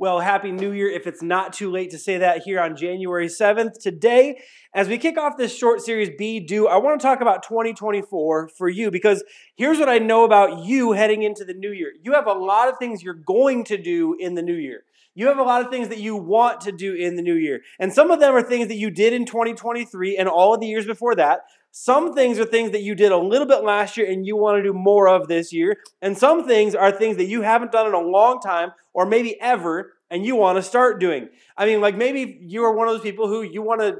Well, 0.00 0.20
Happy 0.20 0.52
New 0.52 0.70
Year 0.70 0.88
if 0.88 1.08
it's 1.08 1.24
not 1.24 1.52
too 1.52 1.72
late 1.72 1.90
to 1.90 1.98
say 1.98 2.18
that 2.18 2.42
here 2.44 2.60
on 2.60 2.76
January 2.76 3.26
7th. 3.26 3.80
Today, 3.80 4.40
as 4.72 4.86
we 4.86 4.96
kick 4.96 5.18
off 5.18 5.36
this 5.36 5.52
short 5.52 5.80
series, 5.80 6.08
Be 6.16 6.38
Do, 6.38 6.68
I 6.68 6.76
want 6.76 7.00
to 7.00 7.04
talk 7.04 7.20
about 7.20 7.42
2024 7.42 8.50
for 8.56 8.68
you 8.68 8.92
because 8.92 9.24
here's 9.56 9.80
what 9.80 9.88
I 9.88 9.98
know 9.98 10.22
about 10.22 10.64
you 10.64 10.92
heading 10.92 11.24
into 11.24 11.44
the 11.44 11.52
new 11.52 11.72
year. 11.72 11.94
You 12.00 12.12
have 12.12 12.28
a 12.28 12.32
lot 12.32 12.68
of 12.68 12.78
things 12.78 13.02
you're 13.02 13.12
going 13.12 13.64
to 13.64 13.76
do 13.76 14.14
in 14.20 14.36
the 14.36 14.42
new 14.42 14.54
year. 14.54 14.84
You 15.16 15.26
have 15.26 15.38
a 15.38 15.42
lot 15.42 15.64
of 15.64 15.70
things 15.72 15.88
that 15.88 15.98
you 15.98 16.14
want 16.14 16.60
to 16.60 16.70
do 16.70 16.94
in 16.94 17.16
the 17.16 17.22
new 17.22 17.34
year. 17.34 17.62
And 17.80 17.92
some 17.92 18.12
of 18.12 18.20
them 18.20 18.36
are 18.36 18.42
things 18.42 18.68
that 18.68 18.76
you 18.76 18.92
did 18.92 19.12
in 19.12 19.26
2023 19.26 20.16
and 20.16 20.28
all 20.28 20.54
of 20.54 20.60
the 20.60 20.68
years 20.68 20.86
before 20.86 21.16
that. 21.16 21.40
Some 21.70 22.14
things 22.14 22.38
are 22.38 22.44
things 22.44 22.72
that 22.72 22.82
you 22.82 22.94
did 22.94 23.12
a 23.12 23.18
little 23.18 23.46
bit 23.46 23.62
last 23.62 23.96
year 23.96 24.10
and 24.10 24.26
you 24.26 24.36
want 24.36 24.58
to 24.58 24.62
do 24.62 24.72
more 24.72 25.08
of 25.08 25.28
this 25.28 25.52
year. 25.52 25.76
And 26.02 26.16
some 26.16 26.46
things 26.46 26.74
are 26.74 26.90
things 26.90 27.16
that 27.18 27.26
you 27.26 27.42
haven't 27.42 27.72
done 27.72 27.86
in 27.86 27.94
a 27.94 28.00
long 28.00 28.40
time 28.40 28.72
or 28.94 29.06
maybe 29.06 29.40
ever 29.40 29.94
and 30.10 30.24
you 30.24 30.34
want 30.36 30.56
to 30.56 30.62
start 30.62 31.00
doing. 31.00 31.28
I 31.56 31.66
mean, 31.66 31.80
like 31.80 31.96
maybe 31.96 32.38
you 32.40 32.64
are 32.64 32.72
one 32.72 32.88
of 32.88 32.94
those 32.94 33.02
people 33.02 33.28
who 33.28 33.42
you 33.42 33.62
want 33.62 33.80
to 33.80 33.98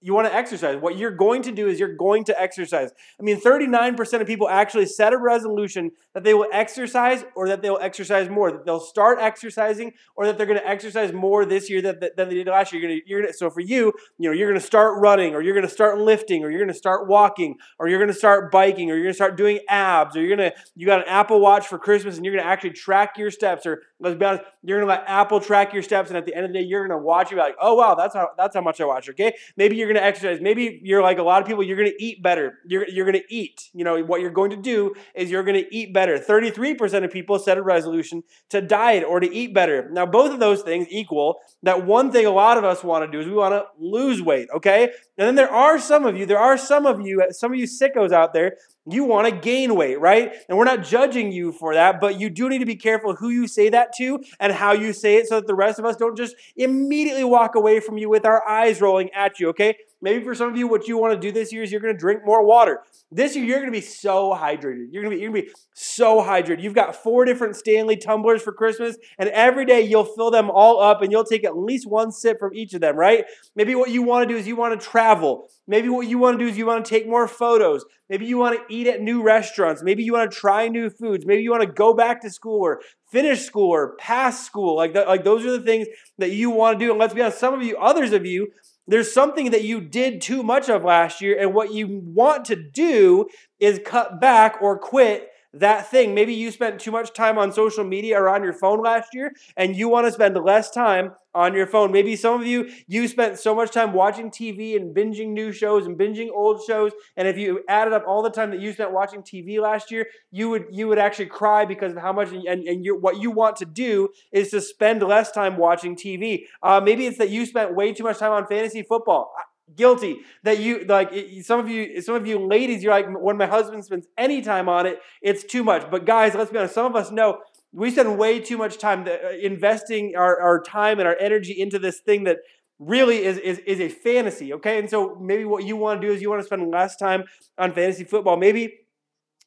you 0.00 0.14
want 0.14 0.26
to 0.26 0.34
exercise. 0.34 0.76
What 0.76 0.96
you're 0.96 1.10
going 1.10 1.42
to 1.42 1.52
do 1.52 1.68
is 1.68 1.78
you're 1.78 1.94
going 1.94 2.24
to 2.24 2.40
exercise. 2.40 2.90
I 3.18 3.22
mean, 3.22 3.40
39% 3.40 4.20
of 4.20 4.26
people 4.26 4.48
actually 4.48 4.86
set 4.86 5.12
a 5.12 5.18
resolution 5.18 5.90
that 6.14 6.24
they 6.24 6.32
will 6.32 6.48
exercise 6.52 7.24
or 7.36 7.48
that 7.48 7.60
they'll 7.60 7.78
exercise 7.80 8.28
more, 8.28 8.50
that 8.50 8.64
they'll 8.64 8.80
start 8.80 9.18
exercising 9.20 9.92
or 10.16 10.26
that 10.26 10.38
they're 10.38 10.46
going 10.46 10.58
to 10.58 10.66
exercise 10.66 11.12
more 11.12 11.44
this 11.44 11.68
year 11.68 11.82
than, 11.82 12.00
they 12.00 12.24
did 12.24 12.46
last 12.46 12.72
year. 12.72 12.80
You're 12.80 12.90
going 12.90 13.00
to, 13.00 13.08
you're 13.08 13.20
going 13.20 13.32
to, 13.32 13.36
so 13.36 13.50
for 13.50 13.60
you, 13.60 13.92
you 14.18 14.28
know, 14.28 14.32
you're 14.32 14.48
going 14.48 14.60
to 14.60 14.66
start 14.66 14.98
running 15.00 15.34
or 15.34 15.42
you're 15.42 15.54
going 15.54 15.66
to 15.66 15.72
start 15.72 15.98
lifting 15.98 16.44
or 16.44 16.50
you're 16.50 16.60
going 16.60 16.72
to 16.72 16.74
start 16.74 17.06
walking 17.06 17.56
or 17.78 17.88
you're 17.88 17.98
going 17.98 18.08
to 18.08 18.14
start 18.14 18.50
biking 18.50 18.90
or 18.90 18.94
you're 18.94 19.04
going 19.04 19.12
to 19.12 19.16
start 19.16 19.36
doing 19.36 19.60
abs 19.68 20.16
or 20.16 20.22
you're 20.22 20.34
going 20.34 20.50
to, 20.50 20.56
you 20.74 20.86
got 20.86 21.00
an 21.00 21.08
Apple 21.08 21.40
Watch 21.40 21.66
for 21.66 21.78
Christmas 21.78 22.16
and 22.16 22.24
you're 22.24 22.34
going 22.34 22.44
to 22.44 22.50
actually 22.50 22.70
track 22.70 23.18
your 23.18 23.30
steps 23.30 23.66
or 23.66 23.82
let's 24.00 24.18
be 24.18 24.24
honest, 24.24 24.44
you're 24.62 24.78
going 24.78 24.88
to 24.88 24.94
let 24.94 25.08
Apple 25.08 25.40
track 25.40 25.74
your 25.74 25.82
steps 25.82 26.08
and 26.08 26.16
at 26.16 26.24
the 26.24 26.34
end 26.34 26.46
of 26.46 26.52
the 26.52 26.58
day, 26.58 26.64
you're 26.64 26.86
going 26.86 26.98
to 26.98 27.04
watch 27.04 27.32
it 27.32 27.36
like, 27.36 27.54
oh, 27.60 27.74
wow, 27.74 27.94
that's 27.94 28.14
how, 28.14 28.28
that's 28.36 28.54
how 28.54 28.62
much 28.62 28.80
I 28.80 28.84
watch, 28.84 29.08
okay? 29.10 29.34
Maybe 29.56 29.76
you're 29.76 29.89
going 29.92 30.02
to 30.02 30.06
exercise. 30.06 30.40
Maybe 30.40 30.80
you're 30.82 31.02
like 31.02 31.18
a 31.18 31.22
lot 31.22 31.42
of 31.42 31.48
people, 31.48 31.62
you're 31.62 31.76
going 31.76 31.90
to 31.90 32.02
eat 32.02 32.22
better. 32.22 32.58
You're, 32.66 32.88
you're 32.88 33.04
going 33.04 33.20
to 33.20 33.34
eat. 33.34 33.70
You 33.72 33.84
know, 33.84 34.02
what 34.02 34.20
you're 34.20 34.30
going 34.30 34.50
to 34.50 34.56
do 34.56 34.94
is 35.14 35.30
you're 35.30 35.42
going 35.42 35.62
to 35.62 35.74
eat 35.74 35.92
better. 35.92 36.18
33% 36.18 37.04
of 37.04 37.10
people 37.10 37.38
set 37.38 37.58
a 37.58 37.62
resolution 37.62 38.22
to 38.50 38.60
diet 38.60 39.04
or 39.04 39.20
to 39.20 39.32
eat 39.32 39.54
better. 39.54 39.88
Now, 39.90 40.06
both 40.06 40.32
of 40.32 40.40
those 40.40 40.62
things 40.62 40.86
equal 40.90 41.40
that 41.62 41.86
one 41.86 42.12
thing 42.12 42.26
a 42.26 42.30
lot 42.30 42.58
of 42.58 42.64
us 42.64 42.82
want 42.82 43.04
to 43.04 43.10
do 43.10 43.20
is 43.20 43.26
we 43.26 43.34
want 43.34 43.52
to 43.54 43.64
lose 43.78 44.22
weight, 44.22 44.48
okay? 44.54 44.84
And 45.18 45.26
then 45.26 45.34
there 45.34 45.52
are 45.52 45.78
some 45.78 46.04
of 46.04 46.16
you, 46.16 46.26
there 46.26 46.38
are 46.38 46.56
some 46.56 46.86
of 46.86 47.06
you, 47.06 47.26
some 47.30 47.52
of 47.52 47.58
you 47.58 47.66
sickos 47.66 48.12
out 48.12 48.32
there 48.32 48.56
you 48.86 49.04
want 49.04 49.28
to 49.28 49.34
gain 49.34 49.74
weight, 49.74 50.00
right? 50.00 50.32
And 50.48 50.56
we're 50.56 50.64
not 50.64 50.82
judging 50.84 51.32
you 51.32 51.52
for 51.52 51.74
that, 51.74 52.00
but 52.00 52.18
you 52.18 52.30
do 52.30 52.48
need 52.48 52.58
to 52.58 52.66
be 52.66 52.76
careful 52.76 53.14
who 53.14 53.28
you 53.28 53.46
say 53.46 53.68
that 53.68 53.92
to 53.98 54.22
and 54.38 54.52
how 54.52 54.72
you 54.72 54.92
say 54.92 55.16
it 55.16 55.28
so 55.28 55.36
that 55.36 55.46
the 55.46 55.54
rest 55.54 55.78
of 55.78 55.84
us 55.84 55.96
don't 55.96 56.16
just 56.16 56.34
immediately 56.56 57.24
walk 57.24 57.54
away 57.54 57.80
from 57.80 57.98
you 57.98 58.08
with 58.08 58.24
our 58.24 58.46
eyes 58.48 58.80
rolling 58.80 59.10
at 59.12 59.38
you, 59.38 59.48
okay? 59.50 59.76
Maybe 60.02 60.24
for 60.24 60.34
some 60.34 60.48
of 60.48 60.56
you, 60.56 60.66
what 60.66 60.88
you 60.88 60.96
want 60.96 61.14
to 61.14 61.20
do 61.20 61.30
this 61.30 61.52
year 61.52 61.62
is 61.62 61.70
you're 61.70 61.80
going 61.80 61.94
to 61.94 61.98
drink 61.98 62.22
more 62.24 62.44
water. 62.44 62.80
This 63.12 63.36
year, 63.36 63.44
you're 63.44 63.58
going 63.58 63.72
to 63.72 63.78
be 63.78 63.84
so 63.84 64.30
hydrated. 64.32 64.86
You're 64.90 65.02
going 65.02 65.10
to 65.10 65.16
be, 65.16 65.22
you're 65.22 65.30
going 65.30 65.42
to 65.42 65.48
be 65.48 65.54
so 65.74 66.22
hydrated. 66.22 66.62
You've 66.62 66.74
got 66.74 66.96
four 66.96 67.24
different 67.24 67.56
Stanley 67.56 67.96
tumblers 67.96 68.40
for 68.40 68.52
Christmas, 68.52 68.96
and 69.18 69.28
every 69.30 69.66
day 69.66 69.82
you'll 69.82 70.04
fill 70.04 70.30
them 70.30 70.50
all 70.50 70.80
up 70.80 71.02
and 71.02 71.12
you'll 71.12 71.24
take 71.24 71.44
at 71.44 71.56
least 71.56 71.86
one 71.86 72.12
sip 72.12 72.38
from 72.38 72.54
each 72.54 72.72
of 72.72 72.80
them, 72.80 72.96
right? 72.96 73.24
Maybe 73.54 73.74
what 73.74 73.90
you 73.90 74.02
want 74.02 74.28
to 74.28 74.34
do 74.34 74.38
is 74.38 74.46
you 74.46 74.56
want 74.56 74.78
to 74.78 74.86
travel. 74.86 75.48
Maybe 75.66 75.88
what 75.88 76.06
you 76.06 76.18
want 76.18 76.38
to 76.38 76.44
do 76.44 76.50
is 76.50 76.56
you 76.56 76.66
want 76.66 76.84
to 76.84 76.88
take 76.88 77.06
more 77.06 77.28
photos. 77.28 77.84
Maybe 78.08 78.26
you 78.26 78.38
want 78.38 78.58
to 78.58 78.74
eat 78.74 78.86
at 78.86 79.00
new 79.02 79.22
restaurants. 79.22 79.82
Maybe 79.82 80.02
you 80.02 80.12
want 80.12 80.30
to 80.30 80.36
try 80.36 80.68
new 80.68 80.90
foods. 80.90 81.26
Maybe 81.26 81.42
you 81.42 81.50
want 81.50 81.62
to 81.62 81.70
go 81.70 81.94
back 81.94 82.22
to 82.22 82.30
school 82.30 82.60
or 82.60 82.80
finish 83.10 83.42
school 83.42 83.70
or 83.70 83.96
pass 83.96 84.44
school. 84.44 84.76
Like, 84.76 84.94
that, 84.94 85.06
like 85.06 85.24
those 85.24 85.44
are 85.44 85.52
the 85.52 85.60
things 85.60 85.86
that 86.18 86.30
you 86.30 86.50
want 86.50 86.78
to 86.78 86.84
do. 86.84 86.90
And 86.90 86.98
let's 86.98 87.14
be 87.14 87.22
honest, 87.22 87.38
some 87.38 87.54
of 87.54 87.62
you, 87.62 87.76
others 87.76 88.12
of 88.12 88.26
you, 88.26 88.48
there's 88.86 89.12
something 89.12 89.50
that 89.50 89.64
you 89.64 89.80
did 89.80 90.20
too 90.20 90.42
much 90.42 90.68
of 90.68 90.84
last 90.84 91.20
year, 91.20 91.38
and 91.38 91.54
what 91.54 91.72
you 91.72 92.02
want 92.04 92.46
to 92.46 92.56
do 92.56 93.28
is 93.58 93.80
cut 93.84 94.20
back 94.20 94.60
or 94.60 94.78
quit 94.78 95.29
that 95.52 95.90
thing. 95.90 96.14
Maybe 96.14 96.32
you 96.32 96.50
spent 96.50 96.80
too 96.80 96.90
much 96.90 97.12
time 97.12 97.36
on 97.38 97.52
social 97.52 97.84
media 97.84 98.20
or 98.20 98.28
on 98.28 98.42
your 98.44 98.52
phone 98.52 98.82
last 98.82 99.14
year, 99.14 99.32
and 99.56 99.74
you 99.74 99.88
want 99.88 100.06
to 100.06 100.12
spend 100.12 100.36
less 100.36 100.70
time 100.70 101.12
on 101.34 101.54
your 101.54 101.66
phone. 101.66 101.92
Maybe 101.92 102.16
some 102.16 102.40
of 102.40 102.46
you, 102.46 102.70
you 102.86 103.06
spent 103.08 103.38
so 103.38 103.54
much 103.54 103.70
time 103.70 103.92
watching 103.92 104.30
TV 104.30 104.76
and 104.76 104.94
binging 104.94 105.28
new 105.28 105.52
shows 105.52 105.86
and 105.86 105.98
binging 105.98 106.28
old 106.30 106.62
shows. 106.66 106.92
And 107.16 107.26
if 107.28 107.36
you 107.36 107.62
added 107.68 107.92
up 107.92 108.04
all 108.06 108.22
the 108.22 108.30
time 108.30 108.50
that 108.50 108.60
you 108.60 108.72
spent 108.72 108.92
watching 108.92 109.22
TV 109.22 109.60
last 109.60 109.90
year, 109.90 110.06
you 110.30 110.50
would 110.50 110.66
you 110.70 110.88
would 110.88 110.98
actually 110.98 111.26
cry 111.26 111.64
because 111.64 111.92
of 111.92 111.98
how 111.98 112.12
much. 112.12 112.30
And, 112.30 112.64
and 112.64 112.84
you, 112.84 112.96
what 112.96 113.18
you 113.20 113.30
want 113.30 113.56
to 113.56 113.64
do 113.64 114.08
is 114.32 114.50
to 114.50 114.60
spend 114.60 115.02
less 115.02 115.30
time 115.32 115.56
watching 115.56 115.96
TV. 115.96 116.44
Uh, 116.62 116.80
maybe 116.80 117.06
it's 117.06 117.18
that 117.18 117.30
you 117.30 117.46
spent 117.46 117.74
way 117.74 117.92
too 117.92 118.04
much 118.04 118.18
time 118.18 118.32
on 118.32 118.46
fantasy 118.46 118.82
football 118.82 119.32
guilty 119.76 120.18
that 120.42 120.58
you 120.58 120.84
like 120.88 121.12
some 121.42 121.60
of 121.60 121.68
you 121.68 122.00
some 122.00 122.14
of 122.14 122.26
you 122.26 122.38
ladies 122.46 122.82
you're 122.82 122.92
like 122.92 123.06
when 123.20 123.36
my 123.36 123.46
husband 123.46 123.84
spends 123.84 124.06
any 124.18 124.42
time 124.42 124.68
on 124.68 124.86
it 124.86 124.98
it's 125.22 125.44
too 125.44 125.64
much. 125.64 125.90
But 125.90 126.04
guys 126.04 126.34
let's 126.34 126.50
be 126.50 126.58
honest 126.58 126.74
some 126.74 126.86
of 126.86 126.96
us 126.96 127.10
know 127.10 127.38
we 127.72 127.90
spend 127.90 128.18
way 128.18 128.40
too 128.40 128.58
much 128.58 128.78
time 128.78 129.06
uh, 129.06 129.30
investing 129.40 130.14
our, 130.16 130.40
our 130.40 130.60
time 130.62 130.98
and 130.98 131.06
our 131.06 131.16
energy 131.20 131.58
into 131.58 131.78
this 131.78 132.00
thing 132.00 132.24
that 132.24 132.38
really 132.78 133.24
is, 133.24 133.38
is, 133.38 133.58
is 133.60 133.80
a 133.80 133.88
fantasy 133.88 134.52
okay? 134.54 134.78
And 134.78 134.88
so 134.88 135.16
maybe 135.20 135.44
what 135.44 135.64
you 135.64 135.76
want 135.76 136.00
to 136.00 136.06
do 136.06 136.12
is 136.12 136.22
you 136.22 136.30
want 136.30 136.40
to 136.40 136.46
spend 136.46 136.70
less 136.70 136.96
time 136.96 137.24
on 137.58 137.72
fantasy 137.72 138.04
football. 138.04 138.36
Maybe 138.36 138.78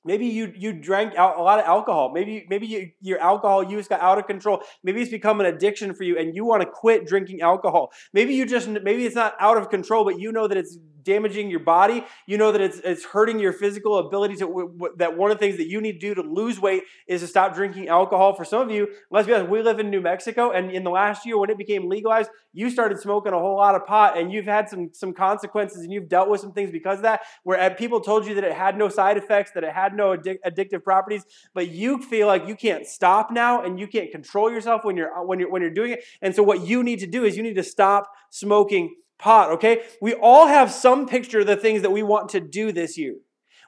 Maybe 0.06 0.25
you 0.25 0.52
you 0.56 0.74
drank 0.74 1.14
a 1.18 1.41
lot 1.41 1.59
of 1.59 1.66
alcohol. 1.66 2.12
Maybe 2.14 2.46
maybe 2.50 2.68
you, 2.68 2.91
your 3.02 3.19
alcohol 3.19 3.64
use 3.64 3.88
got 3.88 4.02
out 4.02 4.18
of 4.18 4.28
control. 4.28 4.62
Maybe 4.84 5.02
it's 5.02 5.12
become 5.12 5.40
an 5.40 5.46
addiction 5.46 5.94
for 5.94 6.03
you, 6.03 6.18
and 6.18 6.36
you 6.36 6.46
want 6.46 6.62
to 6.62 6.69
quit 6.69 7.06
drinking 7.06 7.41
alcohol. 7.41 7.91
Maybe 8.12 8.34
you 8.34 8.46
just 8.46 8.68
maybe 8.68 9.06
it's 9.06 9.16
not 9.16 9.36
out 9.40 9.58
of 9.58 9.69
control, 9.69 10.03
but 10.03 10.19
you 10.19 10.31
know 10.31 10.47
that 10.47 10.58
it's 10.58 10.78
damaging 11.03 11.50
your 11.50 11.59
body. 11.59 12.06
You 12.25 12.38
know 12.38 12.52
that 12.52 12.62
it's 12.62 12.80
it's 12.80 13.06
hurting 13.06 13.40
your 13.40 13.53
physical 13.53 13.97
ability 14.00 14.36
to 14.36 14.46
w- 14.47 14.69
w- 14.69 14.96
that 14.97 15.18
one 15.18 15.31
of 15.31 15.38
the 15.38 15.46
things 15.46 15.58
that 15.58 15.68
you 15.68 15.81
need 15.81 15.94
to 15.94 16.00
do 16.00 16.16
to 16.16 16.22
lose 16.22 16.59
weight 16.59 16.84
is 17.08 17.22
to 17.22 17.28
stop 17.28 17.53
drinking 17.53 17.88
alcohol. 17.88 18.36
For 18.36 18.46
some 18.46 18.62
of 18.62 18.72
you, 18.72 18.88
let's 19.12 19.28
be 19.28 19.34
honest, 19.34 19.50
we 19.50 19.62
live 19.62 19.80
in 19.80 19.90
New 19.90 20.02
Mexico, 20.02 20.52
and 20.52 20.72
in 20.72 20.84
the 20.84 20.90
last 20.91 21.25
year 21.25 21.38
when 21.38 21.50
it 21.50 21.58
became 21.58 21.90
legalized, 21.90 22.30
you 22.53 22.69
started 22.69 23.00
smoking 23.00 23.34
a 23.34 23.40
whole 23.40 23.58
lot 23.58 23.75
of 23.75 23.86
pot, 23.86 24.18
and 24.18 24.31
you've 24.31 24.46
had 24.46 24.69
some 24.69 24.90
some 24.94 25.14
consequences, 25.14 25.81
and 25.84 25.91
you've 25.91 26.08
dealt 26.08 26.30
with 26.30 26.41
some 26.41 26.53
things 26.53 26.72
because 26.72 27.00
of 27.00 27.03
that. 27.03 27.22
Where 27.44 27.59
uh, 27.59 27.70
people 27.72 28.00
told 28.00 28.25
you 28.28 28.35
that 28.35 28.44
it 28.44 28.53
had 28.53 28.78
no 28.78 28.90
side 28.90 29.18
effects, 29.18 29.52
that 29.52 29.64
it 29.64 29.74
had 29.74 29.96
no 29.96 30.16
addic- 30.16 30.40
addictive 30.46 30.84
properties, 30.84 31.25
but 31.53 31.70
you 31.70 32.02
feel 32.02 32.28
like 32.28 32.47
you 32.47 32.56
can't 32.56 32.85
stop 32.85 33.31
now, 33.31 33.64
and 33.64 33.80
you 33.80 33.88
can't 33.88 34.12
control 34.12 34.52
yourself 34.52 34.84
when 34.84 34.96
you're 34.96 35.24
when 35.25 35.40
you're 35.40 35.50
when 35.50 35.62
you're 35.62 35.72
doing 35.72 35.91
it. 35.91 36.03
And 36.22 36.35
so 36.35 36.44
what 36.44 36.66
you 36.66 36.84
need 36.84 37.00
to 37.00 37.08
do 37.08 37.25
is 37.25 37.35
you 37.35 37.44
need 37.44 37.56
to 37.56 37.64
stop 37.64 38.09
smoking 38.30 38.96
pot, 39.23 39.51
okay? 39.51 39.84
We 40.01 40.13
all 40.13 40.47
have 40.47 40.69
some 40.69 41.07
picture 41.07 41.39
of 41.39 41.47
the 41.47 41.56
things 41.56 41.81
that 41.81 41.91
we 41.91 42.03
want 42.03 42.29
to 42.29 42.41
do 42.41 42.73
this 42.73 42.97
year. 42.97 43.16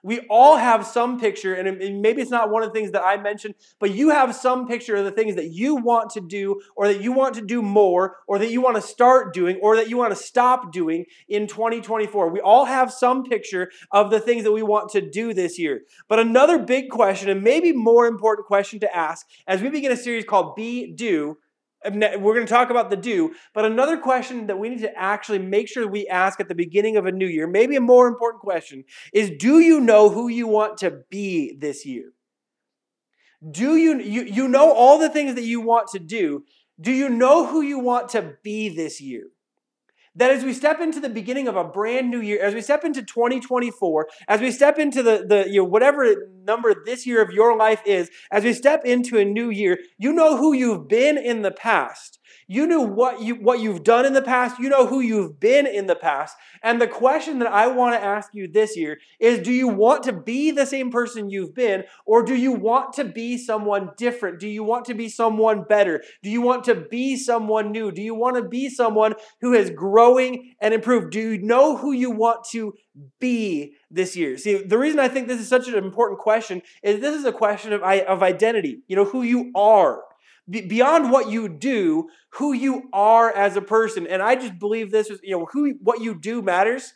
We 0.04 0.20
all 0.30 0.58
have 0.58 0.86
some 0.86 1.20
picture, 1.20 1.56
and 1.56 2.00
maybe 2.00 2.22
it's 2.22 2.30
not 2.30 2.52
one 2.52 2.62
of 2.62 2.70
the 2.70 2.80
things 2.80 2.92
that 2.92 3.04
I 3.04 3.18
mentioned, 3.18 3.56
but 3.80 3.90
you 3.90 4.12
have 4.12 4.36
some 4.36 4.68
picture 4.68 4.96
of 4.96 5.04
the 5.04 5.10
things 5.10 5.34
that 5.36 5.48
you 5.48 5.78
want 5.78 6.12
to 6.12 6.22
do, 6.22 6.62
or 6.76 6.88
that 6.90 7.02
you 7.02 7.12
want 7.12 7.34
to 7.36 7.42
do 7.42 7.64
more, 7.64 8.18
or 8.28 8.38
that 8.38 8.52
you 8.52 8.62
want 8.62 8.76
to 8.76 8.84
start 8.84 9.34
doing, 9.34 9.58
or 9.64 9.76
that 9.78 9.90
you 9.90 9.98
want 9.98 10.12
to 10.12 10.24
stop 10.24 10.72
doing 10.72 11.06
in 11.28 11.48
2024. 11.48 12.30
We 12.30 12.40
all 12.40 12.66
have 12.66 12.94
some 12.94 13.24
picture 13.24 13.72
of 13.90 14.12
the 14.12 14.20
things 14.20 14.44
that 14.44 14.52
we 14.52 14.62
want 14.62 14.92
to 14.92 15.02
do 15.02 15.34
this 15.34 15.58
year. 15.58 15.82
But 16.08 16.20
another 16.20 16.60
big 16.60 16.92
question, 16.92 17.30
and 17.30 17.42
maybe 17.42 17.72
more 17.72 18.06
important 18.06 18.46
question 18.46 18.80
to 18.82 18.96
ask 18.96 19.26
as 19.48 19.64
we 19.64 19.70
begin 19.70 19.92
a 19.92 19.98
series 19.98 20.26
called 20.26 20.56
Be 20.56 20.94
Do, 20.94 21.40
we're 21.94 22.34
going 22.34 22.46
to 22.46 22.54
talk 22.54 22.70
about 22.70 22.90
the 22.90 22.96
do, 22.96 23.34
but 23.54 23.66
another 23.66 23.98
question 23.98 24.48
that 24.48 24.58
we 24.58 24.70
need 24.70 24.82
to 24.82 24.98
actually 24.98 25.40
make 25.40 25.68
sure 25.68 25.88
we 25.88 26.08
ask 26.08 26.40
at 26.40 26.48
the 26.48 26.56
beginning 26.56 26.98
of 26.98 27.06
a 27.06 27.12
new 27.12 27.28
year, 27.28 27.48
maybe 27.48 27.76
a 27.76 27.82
more 27.82 28.08
important 28.08 28.42
question, 28.42 28.84
is 29.14 29.32
do 29.38 29.60
you 29.60 29.80
know 29.80 30.10
who 30.10 30.28
you 30.28 30.48
want 30.48 30.78
to 30.80 31.04
be 31.10 31.56
this 31.56 31.86
year? 31.86 32.12
Do 33.52 33.76
you, 33.76 34.00
you, 34.00 34.24
you 34.24 34.48
know 34.48 34.72
all 34.72 34.98
the 34.98 35.10
things 35.10 35.36
that 35.36 35.44
you 35.44 35.62
want 35.62 35.90
to 35.90 36.00
do? 36.00 36.46
Do 36.80 36.92
you 36.92 37.10
know 37.10 37.46
who 37.46 37.62
you 37.62 37.80
want 37.80 38.10
to 38.10 38.36
be 38.44 38.70
this 38.70 39.00
year? 39.00 39.28
That 40.16 40.32
as 40.32 40.44
we 40.44 40.54
step 40.54 40.80
into 40.80 41.00
the 41.00 41.10
beginning 41.10 41.48
of 41.48 41.56
a 41.56 41.64
brand 41.64 42.10
new 42.10 42.22
year, 42.22 42.42
as 42.42 42.54
we 42.54 42.62
step 42.62 42.84
into 42.84 43.04
2024, 43.04 44.08
as 44.28 44.42
we 44.42 44.52
step 44.52 44.80
into 44.80 45.04
the, 45.04 45.26
the 45.28 45.50
you 45.50 45.62
know, 45.62 45.66
whatever 45.66 46.30
number 46.44 46.74
this 46.86 47.06
year 47.06 47.22
of 47.22 47.32
your 47.32 47.58
life 47.58 47.82
is, 47.86 48.10
as 48.32 48.44
we 48.44 48.54
step 48.54 48.86
into 48.86 49.18
a 49.18 49.26
new 49.26 49.50
year, 49.50 49.80
you 49.98 50.14
know 50.14 50.38
who 50.38 50.54
you've 50.54 50.88
been 50.88 51.18
in 51.18 51.42
the 51.42 51.52
past. 51.52 52.20
You 52.48 52.68
knew 52.68 52.82
what 52.82 53.22
you 53.22 53.36
what 53.36 53.60
you've 53.60 53.84
done 53.84 54.06
in 54.06 54.14
the 54.14 54.22
past. 54.22 54.60
You 54.60 54.70
know 54.70 54.86
who 54.86 55.00
you've 55.00 55.40
been 55.40 55.66
in 55.66 55.88
the 55.88 55.96
past. 55.96 56.38
And 56.62 56.80
the 56.80 56.88
question 56.88 57.40
that 57.40 57.52
I 57.52 57.68
want 57.68 57.96
to 57.96 58.04
ask 58.04 58.30
you 58.34 58.48
this 58.48 58.78
year 58.78 59.00
is 59.20 59.40
do 59.40 59.52
you 59.52 59.68
want 59.68 60.04
to 60.04 60.14
be 60.14 60.52
the 60.52 60.66
same 60.66 60.92
person 60.92 61.30
you've 61.30 61.56
been 61.56 61.86
or 62.06 62.22
do 62.24 62.36
you 62.36 62.52
want 62.52 62.94
to 62.94 63.04
be 63.04 63.38
someone 63.38 63.92
different? 63.98 64.40
Do 64.40 64.48
you 64.48 64.64
want 64.64 64.86
to 64.86 64.94
be 64.94 65.10
someone 65.10 65.64
better? 65.64 66.04
Do 66.22 66.30
you 66.30 66.42
want 66.42 66.64
to 66.66 66.76
be 66.76 67.16
someone 67.18 67.72
new? 67.72 67.92
Do 67.92 68.02
you 68.02 68.14
want 68.14 68.36
to 68.36 68.44
be 68.44 68.70
someone 68.70 69.16
who 69.42 69.54
is 69.54 69.72
growing 69.72 70.54
and 70.62 70.74
improved? 70.74 71.12
Do 71.12 71.20
you 71.20 71.42
know 71.42 71.78
who 71.78 71.94
you 71.94 72.12
want 72.12 72.46
to 72.52 72.76
be 73.20 73.74
this 73.90 74.16
year? 74.16 74.38
See, 74.38 74.62
the 74.62 74.78
reason 74.78 75.00
I 75.00 75.08
think 75.08 75.28
this 75.28 75.42
is 75.42 75.48
such 75.48 75.68
an 75.68 75.76
important 75.76 76.20
question 76.20 76.62
is 76.84 77.00
this 77.00 77.16
is 77.16 77.26
a 77.26 77.32
question 77.32 77.74
of, 77.74 77.82
of 77.82 78.22
identity, 78.22 78.84
you 78.88 78.96
know, 78.96 79.06
who 79.06 79.24
you 79.24 79.52
are. 79.56 80.04
Beyond 80.50 81.12
what 81.12 81.30
you 81.30 81.50
do, 81.50 82.10
who 82.34 82.54
you 82.54 82.90
are 82.94 83.32
as 83.32 83.56
a 83.56 83.62
person. 83.62 84.08
And 84.08 84.22
I 84.22 84.36
just 84.36 84.60
believe 84.60 84.92
this 84.92 85.10
is, 85.10 85.20
you 85.24 85.38
know, 85.38 85.48
who 85.52 85.76
what 85.82 86.02
you 86.02 86.20
do 86.20 86.42
matters. 86.42 86.94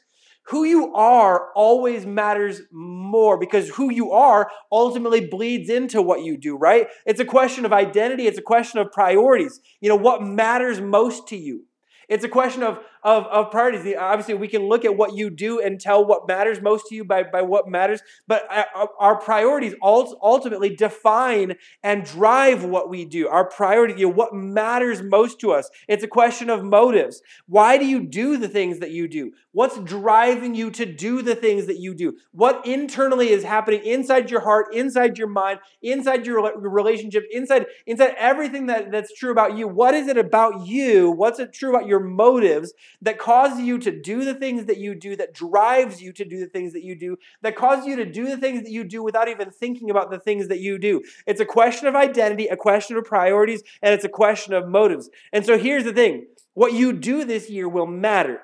Who 0.48 0.64
you 0.64 0.96
are 0.96 1.52
always 1.54 2.08
matters 2.08 2.62
more 2.72 3.38
because 3.38 3.70
who 3.70 3.92
you 3.92 4.14
are 4.14 4.50
ultimately 4.72 5.28
bleeds 5.28 5.70
into 5.70 6.02
what 6.02 6.24
you 6.24 6.38
do, 6.38 6.58
right? 6.58 6.88
It's 7.06 7.20
a 7.20 7.26
question 7.26 7.66
of 7.66 7.74
identity, 7.74 8.26
it's 8.26 8.40
a 8.40 8.42
question 8.42 8.80
of 8.80 8.92
priorities. 8.92 9.60
You 9.80 9.90
know, 9.90 9.96
what 9.96 10.24
matters 10.24 10.82
most 10.82 11.28
to 11.28 11.38
you? 11.38 11.66
It's 12.08 12.24
a 12.24 12.30
question 12.30 12.64
of, 12.64 12.80
of, 13.04 13.26
of 13.28 13.52
priorities. 13.52 13.96
Obviously, 13.98 14.34
we 14.34 14.48
can 14.48 14.68
look 14.68 14.86
at 14.86 14.96
what 14.96 15.16
you 15.16 15.30
do 15.30 15.60
and 15.60 15.80
tell 15.80 16.06
what 16.06 16.28
matters 16.28 16.62
most 16.62 16.88
to 16.88 16.96
you 16.96 17.04
by, 17.04 17.24
by 17.24 17.42
what 17.42 17.68
matters, 17.68 18.02
but 18.28 18.48
uh, 18.50 18.88
our 19.00 19.20
priorities 19.20 19.74
ultimately 19.82 20.76
define 20.76 21.56
and 21.84 22.06
drive 22.06 22.64
what 22.64 22.90
we 22.90 23.06
do. 23.06 23.28
Our 23.28 23.50
priority, 23.50 24.00
you 24.00 24.08
know, 24.08 24.14
what 24.14 24.34
matters 24.34 25.02
most 25.02 25.40
to 25.42 25.52
us. 25.52 25.70
It's 25.88 26.04
a 26.04 26.08
question 26.08 26.50
of 26.50 26.64
motives. 26.64 27.22
Why 27.48 27.78
do 27.78 27.86
you 27.86 28.02
do 28.02 28.38
the 28.38 28.50
things 28.50 28.80
that 28.80 28.92
you 28.92 29.08
do? 29.08 29.32
What's 29.52 29.80
driving 29.80 30.54
you 30.56 30.70
to 30.72 30.86
do 30.86 31.22
the 31.22 31.36
things 31.36 31.66
that 31.68 31.80
you 31.80 31.96
do? 31.96 32.18
What 32.32 32.66
internally 32.66 33.30
is 33.30 33.44
happening 33.44 33.84
inside 33.84 34.30
your 34.30 34.42
heart, 34.42 34.74
inside 34.74 35.18
your 35.18 35.28
mind, 35.28 35.60
inside 35.82 36.26
your 36.26 36.58
relationship, 36.58 37.26
inside, 37.32 37.66
inside 37.86 38.16
everything 38.18 38.68
that, 38.68 38.92
that's 38.92 39.14
true 39.14 39.32
about 39.32 39.58
you? 39.58 39.68
What 39.68 39.94
is 39.94 40.08
it 40.08 40.18
about 40.18 40.68
you? 40.68 41.12
What's 41.12 41.40
it 41.40 41.54
true 41.54 41.70
about 41.76 41.88
your 41.88 42.00
motives 42.00 42.74
that 43.02 43.18
causes 43.18 43.62
you 43.62 43.78
to 43.80 43.92
do 43.92 44.26
the 44.26 44.34
things 44.34 44.66
that 44.66 44.78
you 44.78 44.94
do, 44.94 45.16
that 45.16 45.34
drives 45.34 46.02
you 46.02 46.12
to 46.14 46.26
do 46.26 46.40
the 46.40 46.48
things 46.48 46.74
that 46.74 46.84
you 46.84 46.96
do, 46.96 47.18
that 47.42 47.56
causes 47.56 47.86
you 47.86 47.96
to 47.96 48.06
do 48.06 48.26
the 48.26 48.38
things 48.38 48.64
that 48.64 48.72
you 48.72 48.84
do 48.84 49.02
without 49.02 49.30
even 49.30 49.52
thinking 49.52 49.90
about 49.90 50.12
the 50.12 50.20
things 50.20 50.48
that 50.50 50.60
you 50.60 50.78
do. 50.78 51.02
It's 51.26 51.40
a 51.40 51.46
question 51.46 51.88
of 51.88 51.96
identity, 51.96 52.48
a 52.48 52.58
question 52.58 52.98
of 52.98 53.06
priorities, 53.06 53.64
and 53.82 53.94
it's 53.94 54.06
a 54.06 54.10
question 54.10 54.54
of 54.54 54.68
motives. 54.68 55.10
And 55.32 55.46
so 55.46 55.58
here's 55.58 55.86
the 55.86 55.94
thing 55.94 56.28
what 56.54 56.74
you 56.74 56.94
do 56.94 57.24
this 57.24 57.50
year 57.50 57.70
will 57.70 57.88
matter. 57.88 58.42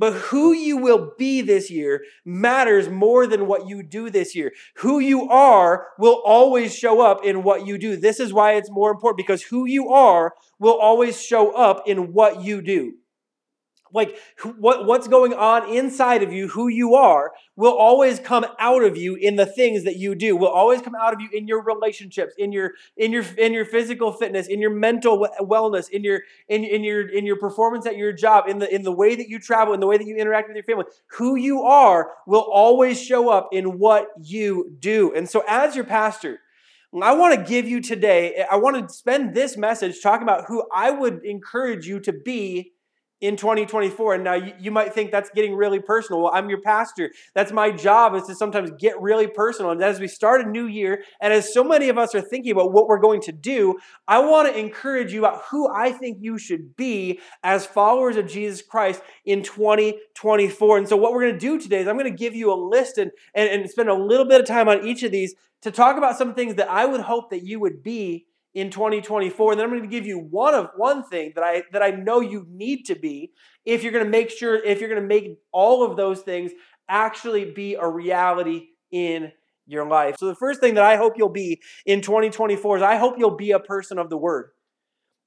But 0.00 0.12
who 0.12 0.52
you 0.52 0.76
will 0.76 1.12
be 1.18 1.40
this 1.40 1.72
year 1.72 2.04
matters 2.24 2.88
more 2.88 3.26
than 3.26 3.48
what 3.48 3.68
you 3.68 3.82
do 3.82 4.10
this 4.10 4.36
year. 4.36 4.52
Who 4.76 5.00
you 5.00 5.28
are 5.28 5.88
will 5.98 6.22
always 6.24 6.72
show 6.72 7.00
up 7.00 7.24
in 7.24 7.42
what 7.42 7.66
you 7.66 7.78
do. 7.78 7.96
This 7.96 8.20
is 8.20 8.32
why 8.32 8.52
it's 8.52 8.70
more 8.70 8.92
important 8.92 9.16
because 9.16 9.42
who 9.42 9.66
you 9.66 9.88
are 9.88 10.34
will 10.60 10.78
always 10.78 11.20
show 11.20 11.50
up 11.50 11.82
in 11.88 12.12
what 12.12 12.42
you 12.42 12.62
do 12.62 12.94
like 13.92 14.18
what, 14.58 14.86
what's 14.86 15.08
going 15.08 15.34
on 15.34 15.68
inside 15.74 16.22
of 16.22 16.32
you, 16.32 16.48
who 16.48 16.68
you 16.68 16.94
are, 16.94 17.32
will 17.56 17.76
always 17.76 18.18
come 18.18 18.46
out 18.58 18.82
of 18.82 18.96
you 18.96 19.14
in 19.14 19.36
the 19.36 19.46
things 19.46 19.84
that 19.84 19.96
you 19.96 20.14
do. 20.14 20.36
Will 20.36 20.48
always 20.48 20.80
come 20.80 20.94
out 20.94 21.12
of 21.12 21.20
you 21.20 21.28
in 21.32 21.48
your 21.48 21.62
relationships, 21.62 22.34
in 22.38 22.52
your 22.52 22.72
in 22.96 23.12
your 23.12 23.24
in 23.36 23.52
your 23.52 23.64
physical 23.64 24.12
fitness, 24.12 24.46
in 24.46 24.60
your 24.60 24.70
mental 24.70 25.26
wellness, 25.40 25.88
in 25.88 26.04
your 26.04 26.22
in, 26.48 26.64
in 26.64 26.84
your 26.84 27.08
in 27.08 27.26
your 27.26 27.36
performance 27.36 27.86
at 27.86 27.96
your 27.96 28.12
job, 28.12 28.48
in 28.48 28.58
the 28.58 28.72
in 28.72 28.82
the 28.82 28.92
way 28.92 29.14
that 29.14 29.28
you 29.28 29.38
travel, 29.38 29.74
in 29.74 29.80
the 29.80 29.86
way 29.86 29.98
that 29.98 30.06
you 30.06 30.16
interact 30.16 30.48
with 30.48 30.56
your 30.56 30.64
family. 30.64 30.84
Who 31.12 31.36
you 31.36 31.62
are 31.62 32.12
will 32.26 32.46
always 32.52 33.00
show 33.00 33.30
up 33.30 33.48
in 33.52 33.78
what 33.78 34.08
you 34.20 34.76
do. 34.78 35.14
And 35.14 35.28
so, 35.28 35.42
as 35.48 35.74
your 35.74 35.84
pastor. 35.84 36.40
I 37.02 37.12
want 37.12 37.34
to 37.38 37.44
give 37.44 37.68
you 37.68 37.82
today, 37.82 38.46
I 38.50 38.56
want 38.56 38.88
to 38.88 38.94
spend 38.94 39.34
this 39.34 39.58
message 39.58 40.00
talking 40.02 40.22
about 40.22 40.46
who 40.46 40.64
I 40.74 40.90
would 40.90 41.22
encourage 41.22 41.86
you 41.86 42.00
to 42.00 42.14
be 42.14 42.72
in 43.20 43.36
2024 43.36 44.14
and 44.14 44.24
now 44.24 44.34
you, 44.34 44.70
might 44.70 44.94
think 44.94 45.10
that's 45.10 45.30
getting 45.30 45.54
really 45.54 45.80
personal. 45.80 46.22
Well 46.22 46.32
i'm 46.34 46.48
your 46.48 46.60
pastor. 46.60 47.10
That's 47.34 47.52
my 47.52 47.70
job 47.70 48.14
is 48.14 48.24
to 48.24 48.34
sometimes 48.34 48.70
get 48.78 49.00
really 49.00 49.26
personal. 49.26 49.72
And 49.72 49.82
as 49.82 49.98
we 49.98 50.08
start 50.08 50.40
a 50.40 50.48
new 50.48 50.66
year 50.66 51.02
and 51.20 51.32
as 51.32 51.52
so 51.52 51.64
many 51.64 51.88
of 51.88 51.98
us 51.98 52.14
are 52.14 52.20
thinking 52.20 52.52
about 52.52 52.72
what 52.72 52.86
we're 52.86 52.98
going 52.98 53.20
to 53.22 53.32
do 53.32 53.78
i 54.06 54.18
want 54.18 54.48
to 54.48 54.58
encourage 54.58 55.12
you 55.12 55.20
about 55.20 55.42
who 55.50 55.68
i 55.74 55.90
think 55.90 56.18
you 56.20 56.38
should 56.38 56.76
be 56.76 57.20
as 57.42 57.66
followers 57.66 58.16
of 58.16 58.26
jesus 58.26 58.62
christ 58.62 59.02
in 59.24 59.42
2024 59.42 60.78
and 60.78 60.88
so 60.88 60.96
what 60.96 61.12
we're 61.12 61.22
going 61.22 61.34
to 61.34 61.38
do 61.38 61.58
today 61.58 61.80
is 61.80 61.88
i'm 61.88 61.98
going 61.98 62.10
to 62.10 62.16
give 62.16 62.34
you 62.34 62.52
a 62.52 62.54
list 62.54 62.98
and, 62.98 63.10
and, 63.34 63.48
and 63.48 63.70
spend 63.70 63.88
a 63.88 63.94
little 63.94 64.26
bit 64.26 64.40
of 64.40 64.46
time 64.46 64.68
on 64.68 64.86
each 64.86 65.02
of 65.02 65.12
these 65.12 65.34
to 65.62 65.70
talk 65.70 65.96
about 65.96 66.16
some 66.16 66.34
things 66.34 66.54
that 66.54 66.70
i 66.70 66.84
would 66.86 67.00
hope 67.00 67.30
that 67.30 67.44
you 67.44 67.58
would 67.58 67.82
be 67.82 68.26
in 68.58 68.70
2024 68.70 69.52
and 69.52 69.60
then 69.60 69.64
i'm 69.64 69.70
going 69.70 69.82
to 69.82 69.88
give 69.88 70.04
you 70.04 70.18
one 70.18 70.52
of 70.52 70.68
one 70.76 71.04
thing 71.04 71.30
that 71.36 71.44
i 71.44 71.62
that 71.70 71.80
i 71.80 71.90
know 71.90 72.20
you 72.20 72.44
need 72.50 72.82
to 72.82 72.96
be 72.96 73.30
if 73.64 73.84
you're 73.84 73.92
going 73.92 74.04
to 74.04 74.10
make 74.10 74.30
sure 74.30 74.56
if 74.64 74.80
you're 74.80 74.88
going 74.88 75.00
to 75.00 75.06
make 75.06 75.38
all 75.52 75.84
of 75.84 75.96
those 75.96 76.22
things 76.22 76.50
actually 76.88 77.52
be 77.52 77.74
a 77.74 77.86
reality 77.86 78.68
in 78.90 79.30
your 79.66 79.86
life. 79.86 80.16
So 80.18 80.26
the 80.26 80.34
first 80.34 80.60
thing 80.60 80.74
that 80.74 80.84
i 80.84 80.96
hope 80.96 81.14
you'll 81.16 81.28
be 81.28 81.60
in 81.86 82.00
2024 82.00 82.78
is 82.78 82.82
i 82.82 82.96
hope 82.96 83.14
you'll 83.16 83.36
be 83.36 83.52
a 83.52 83.60
person 83.60 83.98
of 83.98 84.10
the 84.10 84.16
word. 84.16 84.50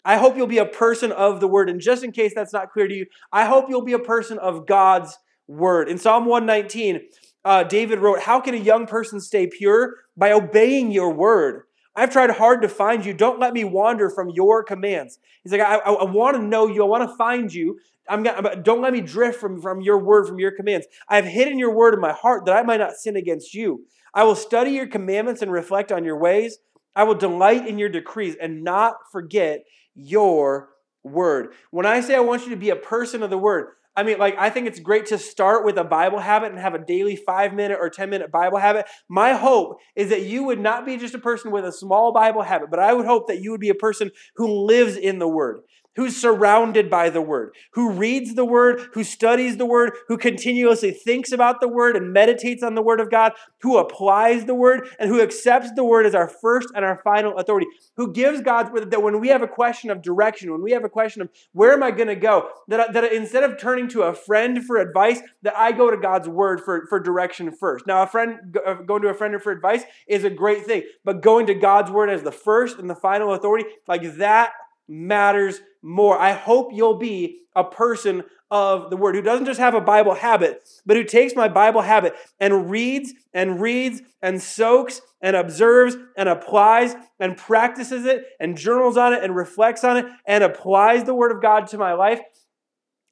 I 0.03 0.17
hope 0.17 0.35
you'll 0.35 0.47
be 0.47 0.57
a 0.57 0.65
person 0.65 1.11
of 1.11 1.39
the 1.39 1.47
word. 1.47 1.69
And 1.69 1.79
just 1.79 2.03
in 2.03 2.11
case 2.11 2.33
that's 2.33 2.51
not 2.51 2.71
clear 2.71 2.87
to 2.87 2.93
you 2.93 3.05
i 3.31 3.45
hope 3.45 3.65
you'll 3.69 3.85
be 3.85 3.93
a 3.93 3.99
person 3.99 4.39
of 4.39 4.67
god's 4.67 5.17
word. 5.47 5.87
In 5.87 5.97
psalm 5.97 6.25
119 6.25 7.01
uh, 7.45 7.63
david 7.63 7.99
wrote 7.99 8.19
how 8.19 8.41
can 8.41 8.55
a 8.55 8.57
young 8.57 8.87
person 8.87 9.21
stay 9.21 9.47
pure? 9.47 9.95
By 10.17 10.33
obeying 10.33 10.91
your 10.91 11.13
word 11.13 11.63
I've 11.95 12.11
tried 12.11 12.31
hard 12.31 12.61
to 12.61 12.69
find 12.69 13.05
you. 13.05 13.13
Don't 13.13 13.39
let 13.39 13.53
me 13.53 13.63
wander 13.63 14.09
from 14.09 14.29
your 14.29 14.63
commands. 14.63 15.19
He's 15.43 15.51
like, 15.51 15.61
I, 15.61 15.77
I, 15.77 15.91
I 15.91 16.11
want 16.11 16.37
to 16.37 16.43
know 16.43 16.67
you. 16.67 16.83
I 16.83 16.87
want 16.87 17.09
to 17.09 17.15
find 17.17 17.53
you. 17.53 17.79
I'm 18.07 18.23
gonna, 18.23 18.55
don't 18.55 18.81
let 18.81 18.93
me 18.93 19.01
drift 19.01 19.39
from, 19.39 19.61
from 19.61 19.81
your 19.81 19.97
word, 19.97 20.27
from 20.27 20.39
your 20.39 20.51
commands. 20.51 20.87
I 21.07 21.17
have 21.17 21.25
hidden 21.25 21.59
your 21.59 21.73
word 21.73 21.93
in 21.93 21.99
my 21.99 22.13
heart 22.13 22.45
that 22.45 22.55
I 22.55 22.63
might 22.63 22.79
not 22.79 22.93
sin 22.93 23.15
against 23.15 23.53
you. 23.53 23.85
I 24.13 24.23
will 24.23 24.35
study 24.35 24.71
your 24.71 24.87
commandments 24.87 25.41
and 25.41 25.51
reflect 25.51 25.91
on 25.91 26.03
your 26.03 26.17
ways. 26.17 26.57
I 26.95 27.03
will 27.03 27.15
delight 27.15 27.67
in 27.67 27.77
your 27.77 27.89
decrees 27.89 28.35
and 28.41 28.63
not 28.63 28.95
forget 29.11 29.63
your 29.95 30.69
word. 31.03 31.53
When 31.71 31.85
I 31.85 32.01
say 32.01 32.15
I 32.15 32.19
want 32.19 32.43
you 32.43 32.49
to 32.49 32.57
be 32.57 32.69
a 32.69 32.75
person 32.75 33.23
of 33.23 33.29
the 33.29 33.37
word, 33.37 33.69
I 33.95 34.03
mean, 34.03 34.19
like, 34.19 34.35
I 34.37 34.49
think 34.49 34.67
it's 34.67 34.79
great 34.79 35.07
to 35.07 35.17
start 35.17 35.65
with 35.65 35.77
a 35.77 35.83
Bible 35.83 36.19
habit 36.19 36.51
and 36.51 36.59
have 36.59 36.73
a 36.73 36.83
daily 36.83 37.17
five 37.17 37.53
minute 37.53 37.77
or 37.79 37.89
10 37.89 38.09
minute 38.09 38.31
Bible 38.31 38.57
habit. 38.57 38.85
My 39.09 39.33
hope 39.33 39.79
is 39.95 40.09
that 40.09 40.23
you 40.23 40.45
would 40.45 40.59
not 40.59 40.85
be 40.85 40.95
just 40.95 41.13
a 41.13 41.19
person 41.19 41.51
with 41.51 41.65
a 41.65 41.73
small 41.73 42.13
Bible 42.13 42.41
habit, 42.41 42.69
but 42.69 42.79
I 42.79 42.93
would 42.93 43.05
hope 43.05 43.27
that 43.27 43.41
you 43.41 43.51
would 43.51 43.59
be 43.59 43.69
a 43.69 43.75
person 43.75 44.11
who 44.37 44.65
lives 44.65 44.95
in 44.95 45.19
the 45.19 45.27
Word, 45.27 45.61
who's 45.95 46.15
surrounded 46.15 46.89
by 46.89 47.09
the 47.09 47.21
Word, 47.21 47.53
who 47.73 47.91
reads 47.91 48.35
the 48.35 48.45
Word, 48.45 48.81
who 48.93 49.03
studies 49.03 49.57
the 49.57 49.65
Word, 49.65 49.93
who 50.07 50.17
continuously 50.17 50.91
thinks 50.91 51.31
about 51.31 51.59
the 51.59 51.67
Word 51.67 51.95
and 51.95 52.13
meditates 52.13 52.63
on 52.63 52.75
the 52.75 52.81
Word 52.81 52.99
of 52.99 53.11
God, 53.11 53.33
who 53.61 53.77
applies 53.77 54.45
the 54.45 54.55
Word, 54.55 54.87
and 54.99 55.09
who 55.09 55.21
accepts 55.21 55.71
the 55.73 55.83
Word 55.83 56.05
as 56.05 56.15
our 56.15 56.27
first 56.27 56.69
and 56.75 56.85
our 56.85 57.01
final 57.03 57.37
authority, 57.37 57.67
who 57.97 58.13
gives 58.13 58.41
God's 58.41 58.71
Word 58.71 58.89
that 58.91 59.03
when 59.03 59.19
we 59.19 59.27
have 59.29 59.41
a 59.41 59.47
question 59.47 59.89
of 59.89 60.01
direction, 60.01 60.51
when 60.51 60.61
we 60.61 60.71
have 60.71 60.83
a 60.83 60.89
question 60.89 61.21
of 61.21 61.29
where 61.51 61.73
am 61.73 61.83
I 61.83 61.91
going 61.91 62.07
to 62.07 62.15
go, 62.15 62.49
that, 62.67 62.93
that 62.93 63.11
instead 63.11 63.43
of 63.43 63.57
turning 63.57 63.87
to 63.89 64.03
a 64.03 64.13
friend 64.13 64.63
for 64.63 64.77
advice, 64.77 65.21
that 65.41 65.57
I 65.57 65.71
go 65.71 65.91
to 65.91 65.97
God's 65.97 66.29
Word 66.29 66.61
for, 66.61 66.85
for 66.87 66.99
direction 66.99 67.51
first. 67.51 67.85
Now, 67.85 68.03
a 68.03 68.07
friend 68.07 68.57
uh, 68.65 68.75
going 68.75 69.01
to 69.01 69.09
a 69.09 69.13
friend 69.13 69.41
for 69.41 69.51
advice 69.51 69.83
is 70.07 70.23
a 70.23 70.29
great 70.29 70.65
thing, 70.65 70.83
but 71.03 71.21
going 71.21 71.47
to 71.47 71.53
God's 71.53 71.91
Word 71.91 72.09
as 72.09 72.23
the 72.23 72.31
first 72.31 72.79
and 72.79 72.89
the 72.89 72.95
final 72.95 73.33
authority, 73.33 73.65
like 73.87 74.17
that 74.17 74.51
matters 74.87 75.61
more. 75.81 76.17
I 76.17 76.33
hope 76.33 76.71
you'll 76.73 76.97
be 76.97 77.39
a 77.55 77.63
person 77.63 78.23
of 78.49 78.89
the 78.89 78.97
word 78.97 79.15
who 79.15 79.21
doesn't 79.21 79.45
just 79.45 79.59
have 79.59 79.73
a 79.73 79.81
Bible 79.81 80.13
habit, 80.13 80.67
but 80.85 80.97
who 80.97 81.03
takes 81.03 81.35
my 81.35 81.47
Bible 81.47 81.81
habit 81.81 82.13
and 82.39 82.69
reads 82.69 83.13
and 83.33 83.61
reads 83.61 84.01
and 84.21 84.41
soaks 84.41 85.01
and 85.21 85.35
observes 85.35 85.95
and 86.17 86.27
applies 86.27 86.95
and 87.19 87.37
practices 87.37 88.05
it 88.05 88.25
and 88.39 88.57
journals 88.57 88.97
on 88.97 89.13
it 89.13 89.23
and 89.23 89.35
reflects 89.35 89.83
on 89.83 89.97
it 89.97 90.05
and 90.25 90.43
applies 90.43 91.05
the 91.05 91.13
word 91.13 91.31
of 91.31 91.41
God 91.41 91.67
to 91.67 91.77
my 91.77 91.93
life. 91.93 92.19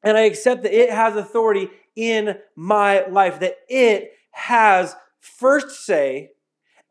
And 0.04 0.18
I 0.18 0.22
accept 0.22 0.64
that 0.64 0.74
it 0.74 0.92
has 0.92 1.16
authority 1.16 1.70
in 1.96 2.38
my 2.56 3.06
life, 3.08 3.40
that 3.40 3.58
it 3.70 4.12
has 4.32 4.96
first 5.20 5.86
say 5.86 6.32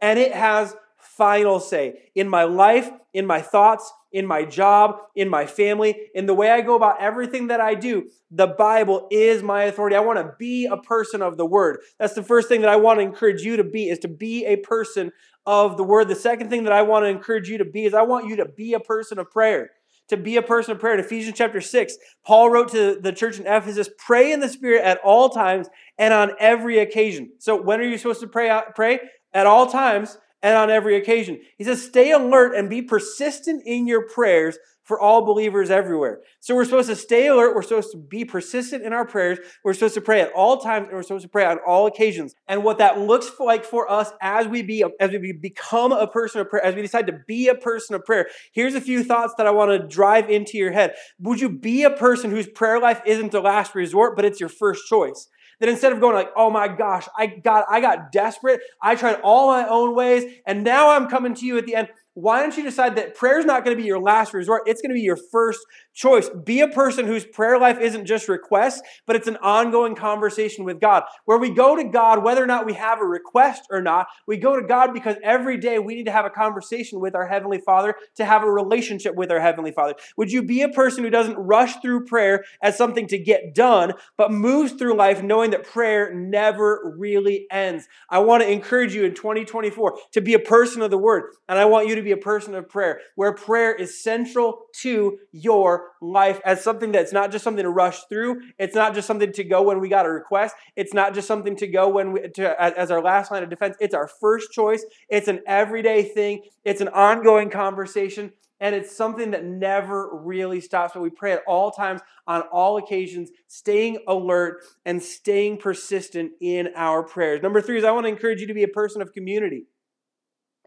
and 0.00 0.18
it 0.18 0.32
has 0.32 0.74
final 0.96 1.60
say 1.60 2.10
in 2.14 2.28
my 2.28 2.44
life, 2.44 2.90
in 3.12 3.26
my 3.26 3.40
thoughts, 3.40 3.92
in 4.12 4.26
my 4.26 4.44
job, 4.44 4.96
in 5.14 5.28
my 5.28 5.46
family, 5.46 5.94
in 6.14 6.26
the 6.26 6.34
way 6.34 6.50
I 6.50 6.60
go 6.60 6.74
about 6.74 7.00
everything 7.00 7.48
that 7.48 7.60
I 7.60 7.74
do. 7.74 8.08
The 8.30 8.46
Bible 8.46 9.06
is 9.10 9.42
my 9.42 9.64
authority. 9.64 9.96
I 9.96 10.00
want 10.00 10.18
to 10.18 10.34
be 10.38 10.66
a 10.66 10.76
person 10.76 11.22
of 11.22 11.36
the 11.36 11.46
Word. 11.46 11.80
That's 11.98 12.14
the 12.14 12.22
first 12.22 12.48
thing 12.48 12.62
that 12.62 12.70
I 12.70 12.76
want 12.76 12.98
to 12.98 13.04
encourage 13.04 13.42
you 13.42 13.56
to 13.56 13.64
be 13.64 13.88
is 13.88 13.98
to 14.00 14.08
be 14.08 14.46
a 14.46 14.56
person 14.56 15.12
of 15.46 15.76
the 15.76 15.84
Word. 15.84 16.08
The 16.08 16.14
second 16.14 16.50
thing 16.50 16.64
that 16.64 16.72
I 16.72 16.82
want 16.82 17.04
to 17.04 17.08
encourage 17.08 17.48
you 17.48 17.58
to 17.58 17.64
be 17.64 17.84
is 17.84 17.94
I 17.94 18.02
want 18.02 18.26
you 18.26 18.36
to 18.36 18.46
be 18.46 18.74
a 18.74 18.80
person 18.80 19.18
of 19.18 19.30
prayer. 19.30 19.70
To 20.08 20.16
be 20.16 20.36
a 20.36 20.42
person 20.42 20.72
of 20.72 20.80
prayer. 20.80 20.94
In 20.94 21.00
Ephesians 21.00 21.36
chapter 21.36 21.60
6, 21.60 21.96
Paul 22.24 22.48
wrote 22.48 22.70
to 22.70 22.98
the 22.98 23.12
church 23.12 23.38
in 23.38 23.46
Ephesus, 23.46 23.90
pray 23.98 24.32
in 24.32 24.40
the 24.40 24.48
Spirit 24.48 24.82
at 24.82 24.98
all 25.04 25.28
times 25.28 25.68
and 25.98 26.14
on 26.14 26.32
every 26.40 26.78
occasion. 26.78 27.32
So 27.38 27.60
when 27.60 27.78
are 27.78 27.84
you 27.84 27.98
supposed 27.98 28.20
to 28.20 28.26
pray? 28.26 28.62
Pray 28.74 29.00
at 29.34 29.46
all 29.46 29.66
times 29.66 30.16
and 30.42 30.56
on 30.56 30.70
every 30.70 30.96
occasion. 30.96 31.40
He 31.56 31.64
says, 31.64 31.84
Stay 31.84 32.12
alert 32.12 32.54
and 32.54 32.70
be 32.70 32.82
persistent 32.82 33.62
in 33.66 33.86
your 33.86 34.06
prayers 34.06 34.58
for 34.88 34.98
all 34.98 35.22
believers 35.22 35.68
everywhere. 35.68 36.20
So 36.40 36.54
we're 36.54 36.64
supposed 36.64 36.88
to 36.88 36.96
stay 36.96 37.26
alert. 37.26 37.54
We're 37.54 37.60
supposed 37.60 37.92
to 37.92 37.98
be 37.98 38.24
persistent 38.24 38.82
in 38.84 38.94
our 38.94 39.06
prayers. 39.06 39.38
We're 39.62 39.74
supposed 39.74 39.92
to 39.96 40.00
pray 40.00 40.22
at 40.22 40.32
all 40.32 40.56
times, 40.56 40.86
and 40.86 40.96
we're 40.96 41.02
supposed 41.02 41.24
to 41.24 41.28
pray 41.28 41.44
on 41.44 41.58
all 41.66 41.86
occasions. 41.86 42.34
And 42.48 42.64
what 42.64 42.78
that 42.78 42.98
looks 42.98 43.30
like 43.38 43.66
for 43.66 43.90
us 43.90 44.10
as 44.22 44.48
we 44.48 44.62
be 44.62 44.82
as 44.98 45.10
we 45.10 45.32
become 45.32 45.92
a 45.92 46.06
person 46.06 46.40
of 46.40 46.48
prayer, 46.48 46.64
as 46.64 46.74
we 46.74 46.80
decide 46.80 47.06
to 47.08 47.20
be 47.26 47.48
a 47.48 47.54
person 47.54 47.96
of 47.96 48.04
prayer. 48.06 48.28
Here's 48.52 48.74
a 48.74 48.80
few 48.80 49.04
thoughts 49.04 49.34
that 49.36 49.46
I 49.46 49.50
want 49.50 49.70
to 49.72 49.86
drive 49.86 50.30
into 50.30 50.56
your 50.56 50.72
head. 50.72 50.94
Would 51.20 51.42
you 51.42 51.50
be 51.50 51.82
a 51.82 51.90
person 51.90 52.30
whose 52.30 52.48
prayer 52.48 52.80
life 52.80 53.02
isn't 53.04 53.30
the 53.30 53.42
last 53.42 53.74
resort, 53.74 54.16
but 54.16 54.24
it's 54.24 54.40
your 54.40 54.48
first 54.48 54.86
choice? 54.86 55.28
That 55.60 55.68
instead 55.68 55.92
of 55.92 56.00
going 56.00 56.14
like, 56.14 56.30
oh 56.36 56.50
my 56.50 56.68
gosh, 56.68 57.08
I 57.16 57.26
got, 57.26 57.64
I 57.70 57.80
got 57.80 58.12
desperate. 58.12 58.60
I 58.82 58.94
tried 58.94 59.20
all 59.22 59.48
my 59.48 59.68
own 59.68 59.94
ways, 59.94 60.24
and 60.46 60.64
now 60.64 60.90
I'm 60.90 61.08
coming 61.08 61.34
to 61.34 61.46
you 61.46 61.58
at 61.58 61.66
the 61.66 61.74
end 61.74 61.88
why 62.20 62.40
don't 62.42 62.56
you 62.56 62.64
decide 62.64 62.96
that 62.96 63.14
prayer 63.14 63.38
is 63.38 63.44
not 63.44 63.64
going 63.64 63.76
to 63.76 63.80
be 63.80 63.86
your 63.86 64.00
last 64.00 64.34
resort? 64.34 64.62
It's 64.66 64.82
going 64.82 64.90
to 64.90 64.94
be 64.94 65.02
your 65.02 65.18
first 65.30 65.60
choice. 65.94 66.28
Be 66.28 66.60
a 66.60 66.68
person 66.68 67.06
whose 67.06 67.24
prayer 67.24 67.58
life 67.58 67.78
isn't 67.80 68.06
just 68.06 68.28
requests, 68.28 68.82
but 69.06 69.16
it's 69.16 69.26
an 69.26 69.36
ongoing 69.38 69.94
conversation 69.94 70.64
with 70.64 70.80
God. 70.80 71.02
Where 71.24 71.38
we 71.38 71.50
go 71.50 71.76
to 71.76 71.84
God, 71.84 72.22
whether 72.22 72.42
or 72.42 72.46
not 72.46 72.66
we 72.66 72.74
have 72.74 73.00
a 73.00 73.04
request 73.04 73.62
or 73.70 73.82
not, 73.82 74.06
we 74.26 74.36
go 74.36 74.60
to 74.60 74.66
God 74.66 74.94
because 74.94 75.16
every 75.22 75.56
day 75.56 75.78
we 75.78 75.94
need 75.94 76.06
to 76.06 76.12
have 76.12 76.24
a 76.24 76.30
conversation 76.30 77.00
with 77.00 77.14
our 77.14 77.26
Heavenly 77.26 77.60
Father 77.60 77.94
to 78.16 78.24
have 78.24 78.42
a 78.42 78.50
relationship 78.50 79.14
with 79.14 79.30
our 79.30 79.40
Heavenly 79.40 79.72
Father. 79.72 79.94
Would 80.16 80.30
you 80.30 80.42
be 80.42 80.62
a 80.62 80.68
person 80.68 81.04
who 81.04 81.10
doesn't 81.10 81.36
rush 81.36 81.76
through 81.80 82.06
prayer 82.06 82.44
as 82.62 82.76
something 82.76 83.06
to 83.08 83.18
get 83.18 83.54
done, 83.54 83.94
but 84.16 84.30
moves 84.30 84.72
through 84.72 84.94
life 84.94 85.22
knowing 85.22 85.50
that 85.50 85.64
prayer 85.64 86.14
never 86.14 86.94
really 86.96 87.46
ends? 87.50 87.88
I 88.08 88.20
want 88.20 88.42
to 88.42 88.50
encourage 88.50 88.94
you 88.94 89.04
in 89.04 89.14
2024 89.14 89.98
to 90.12 90.20
be 90.20 90.34
a 90.34 90.38
person 90.38 90.82
of 90.82 90.90
the 90.90 90.98
Word, 90.98 91.32
and 91.48 91.58
I 91.58 91.64
want 91.64 91.88
you 91.88 91.94
to 91.96 92.02
be 92.02 92.12
a 92.12 92.16
person 92.16 92.54
of 92.54 92.68
prayer, 92.68 93.00
where 93.16 93.34
prayer 93.34 93.74
is 93.74 94.02
central 94.02 94.62
to 94.80 95.18
your 95.32 95.87
life 96.00 96.40
as 96.44 96.62
something 96.62 96.92
that's 96.92 97.12
not 97.12 97.30
just 97.30 97.44
something 97.44 97.64
to 97.64 97.70
rush 97.70 98.04
through. 98.04 98.40
It's 98.58 98.74
not 98.74 98.94
just 98.94 99.06
something 99.06 99.32
to 99.32 99.44
go 99.44 99.62
when 99.62 99.80
we 99.80 99.88
got 99.88 100.06
a 100.06 100.10
request. 100.10 100.54
It's 100.76 100.94
not 100.94 101.14
just 101.14 101.28
something 101.28 101.56
to 101.56 101.66
go 101.66 101.88
when 101.88 102.12
we, 102.12 102.28
to, 102.28 102.62
as 102.62 102.90
our 102.90 103.02
last 103.02 103.30
line 103.30 103.42
of 103.42 103.50
defense. 103.50 103.76
It's 103.80 103.94
our 103.94 104.08
first 104.08 104.52
choice. 104.52 104.84
It's 105.08 105.28
an 105.28 105.40
everyday 105.46 106.02
thing. 106.02 106.42
It's 106.64 106.80
an 106.80 106.88
ongoing 106.88 107.50
conversation. 107.50 108.32
And 108.60 108.74
it's 108.74 108.94
something 108.94 109.30
that 109.30 109.44
never 109.44 110.10
really 110.12 110.60
stops, 110.60 110.92
but 110.94 111.00
we 111.00 111.10
pray 111.10 111.32
at 111.32 111.42
all 111.46 111.70
times, 111.70 112.00
on 112.26 112.42
all 112.52 112.76
occasions, 112.76 113.30
staying 113.46 113.98
alert 114.08 114.64
and 114.84 115.00
staying 115.00 115.58
persistent 115.58 116.32
in 116.40 116.70
our 116.74 117.04
prayers. 117.04 117.40
Number 117.40 117.60
three 117.60 117.78
is 117.78 117.84
I 117.84 117.92
want 117.92 118.06
to 118.06 118.10
encourage 118.10 118.40
you 118.40 118.48
to 118.48 118.54
be 118.54 118.64
a 118.64 118.68
person 118.68 119.00
of 119.00 119.12
community. 119.12 119.66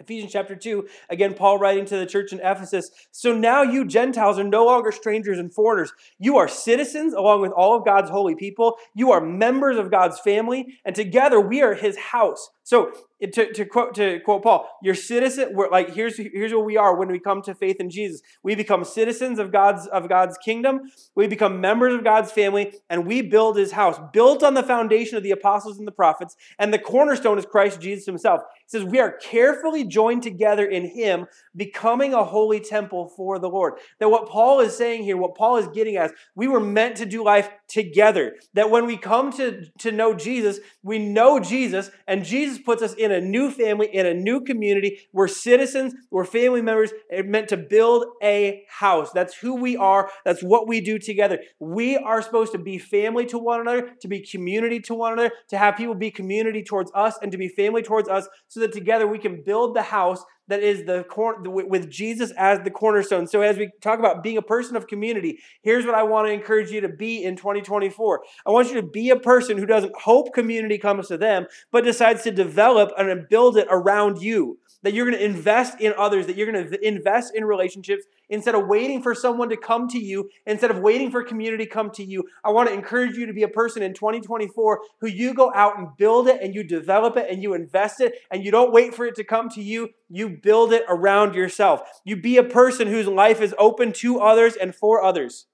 Ephesians 0.01 0.34
chapter 0.34 0.55
2, 0.55 0.88
again, 1.10 1.34
Paul 1.34 1.60
writing 1.60 1.86
to 1.86 1.98
the 1.98 2.05
church 2.05 2.34
in 2.34 2.39
Ephesus. 2.39 2.89
So 3.12 3.38
now 3.38 3.62
you 3.62 3.86
Gentiles 3.86 4.39
are 4.39 4.43
no 4.43 4.65
longer 4.65 4.91
strangers 4.91 5.38
and 5.38 5.53
foreigners. 5.53 5.93
You 6.17 6.38
are 6.38 6.48
citizens 6.48 7.13
along 7.13 7.41
with 7.41 7.51
all 7.51 7.77
of 7.77 7.86
God's 7.86 8.10
holy 8.10 8.36
people. 8.36 8.77
You 8.96 9.12
are 9.12 9.22
members 9.22 9.77
of 9.77 9.91
God's 9.91 10.20
family, 10.20 10.79
and 10.84 10.96
together 10.96 11.39
we 11.39 11.62
are 11.62 11.75
his 11.75 11.98
house. 11.98 12.50
So 12.63 12.91
to, 13.22 13.54
to 13.54 13.66
quote 13.66 13.94
to 13.96 14.20
quote 14.22 14.44
Paul, 14.44 14.68
your 14.82 14.96
citizen. 14.96 15.50
We're 15.54 15.70
like 15.70 15.94
here's 15.94 16.18
here's 16.18 16.54
what 16.54 16.66
we 16.66 16.78
are 16.78 16.96
when 16.96 17.10
we 17.10 17.20
come 17.20 17.42
to 17.44 17.54
faith 17.54 17.78
in 17.80 17.90
Jesus. 17.90 18.22
We 18.42 18.56
become 18.56 18.84
citizens 18.84 19.38
of 19.38 19.51
God's 19.51 19.86
of 19.88 20.10
God's 20.10 20.38
kingdom. 20.38 20.92
We 21.16 21.28
become 21.28 21.62
members 21.62 21.94
of 21.94 22.04
God's 22.04 22.32
family, 22.32 22.74
and 22.90 23.06
we 23.06 23.22
build 23.22 23.58
His 23.58 23.74
house, 23.74 24.00
built 24.12 24.44
on 24.44 24.56
the 24.56 24.63
foundation 24.63 25.18
of 25.18 25.24
the 25.24 25.32
apostles 25.32 25.78
and 25.78 25.88
the 25.88 25.92
prophets. 25.92 26.36
And 26.58 26.74
the 26.74 26.80
cornerstone 26.80 27.38
is 27.38 27.46
Christ 27.46 27.80
Jesus 27.80 28.06
Himself. 28.06 28.42
He 28.58 28.78
says 28.78 28.84
we 28.84 29.00
are 29.00 29.12
carefully 29.12 29.84
joined 29.84 30.24
together 30.24 30.66
in 30.66 30.90
Him, 30.90 31.28
becoming 31.56 32.13
a 32.13 32.24
holy 32.24 32.60
temple 32.60 33.08
for 33.16 33.38
the 33.38 33.50
Lord. 33.50 33.74
That 34.00 34.10
what 34.10 34.30
Paul 34.30 34.62
is 34.62 34.75
saying 34.75 35.04
here, 35.04 35.18
what 35.18 35.36
Paul 35.36 35.58
is 35.58 35.68
getting 35.68 35.96
at, 35.96 36.12
we 36.36 36.48
were 36.48 36.60
meant 36.60 36.98
to 36.98 37.06
do 37.06 37.24
life 37.24 37.50
together. 37.68 38.36
That 38.56 38.72
when 38.72 38.88
we 38.88 38.98
come 38.98 39.32
to 39.34 39.66
to 39.80 39.92
know 39.92 40.13
Jesus, 40.16 40.60
we 40.82 40.98
know 40.98 41.40
Jesus, 41.40 41.92
and 42.08 42.25
Jesus 42.25 42.58
puts 42.58 42.82
us 42.82 42.94
in 42.94 43.11
in 43.12 43.24
a 43.24 43.25
new 43.25 43.51
family, 43.51 43.89
in 43.94 44.06
a 44.06 44.13
new 44.13 44.41
community. 44.41 45.00
We're 45.12 45.27
citizens, 45.27 45.94
we're 46.10 46.25
family 46.25 46.62
members, 46.62 46.91
It's 47.10 47.27
meant 47.27 47.50
to 47.50 47.58
build 47.58 48.06
a 48.24 48.63
house. 48.70 49.12
That's 49.12 49.36
who 49.36 49.56
we 49.56 49.77
are, 49.77 50.10
that's 50.25 50.41
what 50.41 50.68
we 50.68 50.82
do 50.82 50.98
together. 51.00 51.39
We 51.60 51.98
are 51.98 52.22
supposed 52.22 52.51
to 52.53 52.58
be 52.58 52.77
family 52.77 53.25
to 53.27 53.38
one 53.38 53.62
another, 53.62 53.91
to 54.01 54.08
be 54.08 54.22
community 54.22 54.80
to 54.82 54.94
one 54.94 55.13
another, 55.13 55.32
to 55.50 55.58
have 55.58 55.77
people 55.77 55.96
be 55.96 56.12
community 56.12 56.63
towards 56.63 56.91
us, 56.96 57.18
and 57.22 57.32
to 57.32 57.38
be 57.38 57.48
family 57.48 57.82
towards 57.82 58.10
us, 58.10 58.27
so 58.48 58.60
that 58.60 58.72
together 58.72 59.08
we 59.08 59.20
can 59.20 59.44
build 59.44 59.75
the 59.75 59.84
house 59.84 60.24
that 60.51 60.62
is 60.62 60.84
the 60.84 61.05
cor- 61.05 61.41
with 61.41 61.89
Jesus 61.89 62.31
as 62.31 62.60
the 62.60 62.72
cornerstone. 62.72 63.25
So 63.25 63.41
as 63.41 63.58
we 63.58 63.72
talk 63.79 64.00
about 64.00 64.22
being 64.22 64.38
a 64.38 64.41
person 64.41 64.75
of 64.75 64.86
community, 64.86 65.39
here's 65.62 65.86
what 65.86 65.96
I 65.96 66.03
want 66.03 66.27
to 66.27 66.34
encourage 66.34 66.72
you 66.72 66.81
to 66.81 66.89
be 66.89 67.24
in 67.24 67.38
2024. 67.38 68.22
I 68.46 68.51
want 68.51 68.67
you 68.67 68.75
to 68.75 68.84
be 68.84 69.12
a 69.12 69.15
person 69.15 69.58
who 69.58 69.65
doesn't 69.65 69.96
hope 69.96 70.34
community 70.34 70.77
comes 70.77 71.08
to 71.08 71.17
them, 71.17 71.48
but 71.72 71.86
decides 71.86 72.24
to 72.24 72.31
develop 72.31 72.91
and 72.98 73.29
build 73.29 73.58
it 73.58 73.67
around 73.70 74.22
you 74.22 74.60
that 74.84 74.94
you're 74.94 75.06
going 75.06 75.18
to 75.18 75.24
invest 75.24 75.80
in 75.80 75.94
others, 75.98 76.28
that 76.28 76.36
you're 76.36 76.52
going 76.52 76.68
to 76.68 76.88
invest 76.88 77.36
in 77.36 77.46
relationships 77.46 78.06
instead 78.30 78.56
of 78.56 78.68
waiting 78.68 79.02
for 79.02 79.14
someone 79.14 79.50
to 79.50 79.58
come 79.58 79.88
to 79.90 80.00
you, 80.00 80.30
instead 80.46 80.72
of 80.72 80.80
waiting 80.80 81.12
for 81.12 81.24
community 81.24 81.66
to 81.66 81.70
come 81.70 81.92
to 81.92 82.04
you. 82.04 82.24
I 82.44 82.52
want 82.52 82.70
to 82.70 82.74
encourage 82.74 83.16
you 83.18 83.26
to 83.26 83.34
be 83.34 83.44
a 83.44 83.48
person 83.48 83.84
in 83.84 83.94
2024 83.94 84.80
who 85.02 85.08
you 85.08 85.34
go 85.34 85.52
out 85.54 85.78
and 85.78 85.90
build 85.98 86.28
it 86.28 86.42
and 86.42 86.56
you 86.56 86.64
develop 86.64 87.18
it 87.18 87.30
and 87.30 87.44
you 87.44 87.54
invest 87.54 88.02
it 88.02 88.14
and 88.32 88.44
you 88.44 88.52
don't 88.52 88.72
wait 88.72 88.96
for 88.96 89.06
it 89.06 89.16
to 89.16 89.24
come 89.24 89.50
to 89.50 89.62
you. 89.62 89.90
You 90.10 90.30
build 90.42 90.74
it 90.74 90.84
around 90.88 91.36
yourself. 91.36 91.82
You 92.04 92.16
be 92.16 92.38
a 92.38 92.44
person 92.44 92.88
whose 92.88 93.08
life 93.08 93.42
is 93.42 93.54
open 93.60 93.92
to 93.94 94.20
others 94.20 94.56
and 94.56 94.74
for 94.74 95.04
others. 95.04 95.46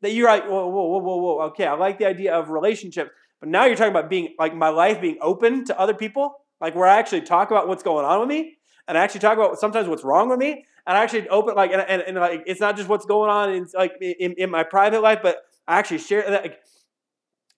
That 0.00 0.12
you're 0.12 0.28
like, 0.28 0.48
whoa, 0.48 0.66
whoa, 0.66 0.86
whoa, 0.86 0.98
whoa, 0.98 1.16
whoa. 1.16 1.40
Okay, 1.48 1.66
I 1.66 1.74
like 1.74 1.98
the 1.98 2.06
idea 2.06 2.34
of 2.34 2.50
relationships, 2.50 3.10
but 3.38 3.48
now 3.48 3.66
you're 3.66 3.76
talking 3.76 3.92
about 3.92 4.10
being 4.10 4.34
like 4.36 4.54
my 4.54 4.70
life 4.70 5.00
being 5.00 5.18
open 5.20 5.64
to 5.66 5.78
other 5.78 5.94
people, 5.94 6.34
like 6.60 6.74
where 6.74 6.88
I 6.88 6.98
actually 6.98 7.20
talk 7.20 7.52
about 7.52 7.68
what's 7.68 7.84
going 7.84 8.04
on 8.04 8.18
with 8.18 8.28
me 8.28 8.56
and 8.88 8.98
I 8.98 9.02
actually 9.02 9.20
talk 9.20 9.38
about 9.38 9.58
sometimes 9.58 9.88
what's 9.88 10.04
wrong 10.04 10.28
with 10.28 10.38
me, 10.38 10.64
and 10.86 10.98
I 10.98 11.02
actually 11.02 11.28
open 11.28 11.54
like 11.54 11.72
and, 11.72 11.82
and, 11.82 12.02
and 12.02 12.16
like 12.16 12.42
it's 12.46 12.60
not 12.60 12.76
just 12.76 12.88
what's 12.88 13.06
going 13.06 13.30
on 13.30 13.52
in 13.52 13.66
like 13.74 13.94
in, 14.00 14.34
in 14.38 14.50
my 14.50 14.64
private 14.64 15.02
life, 15.02 15.20
but 15.22 15.38
I 15.66 15.78
actually 15.78 15.98
share 15.98 16.28
that. 16.28 16.42
Like, 16.42 16.58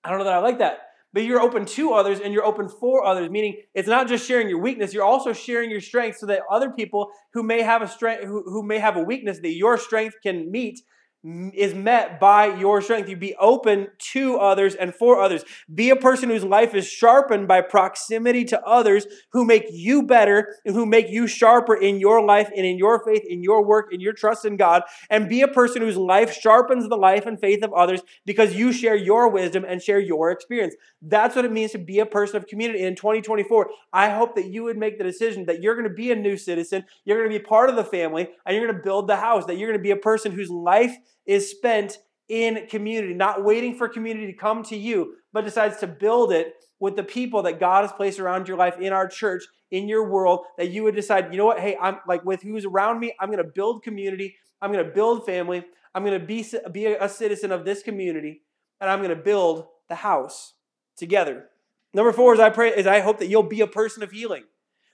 I 0.02 0.11
don't 0.11 0.19
know 0.19 0.25
that 0.25 0.35
I 0.35 0.38
like 0.38 0.59
that. 0.59 0.78
But 1.14 1.23
you're 1.23 1.40
open 1.40 1.64
to 1.64 1.93
others 1.93 2.19
and 2.19 2.35
you're 2.35 2.45
open 2.45 2.69
for 2.69 3.04
others, 3.04 3.31
meaning 3.31 3.59
it's 3.73 3.88
not 3.88 4.09
just 4.09 4.26
sharing 4.26 4.49
your 4.49 4.61
weakness, 4.61 4.93
you're 4.93 5.04
also 5.04 5.33
sharing 5.33 5.71
your 5.71 5.81
strength 5.81 6.19
so 6.19 6.26
that 6.26 6.43
other 6.50 6.71
people 6.71 7.11
who 7.33 7.45
may 7.45 7.62
have 7.62 7.83
a 7.83 7.88
strength 7.88 8.25
who, 8.25 8.43
who 8.43 8.64
may 8.64 8.81
have 8.81 8.97
a 8.97 9.02
weakness 9.02 9.38
that 9.38 9.52
your 9.52 9.78
strength 9.78 10.16
can 10.25 10.50
meet 10.50 10.81
is 11.25 11.75
met 11.75 12.21
by 12.21 12.54
your 12.54 12.83
strength. 12.83 13.09
You 13.09 13.16
be 13.16 13.35
open 13.37 13.88
to 14.12 14.37
others 14.37 14.75
and 14.75 14.95
for 14.95 15.21
others. 15.21 15.43
Be 15.75 15.88
a 15.90 15.97
person 15.97 16.28
whose 16.28 16.45
life 16.45 16.75
is 16.75 16.87
sharpened 16.87 17.49
by 17.49 17.62
proximity 17.62 18.45
to 18.47 18.62
others 18.62 19.07
who 19.33 19.45
make 19.45 19.64
you 19.71 20.02
better 20.02 20.57
and 20.66 20.75
who 20.75 20.85
make 20.85 21.09
you 21.09 21.26
sharper 21.26 21.75
in 21.75 21.99
your 21.99 22.23
life 22.23 22.50
and 22.54 22.66
in 22.66 22.76
your 22.76 23.02
faith, 23.04 23.23
in 23.26 23.43
your 23.43 23.64
work, 23.64 23.93
in 23.93 24.00
your 24.00 24.12
trust 24.12 24.45
in 24.45 24.57
God. 24.57 24.83
And 25.09 25.28
be 25.28 25.40
a 25.40 25.49
person 25.49 25.81
whose 25.81 25.97
life 25.97 26.38
sharpens 26.38 26.88
the 26.88 26.97
life 26.97 27.25
and 27.25 27.40
faith 27.40 27.64
of 27.64 27.73
others 27.73 28.02
because 28.26 28.54
you 28.54 28.73
share 28.73 28.97
your 28.97 29.28
wisdom 29.28 29.64
and 29.66 29.81
share 29.81 30.00
your 30.00 30.31
experience. 30.31 30.75
That's 31.00 31.35
what 31.37 31.47
it 31.47 31.52
means 31.52 31.73
to 31.73 31.78
be 31.78 32.00
a 32.00 32.07
person 32.07 32.37
of 32.37 32.47
community. 32.47 32.83
in 32.83 32.97
2024, 32.97 33.71
I 33.93 34.11
hope 34.11 34.35
that 34.37 34.47
you 34.47 34.64
would 34.64 34.76
make 34.76 34.99
the 34.99 35.04
decision 35.04 35.47
that 35.47 35.62
you're 35.62 35.75
going 35.75 35.88
to 35.88 35.95
be 35.95 36.11
a 36.11 36.16
new 36.16 36.37
citizen, 36.37 36.85
you're 37.04 37.19
going 37.19 37.31
to 37.31 37.38
be 37.38 37.45
part 37.45 37.71
of 37.71 37.76
the 37.76 37.85
family, 37.85 38.28
and 38.45 38.57
you're 38.57 38.66
going 38.66 38.76
to 38.76 38.83
build 38.83 39.09
the 39.09 39.16
house, 39.16 39.47
that 39.47 39.57
you're 39.57 39.69
going 39.69 39.78
to 39.78 39.83
be 39.83 39.90
a 39.90 39.97
person 39.97 40.33
whose 40.33 40.50
life 40.50 40.97
is 41.26 41.50
spent 41.50 41.99
in 42.28 42.66
community, 42.69 43.14
not 43.14 43.45
waiting 43.45 43.76
for 43.76 43.88
community 43.88 44.26
to 44.26 44.33
come 44.33 44.62
to 44.64 44.76
you, 44.76 45.16
but 45.33 45.45
decides 45.45 45.78
to 45.78 45.87
build 45.87 46.33
it 46.33 46.54
with 46.81 46.97
the 46.97 47.02
people 47.02 47.43
that 47.43 47.61
God 47.61 47.83
has 47.83 47.93
placed 47.93 48.19
around 48.19 48.49
your 48.49 48.57
life 48.57 48.78
in 48.78 48.93
our 48.93 49.07
church, 49.07 49.45
in 49.71 49.88
your 49.88 50.09
world, 50.09 50.45
that 50.57 50.71
you 50.71 50.85
would 50.85 50.95
decide, 50.95 51.33
you 51.33 51.38
know 51.38 51.47
what, 51.47 51.61
hey, 51.61 51.76
I'm 51.81 51.99
like 52.07 52.25
with 52.25 52.43
who's 52.43 52.64
around 52.64 53.00
me, 53.00 53.14
I'm 53.21 53.31
to 53.33 53.45
build 53.45 53.83
community, 53.83 54.37
I'm 54.62 54.73
to 54.73 54.85
build 54.85 55.26
family, 55.26 55.64
I'm 55.95 56.04
to 56.07 56.19
be, 56.19 56.45
be 56.73 56.87
a 56.87 57.09
citizen 57.09 57.52
of 57.52 57.64
this 57.64 57.83
community, 57.83 58.43
and 58.81 58.90
I'm 58.90 59.02
to 59.02 59.16
build 59.16 59.66
the 59.88 59.97
house 59.97 60.54
together. 60.97 61.47
Number 61.93 62.12
four 62.12 62.35
is 62.35 62.40
I 62.40 62.50
pray 62.50 62.71
is 62.71 62.87
I 62.87 63.00
hope 63.00 63.19
that 63.19 63.28
you'll 63.28 63.45
be 63.45 63.61
a 63.61 63.66
person 63.66 64.02
of 64.02 64.11
healing. 64.11 64.45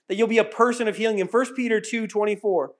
That 0.07 0.15
you'll 0.15 0.27
be 0.27 0.37
a 0.37 0.43
person 0.43 0.87
of 0.87 0.97
healing. 0.97 1.19
In 1.19 1.27
1 1.27 1.55
Peter 1.55 1.81
2 1.81 2.07
24, 2.07 2.73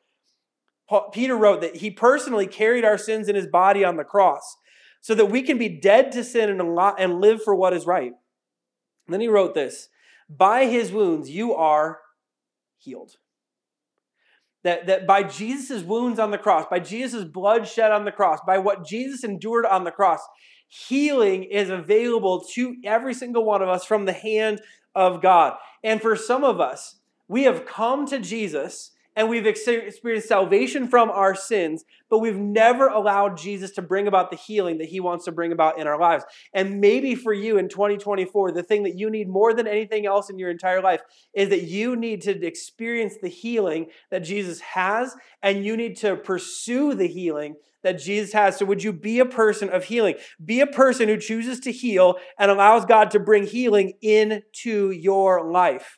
Peter 1.12 1.36
wrote 1.36 1.62
that 1.62 1.77
he 1.77 1.91
personally 1.91 2.48
carried 2.48 2.86
our 2.86 2.98
sins 2.98 3.29
in 3.29 3.36
his 3.36 3.48
body 3.48 3.83
on 3.83 3.98
the 3.98 4.03
cross 4.03 4.57
so 5.01 5.15
that 5.15 5.27
we 5.27 5.41
can 5.41 5.57
be 5.57 5.69
dead 5.69 6.12
to 6.12 6.24
sin 6.24 6.50
and 6.50 7.21
live 7.21 7.43
for 7.43 7.55
what 7.55 7.74
is 7.74 7.86
right. 7.86 8.12
And 9.07 9.13
then 9.13 9.21
he 9.21 9.27
wrote 9.27 9.53
this 9.53 9.89
By 10.29 10.65
his 10.65 10.91
wounds 10.91 11.29
you 11.29 11.53
are 11.53 12.00
healed. 12.77 13.13
That, 14.63 14.86
that 14.86 15.07
by 15.07 15.24
Jesus' 15.24 15.81
wounds 15.81 16.19
on 16.19 16.29
the 16.29 16.38
cross, 16.38 16.67
by 16.69 16.79
Jesus' 16.79 17.24
blood 17.24 17.67
shed 17.67 17.91
on 17.91 18.05
the 18.05 18.12
cross, 18.12 18.39
by 18.45 18.60
what 18.60 18.86
Jesus 18.86 19.24
endured 19.24 19.65
on 19.65 19.86
the 19.86 19.91
cross, 19.91 20.19
healing 20.67 21.43
is 21.43 21.71
available 21.71 22.45
to 22.53 22.75
every 22.83 23.15
single 23.15 23.43
one 23.43 23.63
of 23.63 23.69
us 23.69 23.86
from 23.86 24.05
the 24.05 24.13
hand 24.13 24.62
of 24.93 25.19
God. 25.19 25.55
And 25.83 26.00
for 26.00 26.15
some 26.15 26.43
of 26.43 26.60
us, 26.60 26.98
we 27.27 27.43
have 27.43 27.65
come 27.65 28.05
to 28.07 28.19
Jesus 28.19 28.91
and 29.15 29.29
we've 29.29 29.45
experienced 29.45 30.27
salvation 30.27 30.87
from 30.87 31.09
our 31.09 31.35
sins, 31.35 31.83
but 32.09 32.19
we've 32.19 32.37
never 32.37 32.87
allowed 32.87 33.37
Jesus 33.37 33.71
to 33.71 33.81
bring 33.81 34.07
about 34.07 34.31
the 34.31 34.37
healing 34.37 34.77
that 34.77 34.89
he 34.89 34.99
wants 34.99 35.25
to 35.25 35.31
bring 35.31 35.51
about 35.51 35.79
in 35.79 35.87
our 35.87 35.99
lives. 35.99 36.23
And 36.53 36.79
maybe 36.79 37.15
for 37.15 37.33
you 37.33 37.57
in 37.57 37.67
2024, 37.67 38.51
the 38.51 38.63
thing 38.63 38.83
that 38.83 38.97
you 38.97 39.09
need 39.09 39.27
more 39.27 39.53
than 39.53 39.67
anything 39.67 40.05
else 40.05 40.29
in 40.29 40.39
your 40.39 40.49
entire 40.49 40.81
life 40.81 41.01
is 41.33 41.49
that 41.49 41.63
you 41.63 41.95
need 41.95 42.21
to 42.21 42.45
experience 42.45 43.15
the 43.21 43.29
healing 43.29 43.87
that 44.11 44.19
Jesus 44.19 44.61
has, 44.61 45.15
and 45.43 45.65
you 45.65 45.75
need 45.75 45.97
to 45.97 46.15
pursue 46.15 46.93
the 46.93 47.07
healing 47.07 47.55
that 47.83 47.99
Jesus 47.99 48.33
has. 48.33 48.57
So, 48.57 48.65
would 48.65 48.83
you 48.83 48.93
be 48.93 49.19
a 49.19 49.25
person 49.25 49.69
of 49.69 49.85
healing? 49.85 50.15
Be 50.43 50.61
a 50.61 50.67
person 50.67 51.09
who 51.09 51.17
chooses 51.17 51.59
to 51.61 51.71
heal 51.71 52.15
and 52.37 52.51
allows 52.51 52.85
God 52.85 53.11
to 53.11 53.19
bring 53.19 53.45
healing 53.45 53.93
into 54.01 54.91
your 54.91 55.51
life. 55.51 55.97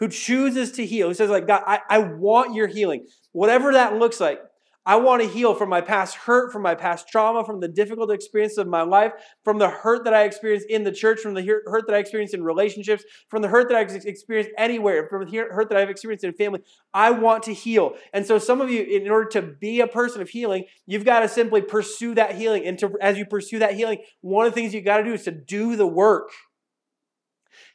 Who 0.00 0.08
chooses 0.08 0.72
to 0.72 0.84
heal, 0.84 1.08
who 1.08 1.14
says, 1.14 1.30
like, 1.30 1.46
God, 1.46 1.62
I, 1.66 1.80
I 1.88 1.98
want 1.98 2.54
your 2.54 2.66
healing. 2.66 3.06
Whatever 3.32 3.72
that 3.72 3.96
looks 3.96 4.18
like. 4.18 4.40
I 4.86 4.96
want 4.96 5.22
to 5.22 5.28
heal 5.28 5.54
from 5.54 5.68
my 5.68 5.82
past 5.82 6.16
hurt, 6.16 6.52
from 6.52 6.62
my 6.62 6.74
past 6.74 7.06
trauma, 7.06 7.44
from 7.44 7.60
the 7.60 7.68
difficult 7.68 8.10
experiences 8.10 8.56
of 8.56 8.66
my 8.66 8.80
life, 8.80 9.12
from 9.44 9.58
the 9.58 9.68
hurt 9.68 10.04
that 10.04 10.14
I 10.14 10.22
experienced 10.22 10.66
in 10.70 10.84
the 10.84 10.90
church, 10.90 11.20
from 11.20 11.34
the 11.34 11.42
hurt 11.66 11.86
that 11.86 11.94
I 11.94 11.98
experienced 11.98 12.32
in 12.32 12.42
relationships, 12.42 13.04
from 13.28 13.42
the 13.42 13.48
hurt 13.48 13.68
that 13.68 13.76
I've 13.76 13.94
experienced 14.06 14.50
anywhere, 14.56 15.06
from 15.08 15.28
the 15.28 15.36
hurt 15.36 15.68
that 15.68 15.76
I've 15.76 15.90
experienced 15.90 16.24
in 16.24 16.32
family. 16.32 16.60
I 16.94 17.10
want 17.10 17.42
to 17.44 17.54
heal. 17.54 17.92
And 18.14 18.26
so, 18.26 18.38
some 18.38 18.62
of 18.62 18.70
you, 18.70 18.82
in 18.82 19.10
order 19.10 19.28
to 19.28 19.42
be 19.42 19.80
a 19.80 19.86
person 19.86 20.22
of 20.22 20.30
healing, 20.30 20.64
you've 20.86 21.04
got 21.04 21.20
to 21.20 21.28
simply 21.28 21.60
pursue 21.60 22.14
that 22.14 22.36
healing. 22.36 22.66
And 22.66 22.78
to, 22.78 22.90
as 23.02 23.18
you 23.18 23.26
pursue 23.26 23.58
that 23.58 23.74
healing, 23.74 23.98
one 24.22 24.46
of 24.46 24.54
the 24.54 24.60
things 24.60 24.72
you've 24.72 24.86
got 24.86 24.96
to 24.96 25.04
do 25.04 25.12
is 25.12 25.24
to 25.24 25.30
do 25.30 25.76
the 25.76 25.86
work, 25.86 26.30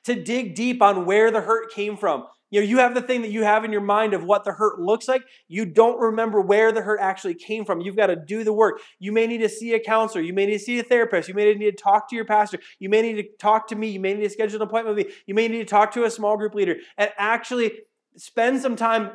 to 0.06 0.22
dig 0.22 0.56
deep 0.56 0.82
on 0.82 1.06
where 1.06 1.32
the 1.32 1.42
hurt 1.42 1.72
came 1.72 1.98
from 1.98 2.26
you 2.56 2.62
know, 2.62 2.68
you 2.68 2.78
have 2.78 2.94
the 2.94 3.02
thing 3.02 3.22
that 3.24 3.32
you 3.32 3.44
have 3.44 3.66
in 3.66 3.72
your 3.72 3.82
mind 3.82 4.14
of 4.14 4.24
what 4.24 4.46
the 4.46 4.54
hurt 4.54 4.80
looks 4.80 5.10
like. 5.10 5.24
You 5.48 5.66
don't 5.66 6.00
remember 6.00 6.40
where 6.40 6.72
the 6.72 6.82
hurt 6.82 7.00
actually 7.02 7.34
came 7.34 7.66
from. 7.66 7.82
You've 7.82 7.98
got 7.98 8.08
to 8.08 8.16
do 8.16 8.44
the 8.46 8.54
work. 8.54 8.80
You 9.00 9.12
may 9.12 9.28
need 9.28 9.40
to 9.40 9.50
see 9.50 9.74
a 9.74 9.80
counselor. 9.80 10.24
You 10.24 10.34
may 10.34 10.46
need 10.46 10.60
to 10.60 10.64
see 10.64 10.80
a 10.80 10.84
therapist. 10.84 11.28
You 11.28 11.34
may 11.34 11.54
need 11.54 11.78
to 11.78 11.84
talk 11.84 12.10
to 12.10 12.16
your 12.16 12.24
pastor. 12.24 12.60
You 12.80 12.88
may 12.88 13.02
need 13.02 13.16
to 13.16 13.28
talk 13.40 13.68
to 13.68 13.76
me. 13.76 13.90
You 13.90 14.00
may 14.00 14.14
need 14.14 14.24
to 14.24 14.30
schedule 14.30 14.62
an 14.62 14.68
appointment 14.68 14.96
with 14.96 15.08
me. 15.08 15.14
You 15.26 15.34
may 15.34 15.48
need 15.48 15.60
to 15.60 15.66
talk 15.66 15.92
to 15.96 16.06
a 16.06 16.10
small 16.12 16.38
group 16.38 16.54
leader 16.56 16.78
and 16.98 17.10
actually 17.18 17.74
spend 18.16 18.62
some 18.62 18.76
time 18.76 19.12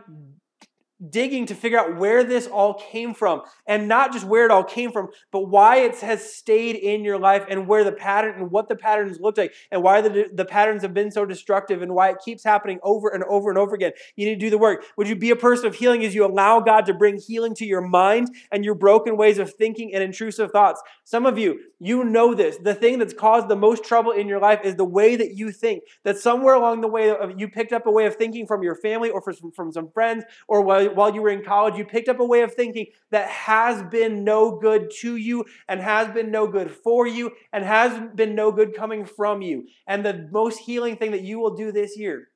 digging 1.09 1.47
to 1.47 1.55
figure 1.55 1.79
out 1.79 1.97
where 1.97 2.23
this 2.23 2.47
all 2.47 2.75
came 2.75 3.15
from 3.15 3.43
and 3.67 3.89
not 3.89 4.13
just 4.13 4.27
where 4.27 4.45
it 4.45 4.51
all 4.51 4.65
came 4.65 4.93
from 4.93 5.09
but 5.31 5.49
why 5.49 5.79
it 5.79 5.97
has 6.01 6.35
stayed 6.35 6.77
in 6.77 7.05
your 7.05 7.19
life 7.19 7.45
and 7.49 7.67
where 7.67 7.85
the 7.85 7.93
pattern 7.93 8.35
and 8.37 8.51
what 8.51 8.69
the 8.69 8.77
patterns 8.77 9.19
look 9.21 9.39
like 9.39 9.53
and 9.71 9.83
why 9.83 10.01
the, 10.01 10.29
the 10.33 10.45
patterns 10.45 10.83
have 10.83 10.93
been 10.93 11.11
so 11.11 11.25
destructive 11.25 11.83
and 11.83 11.95
why 11.95 12.11
it 12.11 12.17
keeps 12.25 12.45
happening 12.45 12.79
over 12.83 13.09
and 13.09 13.25
over 13.25 13.51
and 13.51 13.59
over 13.59 13.75
again. 13.75 13.93
You 14.17 14.27
need 14.27 14.35
to 14.35 14.41
do 14.41 14.51
the 14.51 14.59
work. 14.59 14.85
Would 14.97 15.09
you 15.09 15.17
be 15.17 15.31
a 15.31 15.37
person 15.37 15.67
of 15.67 15.75
healing 15.75 16.05
as 16.05 16.15
you 16.15 16.25
allow 16.25 16.61
god 16.61 16.87
to 16.87 16.95
bring 16.95 17.19
healing 17.19 17.55
to 17.57 17.65
your 17.65 17.81
mind 17.81 18.29
and 18.53 18.65
your 18.65 18.75
broken 18.75 19.17
ways 19.17 19.39
of 19.39 19.53
thinking 19.55 19.95
and 19.95 20.03
intrusive 20.03 20.51
thoughts? 20.51 20.83
Some 21.05 21.27
of 21.27 21.39
you 21.39 21.61
you 21.81 22.05
know 22.05 22.35
this. 22.35 22.59
The 22.59 22.75
thing 22.75 22.99
that's 22.99 23.15
caused 23.15 23.49
the 23.49 23.57
most 23.57 23.85
trouble 23.85 24.13
in 24.13 24.29
your 24.29 24.39
life 24.39 24.61
is 24.65 24.77
the 24.77 24.85
way 24.85 25.17
that 25.17 25.35
you 25.35 25.51
think 25.51 25.85
that 26.05 26.19
somewhere 26.19 26.55
along 26.55 26.83
the 26.83 26.89
way 26.89 27.15
you 27.39 27.49
picked 27.49 27.73
up 27.73 27.87
a 27.87 27.91
way 27.91 28.05
of 28.05 28.17
thinking 28.17 28.47
from 28.47 28.63
your 28.63 28.75
family 28.75 29.09
or 29.09 29.23
from, 29.23 29.51
from 29.53 29.73
some 29.73 29.89
friends 29.89 30.25
or 30.47 30.61
while 30.95 31.15
you 31.15 31.23
were 31.23 31.31
in 31.31 31.45
college, 31.45 31.77
you 31.77 31.85
picked 31.85 32.09
up 32.09 32.21
a 32.21 32.25
way 32.25 32.43
of 32.43 32.55
thinking 32.55 32.87
that 33.11 33.29
has 33.29 33.83
been 33.91 34.25
no 34.25 34.59
good 34.59 34.91
to 35.01 35.17
you 35.17 35.45
and 35.69 35.81
has 35.81 36.13
been 36.13 36.31
no 36.31 36.47
good 36.47 36.71
for 36.71 37.07
you 37.07 37.33
and 37.53 37.65
has 37.65 38.01
been 38.15 38.35
no 38.35 38.53
good 38.53 38.75
coming 38.75 39.05
from 39.05 39.43
you. 39.43 39.67
And 39.87 40.05
the 40.05 40.29
most 40.31 40.61
healing 40.61 40.97
thing 40.97 41.13
that 41.13 41.23
you 41.23 41.39
will 41.39 41.55
do 41.55 41.73
this 41.73 41.97
year 41.97 42.29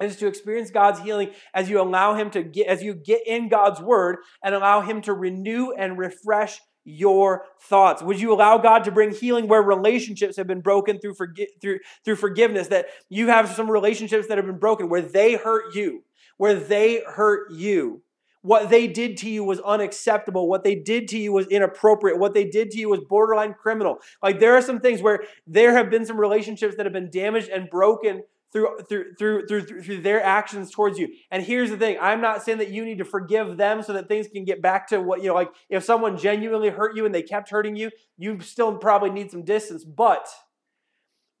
is 0.00 0.16
to 0.16 0.26
experience 0.26 0.70
God's 0.70 1.00
healing 1.00 1.30
as 1.54 1.70
you 1.70 1.80
allow 1.80 2.14
him 2.14 2.30
to 2.30 2.42
get 2.42 2.66
as 2.66 2.82
you 2.82 2.94
get 2.94 3.26
in 3.26 3.48
God's 3.48 3.80
word 3.80 4.16
and 4.42 4.54
allow 4.54 4.80
him 4.80 5.00
to 5.02 5.12
renew 5.12 5.72
and 5.72 5.98
refresh 5.98 6.58
your 6.84 7.44
thoughts? 7.60 8.02
Would 8.02 8.20
you 8.20 8.32
allow 8.32 8.58
God 8.58 8.84
to 8.84 8.90
bring 8.90 9.12
healing 9.12 9.46
where 9.46 9.62
relationships 9.62 10.36
have 10.36 10.46
been 10.46 10.60
broken 10.60 10.98
through, 10.98 11.14
forgi- 11.14 11.46
through, 11.60 11.78
through 12.04 12.16
forgiveness? 12.16 12.68
That 12.68 12.86
you 13.08 13.28
have 13.28 13.48
some 13.48 13.70
relationships 13.70 14.26
that 14.28 14.38
have 14.38 14.46
been 14.46 14.58
broken 14.58 14.88
where 14.88 15.02
they 15.02 15.34
hurt 15.34 15.74
you 15.74 16.02
where 16.42 16.54
they 16.54 17.00
hurt 17.06 17.52
you. 17.52 18.02
What 18.40 18.68
they 18.68 18.88
did 18.88 19.16
to 19.18 19.30
you 19.30 19.44
was 19.44 19.60
unacceptable. 19.60 20.48
What 20.48 20.64
they 20.64 20.74
did 20.74 21.06
to 21.10 21.16
you 21.16 21.32
was 21.32 21.46
inappropriate. 21.46 22.18
What 22.18 22.34
they 22.34 22.42
did 22.42 22.72
to 22.72 22.78
you 22.80 22.88
was 22.88 22.98
borderline 23.08 23.54
criminal. 23.54 23.98
Like 24.20 24.40
there 24.40 24.56
are 24.56 24.60
some 24.60 24.80
things 24.80 25.00
where 25.00 25.22
there 25.46 25.72
have 25.76 25.88
been 25.88 26.04
some 26.04 26.18
relationships 26.18 26.74
that 26.76 26.84
have 26.84 26.92
been 26.92 27.10
damaged 27.10 27.48
and 27.48 27.70
broken 27.70 28.24
through, 28.52 28.80
through, 28.88 29.14
through, 29.20 29.46
through, 29.46 29.82
through 29.84 30.02
their 30.02 30.20
actions 30.20 30.72
towards 30.72 30.98
you. 30.98 31.14
And 31.30 31.44
here's 31.44 31.70
the 31.70 31.76
thing 31.76 31.96
I'm 32.00 32.20
not 32.20 32.42
saying 32.42 32.58
that 32.58 32.70
you 32.70 32.84
need 32.84 32.98
to 32.98 33.04
forgive 33.04 33.56
them 33.56 33.80
so 33.80 33.92
that 33.92 34.08
things 34.08 34.26
can 34.26 34.44
get 34.44 34.60
back 34.60 34.88
to 34.88 35.00
what, 35.00 35.22
you 35.22 35.28
know, 35.28 35.34
like 35.34 35.50
if 35.70 35.84
someone 35.84 36.18
genuinely 36.18 36.70
hurt 36.70 36.96
you 36.96 37.06
and 37.06 37.14
they 37.14 37.22
kept 37.22 37.50
hurting 37.50 37.76
you, 37.76 37.92
you 38.18 38.40
still 38.40 38.76
probably 38.78 39.10
need 39.10 39.30
some 39.30 39.44
distance. 39.44 39.84
But 39.84 40.26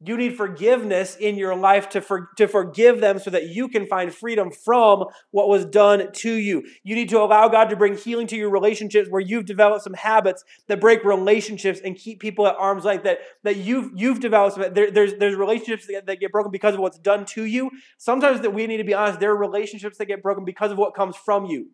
you 0.04 0.16
need 0.16 0.36
forgiveness 0.36 1.16
in 1.16 1.36
your 1.36 1.54
life 1.54 1.88
to, 1.90 2.00
for, 2.00 2.30
to 2.36 2.48
forgive 2.48 3.00
them 3.00 3.18
so 3.18 3.30
that 3.30 3.48
you 3.48 3.68
can 3.68 3.86
find 3.86 4.12
freedom 4.12 4.50
from 4.50 5.04
what 5.30 5.48
was 5.48 5.64
done 5.64 6.10
to 6.12 6.32
you. 6.32 6.64
You 6.82 6.94
need 6.94 7.08
to 7.10 7.20
allow 7.20 7.48
God 7.48 7.66
to 7.66 7.76
bring 7.76 7.96
healing 7.96 8.26
to 8.28 8.36
your 8.36 8.50
relationships 8.50 9.08
where 9.08 9.20
you've 9.20 9.46
developed 9.46 9.84
some 9.84 9.94
habits 9.94 10.44
that 10.66 10.80
break 10.80 11.04
relationships 11.04 11.80
and 11.84 11.96
keep 11.96 12.20
people 12.20 12.46
at 12.46 12.56
arm's 12.58 12.84
length. 12.84 13.04
That, 13.04 13.20
that 13.44 13.56
you've, 13.56 13.90
you've 13.94 14.20
developed, 14.20 14.56
some, 14.56 14.74
there, 14.74 14.90
there's, 14.90 15.14
there's 15.14 15.36
relationships 15.36 15.86
that, 15.86 16.06
that 16.06 16.20
get 16.20 16.32
broken 16.32 16.50
because 16.50 16.74
of 16.74 16.80
what's 16.80 16.98
done 16.98 17.24
to 17.26 17.44
you. 17.44 17.70
Sometimes 17.98 18.40
that 18.40 18.50
we 18.50 18.66
need 18.66 18.78
to 18.78 18.84
be 18.84 18.94
honest, 18.94 19.20
there 19.20 19.30
are 19.30 19.36
relationships 19.36 19.98
that 19.98 20.06
get 20.06 20.22
broken 20.22 20.44
because 20.44 20.72
of 20.72 20.78
what 20.78 20.94
comes 20.94 21.16
from 21.16 21.46
you 21.46 21.70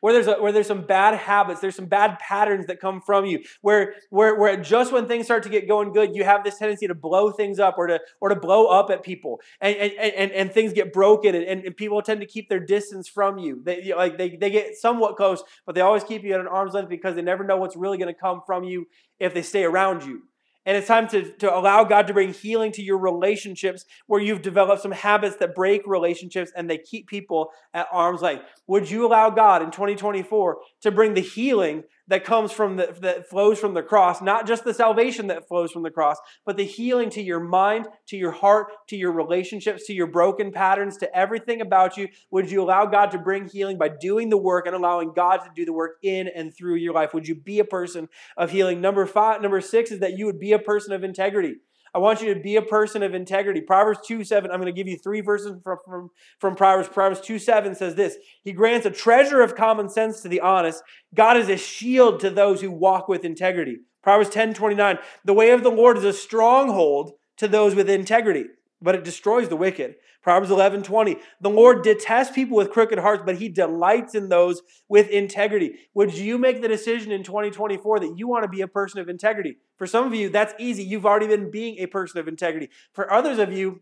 where 0.00 0.12
there's, 0.12 0.26
a, 0.26 0.34
where 0.34 0.52
there's 0.52 0.66
some 0.66 0.82
bad 0.82 1.14
habits, 1.14 1.60
there's 1.60 1.76
some 1.76 1.86
bad 1.86 2.18
patterns 2.18 2.66
that 2.66 2.80
come 2.80 3.00
from 3.00 3.26
you, 3.26 3.42
where, 3.62 3.94
where, 4.10 4.34
where 4.36 4.56
just 4.56 4.92
when 4.92 5.06
things 5.06 5.26
start 5.26 5.42
to 5.42 5.48
get 5.48 5.68
going 5.68 5.92
good, 5.92 6.14
you 6.14 6.24
have 6.24 6.44
this 6.44 6.58
tendency 6.58 6.86
to 6.86 6.94
blow 6.94 7.30
things 7.30 7.58
up 7.58 7.76
or 7.78 7.86
to, 7.86 8.00
or 8.20 8.28
to 8.28 8.36
blow 8.36 8.66
up 8.66 8.90
at 8.90 9.02
people 9.02 9.40
and, 9.60 9.76
and, 9.76 9.92
and, 9.92 10.32
and 10.32 10.52
things 10.52 10.72
get 10.72 10.92
broken 10.92 11.34
and, 11.34 11.64
and 11.64 11.76
people 11.76 12.00
tend 12.02 12.20
to 12.20 12.26
keep 12.26 12.48
their 12.48 12.60
distance 12.60 13.08
from 13.08 13.38
you. 13.38 13.60
They, 13.64 13.92
like 13.94 14.18
they, 14.18 14.36
they 14.36 14.50
get 14.50 14.76
somewhat 14.76 15.16
close, 15.16 15.42
but 15.66 15.74
they 15.74 15.80
always 15.80 16.04
keep 16.04 16.24
you 16.24 16.34
at 16.34 16.40
an 16.40 16.48
arm's 16.48 16.74
length 16.74 16.88
because 16.88 17.14
they 17.14 17.22
never 17.22 17.44
know 17.44 17.56
what's 17.56 17.76
really 17.76 17.98
going 17.98 18.12
to 18.12 18.18
come 18.18 18.42
from 18.46 18.64
you 18.64 18.86
if 19.18 19.34
they 19.34 19.42
stay 19.42 19.64
around 19.64 20.04
you. 20.04 20.22
And 20.66 20.76
it's 20.76 20.86
time 20.86 21.08
to, 21.08 21.32
to 21.38 21.54
allow 21.54 21.84
God 21.84 22.06
to 22.08 22.12
bring 22.12 22.34
healing 22.34 22.70
to 22.72 22.82
your 22.82 22.98
relationships 22.98 23.86
where 24.06 24.20
you've 24.20 24.42
developed 24.42 24.82
some 24.82 24.92
habits 24.92 25.36
that 25.36 25.54
break 25.54 25.86
relationships 25.86 26.52
and 26.54 26.68
they 26.68 26.78
keep 26.78 27.06
people 27.06 27.50
at 27.72 27.88
arm's 27.90 28.20
length. 28.20 28.44
Would 28.66 28.90
you 28.90 29.06
allow 29.06 29.30
God 29.30 29.62
in 29.62 29.70
2024 29.70 30.58
to 30.82 30.90
bring 30.90 31.14
the 31.14 31.22
healing 31.22 31.84
that 32.08 32.24
comes 32.24 32.52
from 32.52 32.76
the 32.76 32.96
that 33.00 33.28
flows 33.28 33.58
from 33.58 33.74
the 33.74 33.82
cross, 33.82 34.20
not 34.20 34.46
just 34.46 34.64
the 34.64 34.74
salvation 34.74 35.28
that 35.28 35.46
flows 35.48 35.72
from 35.72 35.82
the 35.82 35.90
cross, 35.90 36.16
but 36.44 36.56
the 36.56 36.64
healing 36.64 37.10
to 37.10 37.22
your 37.22 37.40
mind, 37.40 37.86
to 38.06 38.16
your 38.16 38.32
heart, 38.32 38.72
to 38.88 38.96
your 38.96 39.12
relationships, 39.12 39.86
to 39.86 39.92
your 39.92 40.06
broken 40.06 40.52
patterns, 40.52 40.96
to 40.98 41.16
everything 41.16 41.60
about 41.60 41.96
you. 41.96 42.08
Would 42.30 42.50
you 42.50 42.62
allow 42.62 42.86
God 42.86 43.10
to 43.12 43.18
bring 43.18 43.48
healing 43.48 43.78
by 43.78 43.88
doing 43.88 44.28
the 44.28 44.36
work 44.36 44.66
and 44.66 44.74
allowing 44.74 45.12
God 45.12 45.38
to 45.38 45.50
do 45.54 45.64
the 45.64 45.72
work 45.72 45.98
in 46.02 46.28
and 46.28 46.54
through 46.54 46.76
your 46.76 46.94
life? 46.94 47.14
Would 47.14 47.28
you 47.28 47.34
be 47.34 47.58
a 47.58 47.64
person 47.64 48.08
of 48.36 48.50
healing? 48.50 48.80
Number 48.80 49.06
five, 49.06 49.40
number 49.42 49.60
six 49.60 49.90
is 49.90 50.00
that 50.00 50.18
you 50.18 50.26
would 50.26 50.40
be 50.40 50.52
a 50.52 50.58
person 50.58 50.92
of 50.92 51.04
integrity. 51.04 51.56
I 51.94 51.98
want 51.98 52.22
you 52.22 52.32
to 52.32 52.40
be 52.40 52.56
a 52.56 52.62
person 52.62 53.02
of 53.02 53.14
integrity. 53.14 53.60
Proverbs 53.60 54.00
2 54.06 54.24
7, 54.24 54.50
I'm 54.50 54.60
going 54.60 54.72
to 54.72 54.76
give 54.76 54.88
you 54.88 54.96
three 54.96 55.20
verses 55.20 55.56
from, 55.62 55.78
from, 55.84 56.10
from 56.38 56.54
Proverbs. 56.54 56.88
Proverbs 56.88 57.20
2 57.20 57.38
7 57.38 57.74
says 57.74 57.94
this 57.94 58.16
He 58.42 58.52
grants 58.52 58.86
a 58.86 58.90
treasure 58.90 59.40
of 59.40 59.56
common 59.56 59.88
sense 59.88 60.20
to 60.22 60.28
the 60.28 60.40
honest. 60.40 60.82
God 61.14 61.36
is 61.36 61.48
a 61.48 61.56
shield 61.56 62.20
to 62.20 62.30
those 62.30 62.60
who 62.60 62.70
walk 62.70 63.08
with 63.08 63.24
integrity. 63.24 63.78
Proverbs 64.02 64.30
10 64.30 64.54
29, 64.54 64.98
the 65.24 65.34
way 65.34 65.50
of 65.50 65.62
the 65.62 65.70
Lord 65.70 65.98
is 65.98 66.04
a 66.04 66.12
stronghold 66.12 67.12
to 67.36 67.48
those 67.48 67.74
with 67.74 67.88
integrity, 67.88 68.44
but 68.82 68.94
it 68.94 69.04
destroys 69.04 69.48
the 69.48 69.56
wicked. 69.56 69.96
Proverbs 70.22 70.50
11, 70.50 70.82
20. 70.82 71.16
The 71.40 71.50
Lord 71.50 71.82
detests 71.82 72.32
people 72.32 72.56
with 72.56 72.70
crooked 72.70 72.98
hearts, 72.98 73.22
but 73.24 73.36
he 73.36 73.48
delights 73.48 74.14
in 74.14 74.28
those 74.28 74.62
with 74.88 75.08
integrity. 75.08 75.76
Would 75.94 76.14
you 76.14 76.36
make 76.36 76.60
the 76.60 76.68
decision 76.68 77.10
in 77.10 77.22
2024 77.22 78.00
that 78.00 78.18
you 78.18 78.28
want 78.28 78.44
to 78.44 78.48
be 78.48 78.60
a 78.60 78.68
person 78.68 79.00
of 79.00 79.08
integrity? 79.08 79.56
For 79.76 79.86
some 79.86 80.06
of 80.06 80.14
you, 80.14 80.28
that's 80.28 80.52
easy. 80.58 80.82
You've 80.82 81.06
already 81.06 81.26
been 81.26 81.50
being 81.50 81.78
a 81.78 81.86
person 81.86 82.20
of 82.20 82.28
integrity. 82.28 82.68
For 82.92 83.10
others 83.10 83.38
of 83.38 83.52
you, 83.52 83.80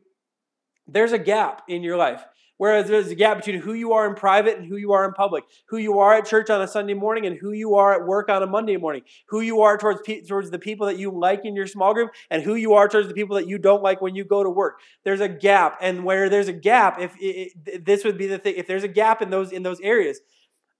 there's 0.87 1.13
a 1.13 1.19
gap 1.19 1.63
in 1.69 1.83
your 1.83 1.97
life. 1.97 2.25
Whereas 2.59 2.89
there's 2.89 3.09
a 3.09 3.15
gap 3.15 3.39
between 3.39 3.61
who 3.61 3.73
you 3.73 3.93
are 3.93 4.07
in 4.07 4.15
private 4.15 4.59
and 4.59 4.67
who 4.67 4.77
you 4.77 4.93
are 4.93 5.05
in 5.05 5.13
public, 5.13 5.45
who 5.67 5.79
you 5.79 6.01
are 6.01 6.15
at 6.15 6.27
church 6.27 6.51
on 6.51 6.61
a 6.61 6.69
Sunday 6.69 6.93
morning 6.93 7.25
and 7.25 7.39
who 7.39 7.53
you 7.53 7.77
are 7.77 7.95
at 7.95 8.07
work 8.07 8.29
on 8.29 8.43
a 8.43 8.47
Monday 8.47 8.77
morning, 8.77 9.03
who 9.29 9.41
you 9.41 9.63
are 9.63 9.79
towards, 9.79 10.03
towards 10.27 10.51
the 10.51 10.59
people 10.59 10.87
that 10.89 10.99
you 10.99 11.11
like 11.11 11.45
in 11.45 11.55
your 11.55 11.69
small 11.69 11.95
group, 11.95 12.11
and 12.31 12.43
who 12.43 12.57
you 12.57 12.75
are 12.75 12.89
towards 12.89 13.09
the 13.09 13.15
people 13.15 13.37
that 13.37 13.49
you 13.49 13.59
don't 13.59 13.83
like 13.83 14.01
when 14.01 14.15
you 14.15 14.25
go 14.25 14.43
to 14.43 14.51
work. 14.51 14.81
There's 15.05 15.21
a 15.21 15.29
gap, 15.29 15.79
and 15.81 16.05
where 16.05 16.29
there's 16.29 16.49
a 16.49 16.53
gap, 16.53 17.01
if 17.01 17.15
it, 17.21 17.53
it, 17.65 17.85
this 17.85 18.05
would 18.05 18.19
be 18.19 18.27
the 18.27 18.39
thing, 18.39 18.55
if 18.57 18.67
there's 18.67 18.85
a 18.85 18.89
gap 18.89 19.23
in 19.23 19.31
those 19.31 19.53
in 19.53 19.63
those 19.63 19.81
areas, 19.81 20.21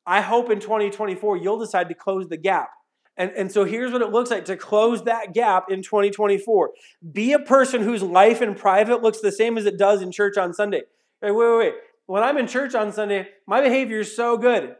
I 0.05 0.21
hope 0.21 0.51
in 0.51 0.59
2024 0.59 1.37
you'll 1.37 1.59
decide 1.59 1.89
to 1.91 1.95
close 1.95 2.29
the 2.29 2.37
gap. 2.37 2.71
And, 3.19 3.33
and 3.33 3.53
so 3.53 3.65
here's 3.65 3.93
what 3.93 4.01
it 4.01 4.11
looks 4.11 4.31
like 4.31 4.45
to 4.47 4.57
close 4.57 5.03
that 5.05 5.35
gap 5.35 5.71
in 5.71 5.83
2024. 5.83 6.71
Be 7.13 7.33
a 7.33 7.41
person 7.41 7.83
whose 7.83 8.03
life 8.03 8.41
in 8.41 8.55
private 8.55 9.03
looks 9.03 9.21
the 9.21 9.33
same 9.33 9.59
as 9.59 9.67
it 9.67 9.77
does 9.77 10.03
in 10.03 10.13
church 10.13 10.37
on 10.39 10.55
Sunday. 10.55 10.83
Wait, 11.23 11.33
wait, 11.33 11.59
wait. 11.59 11.75
when 12.07 12.23
I'm 12.23 12.39
in 12.39 12.47
church 12.47 12.75
on 12.75 12.93
Sunday, 12.93 13.29
my 13.47 13.61
behavior 13.61 14.01
is 14.01 14.15
so 14.15 14.37
good. 14.37 14.77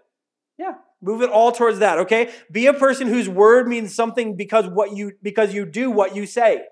Yeah, 0.59 0.75
move 1.01 1.23
it 1.23 1.31
all 1.31 1.53
towards 1.53 1.81
that, 1.81 1.99
okay? 2.01 2.31
Be 2.51 2.67
a 2.67 2.75
person 2.75 3.07
whose 3.09 3.29
word 3.29 3.69
means 3.69 3.95
something 3.95 4.37
because 4.37 4.67
what 4.69 4.97
you 4.97 5.13
because 5.23 5.55
you 5.55 5.67
do 5.67 5.91
what 5.91 6.17
you 6.17 6.27
say. 6.27 6.63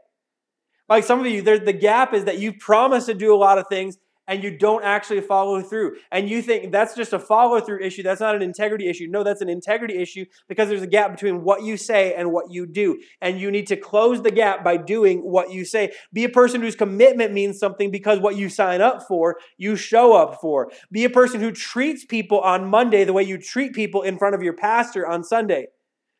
Like 0.88 1.05
some 1.05 1.20
of 1.20 1.26
you, 1.26 1.42
there, 1.42 1.59
the 1.59 1.72
gap 1.72 2.14
is 2.14 2.24
that 2.24 2.38
you 2.38 2.52
promise 2.52 3.07
to 3.07 3.14
do 3.14 3.35
a 3.35 3.37
lot 3.37 3.59
of 3.59 3.66
things 3.68 3.98
and 4.29 4.43
you 4.43 4.57
don't 4.57 4.85
actually 4.85 5.21
follow 5.21 5.62
through. 5.62 5.97
And 6.11 6.29
you 6.29 6.43
think 6.43 6.73
that's 6.73 6.95
just 6.95 7.12
a 7.12 7.19
follow 7.19 7.61
through 7.61 7.83
issue. 7.83 8.03
That's 8.03 8.21
not 8.21 8.35
an 8.35 8.43
integrity 8.43 8.89
issue. 8.89 9.07
No, 9.09 9.23
that's 9.23 9.41
an 9.41 9.49
integrity 9.49 9.97
issue 9.97 10.25
because 10.49 10.69
there's 10.69 10.83
a 10.83 10.87
gap 10.87 11.12
between 11.12 11.43
what 11.43 11.62
you 11.62 11.77
say 11.77 12.15
and 12.15 12.33
what 12.33 12.51
you 12.51 12.67
do. 12.67 13.01
And 13.21 13.41
you 13.41 13.51
need 13.51 13.67
to 13.69 13.77
close 13.77 14.23
the 14.23 14.31
gap 14.31 14.65
by 14.65 14.77
doing 14.77 15.21
what 15.21 15.51
you 15.51 15.65
say. 15.65 15.93
Be 16.12 16.25
a 16.25 16.29
person 16.29 16.61
whose 16.61 16.77
commitment 16.77 17.33
means 17.33 17.59
something 17.59 17.91
because 17.91 18.19
what 18.19 18.37
you 18.37 18.49
sign 18.49 18.81
up 18.81 19.07
for, 19.07 19.37
you 19.57 19.77
show 19.77 20.15
up 20.15 20.41
for. 20.41 20.71
Be 20.91 21.05
a 21.05 21.11
person 21.11 21.41
who 21.41 21.53
treats 21.53 22.05
people 22.05 22.41
on 22.41 22.69
Monday 22.69 23.05
the 23.05 23.12
way 23.12 23.23
you 23.23 23.39
treat 23.39 23.75
people 23.75 24.03
in 24.03 24.19
front 24.19 24.35
of 24.35 24.43
your 24.43 24.55
pastor 24.55 25.07
on 25.07 25.23
Sunday. 25.23 25.69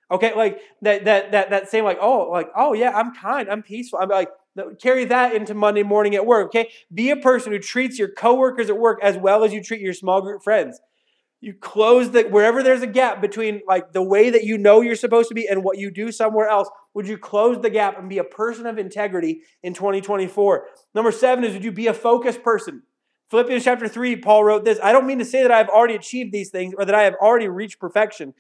Okay, 0.09 0.33
like 0.37 0.61
that 0.83 1.05
that 1.05 1.33
that 1.33 1.51
that 1.51 1.69
same 1.69 1.85
like 1.85 1.99
oh 2.01 2.29
like 2.31 2.49
oh 2.57 2.75
yeah 2.75 2.97
I'm 2.97 3.13
kind 3.15 3.49
I'm 3.49 3.63
peaceful 3.63 3.99
I'm 3.99 4.09
like 4.09 4.29
Carry 4.81 5.05
that 5.07 5.35
into 5.35 5.55
Monday 5.55 5.83
morning 5.83 6.15
at 6.15 6.27
work, 6.27 6.47
okay? 6.47 6.71
Be 6.93 7.11
a 7.11 7.17
person 7.17 7.53
who 7.53 7.59
treats 7.59 7.99
your 7.99 8.09
coworkers 8.09 8.71
at 8.71 8.79
work 8.79 9.01
as 9.03 9.17
well 9.17 9.45
as 9.45 9.53
you 9.53 9.63
treat 9.63 9.81
your 9.81 9.93
small 9.93 10.23
group 10.23 10.43
friends. 10.43 10.81
You 11.41 11.53
close 11.53 12.11
the 12.11 12.23
wherever 12.25 12.63
there's 12.63 12.83
a 12.83 12.87
gap 12.87 13.21
between 13.21 13.61
like 13.69 13.93
the 13.93 14.03
way 14.03 14.31
that 14.31 14.45
you 14.45 14.57
know 14.57 14.81
you're 14.81 14.97
supposed 14.97 15.29
to 15.29 15.35
be 15.35 15.47
and 15.47 15.63
what 15.63 15.79
you 15.79 15.91
do 15.91 16.11
somewhere 16.11 16.49
else. 16.49 16.69
Would 16.95 17.07
you 17.07 17.19
close 17.19 17.61
the 17.61 17.71
gap 17.71 17.99
and 17.99 18.09
be 18.09 18.19
a 18.19 18.25
person 18.25 18.67
of 18.67 18.79
integrity 18.79 19.43
in 19.63 19.75
2024? 19.75 20.67
Number 20.95 21.13
seven 21.13 21.45
is 21.45 21.53
would 21.53 21.65
you 21.65 21.73
be 21.73 21.89
a 21.89 21.95
focused 21.95 22.43
person? 22.43 22.83
Philippians 23.31 23.65
chapter 23.65 23.89
3, 23.89 24.17
Paul 24.17 24.45
wrote 24.45 24.65
this 24.65 24.79
I 24.83 24.93
don't 24.93 25.07
mean 25.07 25.19
to 25.19 25.25
say 25.25 25.43
that 25.43 25.51
I've 25.51 25.69
already 25.69 25.95
achieved 25.95 26.33
these 26.33 26.51
things 26.51 26.75
or 26.79 26.85
that 26.85 26.95
I 26.95 27.03
have 27.03 27.17
already 27.21 27.49
reached 27.49 27.79
perfection, 27.79 28.35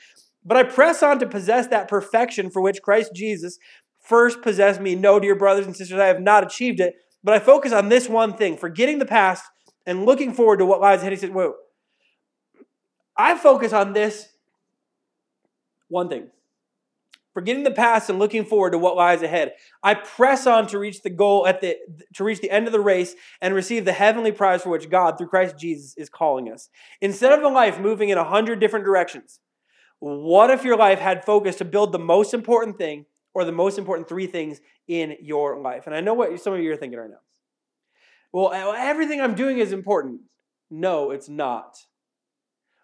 but 0.44 0.56
I 0.56 0.62
press 0.62 1.02
on 1.02 1.18
to 1.18 1.26
possess 1.26 1.66
that 1.68 1.88
perfection 1.88 2.50
for 2.50 2.62
which 2.62 2.82
Christ 2.82 3.12
Jesus 3.14 3.58
first 4.06 4.42
possess 4.42 4.78
me. 4.78 4.94
No, 4.94 5.18
dear 5.20 5.34
brothers 5.34 5.66
and 5.66 5.76
sisters, 5.76 5.98
I 5.98 6.06
have 6.06 6.20
not 6.20 6.44
achieved 6.44 6.80
it, 6.80 6.94
but 7.22 7.34
I 7.34 7.38
focus 7.38 7.72
on 7.72 7.88
this 7.88 8.08
one 8.08 8.36
thing, 8.36 8.56
forgetting 8.56 8.98
the 8.98 9.06
past 9.06 9.44
and 9.84 10.06
looking 10.06 10.32
forward 10.32 10.58
to 10.58 10.66
what 10.66 10.80
lies 10.80 11.00
ahead. 11.00 11.12
He 11.12 11.18
said, 11.18 11.34
Whoa, 11.34 11.54
I 13.16 13.36
focus 13.36 13.72
on 13.72 13.92
this 13.92 14.28
one 15.88 16.08
thing. 16.08 16.28
Forgetting 17.34 17.64
the 17.64 17.70
past 17.70 18.08
and 18.08 18.18
looking 18.18 18.46
forward 18.46 18.70
to 18.70 18.78
what 18.78 18.96
lies 18.96 19.20
ahead. 19.20 19.52
I 19.82 19.92
press 19.92 20.46
on 20.46 20.66
to 20.68 20.78
reach 20.78 21.02
the 21.02 21.10
goal 21.10 21.46
at 21.46 21.60
the 21.60 21.76
to 22.14 22.24
reach 22.24 22.40
the 22.40 22.50
end 22.50 22.66
of 22.66 22.72
the 22.72 22.80
race 22.80 23.14
and 23.42 23.54
receive 23.54 23.84
the 23.84 23.92
heavenly 23.92 24.32
prize 24.32 24.62
for 24.62 24.70
which 24.70 24.88
God, 24.88 25.18
through 25.18 25.28
Christ 25.28 25.58
Jesus, 25.58 25.94
is 25.98 26.08
calling 26.08 26.50
us. 26.50 26.70
Instead 27.02 27.38
of 27.38 27.44
a 27.44 27.48
life 27.48 27.78
moving 27.78 28.08
in 28.08 28.16
a 28.16 28.24
hundred 28.24 28.58
different 28.58 28.86
directions, 28.86 29.40
what 29.98 30.48
if 30.50 30.64
your 30.64 30.78
life 30.78 30.98
had 30.98 31.26
focus 31.26 31.56
to 31.56 31.66
build 31.66 31.92
the 31.92 31.98
most 31.98 32.32
important 32.32 32.78
thing 32.78 33.04
or 33.36 33.44
the 33.44 33.52
most 33.52 33.76
important 33.76 34.08
three 34.08 34.26
things 34.26 34.62
in 34.88 35.14
your 35.20 35.60
life. 35.60 35.86
And 35.86 35.94
I 35.94 36.00
know 36.00 36.14
what 36.14 36.40
some 36.40 36.54
of 36.54 36.60
you 36.60 36.72
are 36.72 36.76
thinking 36.76 36.98
right 36.98 37.10
now. 37.10 37.20
Well, 38.32 38.50
everything 38.74 39.20
I'm 39.20 39.34
doing 39.34 39.58
is 39.58 39.74
important. 39.74 40.22
No, 40.70 41.10
it's 41.10 41.28
not. 41.28 41.76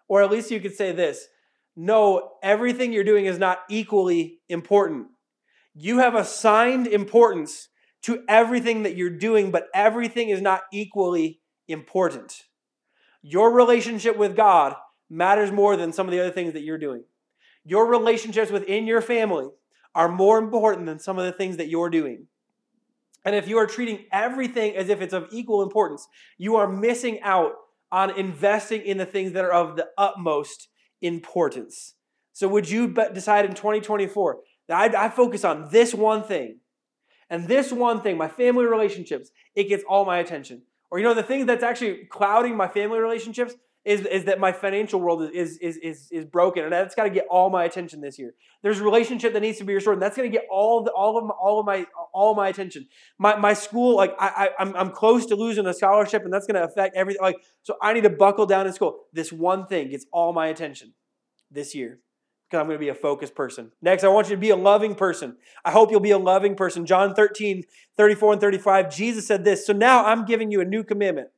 Or 0.07 0.21
at 0.21 0.29
least 0.29 0.51
you 0.51 0.59
could 0.59 0.75
say 0.75 0.91
this 0.91 1.27
no, 1.75 2.33
everything 2.43 2.93
you're 2.93 3.03
doing 3.03 3.25
is 3.25 3.39
not 3.39 3.61
equally 3.67 4.41
important. 4.47 5.07
You 5.73 5.97
have 5.97 6.13
assigned 6.13 6.85
importance 6.85 7.69
to 8.03 8.23
everything 8.29 8.83
that 8.83 8.95
you're 8.95 9.09
doing, 9.09 9.49
but 9.49 9.69
everything 9.73 10.29
is 10.29 10.39
not 10.39 10.61
equally 10.71 11.41
important. 11.67 12.43
Your 13.23 13.51
relationship 13.51 14.17
with 14.17 14.35
God 14.35 14.75
matters 15.09 15.51
more 15.51 15.75
than 15.75 15.93
some 15.93 16.05
of 16.05 16.11
the 16.11 16.19
other 16.19 16.29
things 16.29 16.53
that 16.53 16.61
you're 16.61 16.77
doing. 16.77 17.05
Your 17.65 17.87
relationships 17.87 18.51
within 18.51 18.85
your 18.85 19.01
family 19.01 19.47
are 19.95 20.09
more 20.09 20.37
important 20.37 20.85
than 20.85 20.99
some 20.99 21.19
of 21.19 21.25
the 21.25 21.31
things 21.31 21.57
that 21.57 21.69
you're 21.69 21.89
doing. 21.89 22.27
And 23.25 23.35
if 23.35 23.47
you 23.47 23.57
are 23.57 23.67
treating 23.67 24.05
everything 24.11 24.75
as 24.75 24.89
if 24.89 25.01
it's 25.01 25.13
of 25.13 25.27
equal 25.31 25.63
importance, 25.63 26.07
you 26.37 26.55
are 26.55 26.67
missing 26.67 27.21
out 27.21 27.53
on 27.91 28.09
investing 28.17 28.81
in 28.81 28.97
the 28.97 29.05
things 29.05 29.33
that 29.33 29.45
are 29.45 29.53
of 29.53 29.75
the 29.75 29.87
utmost 29.97 30.67
importance. 31.01 31.93
So, 32.33 32.47
would 32.47 32.69
you 32.69 32.93
decide 33.13 33.45
in 33.45 33.53
2024 33.53 34.39
that 34.67 34.95
I, 34.95 35.05
I 35.05 35.09
focus 35.09 35.43
on 35.43 35.69
this 35.71 35.93
one 35.93 36.23
thing? 36.23 36.59
And 37.29 37.47
this 37.47 37.71
one 37.71 38.01
thing, 38.01 38.17
my 38.17 38.27
family 38.27 38.65
relationships, 38.65 39.31
it 39.55 39.65
gets 39.65 39.83
all 39.87 40.05
my 40.05 40.17
attention. 40.17 40.63
Or, 40.91 40.99
you 40.99 41.05
know, 41.05 41.13
the 41.13 41.23
thing 41.23 41.45
that's 41.45 41.63
actually 41.63 42.05
clouding 42.05 42.55
my 42.55 42.67
family 42.67 42.99
relationships, 42.99 43.55
is, 43.85 44.05
is 44.05 44.25
that 44.25 44.39
my 44.39 44.51
financial 44.51 44.99
world 44.99 45.29
is, 45.33 45.57
is, 45.57 45.77
is, 45.77 46.07
is 46.11 46.25
broken 46.25 46.63
and 46.63 46.71
that's 46.71 46.95
got 46.95 47.03
to 47.03 47.09
get 47.09 47.25
all 47.29 47.49
my 47.49 47.65
attention 47.65 47.99
this 47.99 48.17
year. 48.17 48.33
There's 48.61 48.79
a 48.79 48.83
relationship 48.83 49.33
that 49.33 49.41
needs 49.41 49.57
to 49.57 49.65
be 49.65 49.73
restored 49.73 49.95
and 49.95 50.01
that's 50.01 50.15
going 50.15 50.31
to 50.31 50.37
get 50.37 50.47
all, 50.49 50.83
the, 50.83 50.91
all, 50.91 51.17
of 51.17 51.25
my, 51.25 51.33
all 51.33 51.59
of 51.59 51.65
my 51.65 51.85
all 52.13 52.35
my 52.35 52.47
attention. 52.47 52.87
My, 53.17 53.35
my 53.35 53.53
school, 53.53 53.97
like 53.97 54.15
I, 54.19 54.27
I, 54.27 54.49
I'm, 54.61 54.75
I'm 54.75 54.91
close 54.91 55.25
to 55.27 55.35
losing 55.35 55.65
a 55.65 55.73
scholarship 55.73 56.23
and 56.23 56.31
that's 56.31 56.47
going 56.47 56.55
to 56.55 56.63
affect 56.63 56.95
everything. 56.95 57.21
Like, 57.21 57.37
so 57.63 57.75
I 57.81 57.93
need 57.93 58.03
to 58.03 58.09
buckle 58.09 58.45
down 58.45 58.67
in 58.67 58.73
school. 58.73 58.99
This 59.11 59.33
one 59.33 59.67
thing 59.67 59.89
gets 59.89 60.05
all 60.13 60.31
my 60.31 60.47
attention 60.47 60.93
this 61.51 61.75
year 61.75 61.99
because 62.49 62.61
I'm 62.61 62.67
going 62.67 62.77
to 62.77 62.85
be 62.85 62.89
a 62.89 62.95
focused 62.95 63.35
person. 63.35 63.71
Next, 63.81 64.03
I 64.03 64.09
want 64.09 64.29
you 64.29 64.35
to 64.35 64.39
be 64.39 64.51
a 64.51 64.55
loving 64.55 64.95
person. 64.95 65.37
I 65.65 65.71
hope 65.71 65.91
you'll 65.91 65.99
be 65.99 66.11
a 66.11 66.17
loving 66.17 66.55
person. 66.55 66.85
John 66.85 67.15
13, 67.15 67.63
34 67.97 68.33
and 68.33 68.41
35, 68.41 68.95
Jesus 68.95 69.27
said 69.27 69.43
this. 69.43 69.65
So 69.65 69.73
now 69.73 70.05
I'm 70.05 70.23
giving 70.23 70.51
you 70.51 70.61
a 70.61 70.65
new 70.65 70.83
commandment. 70.83 71.29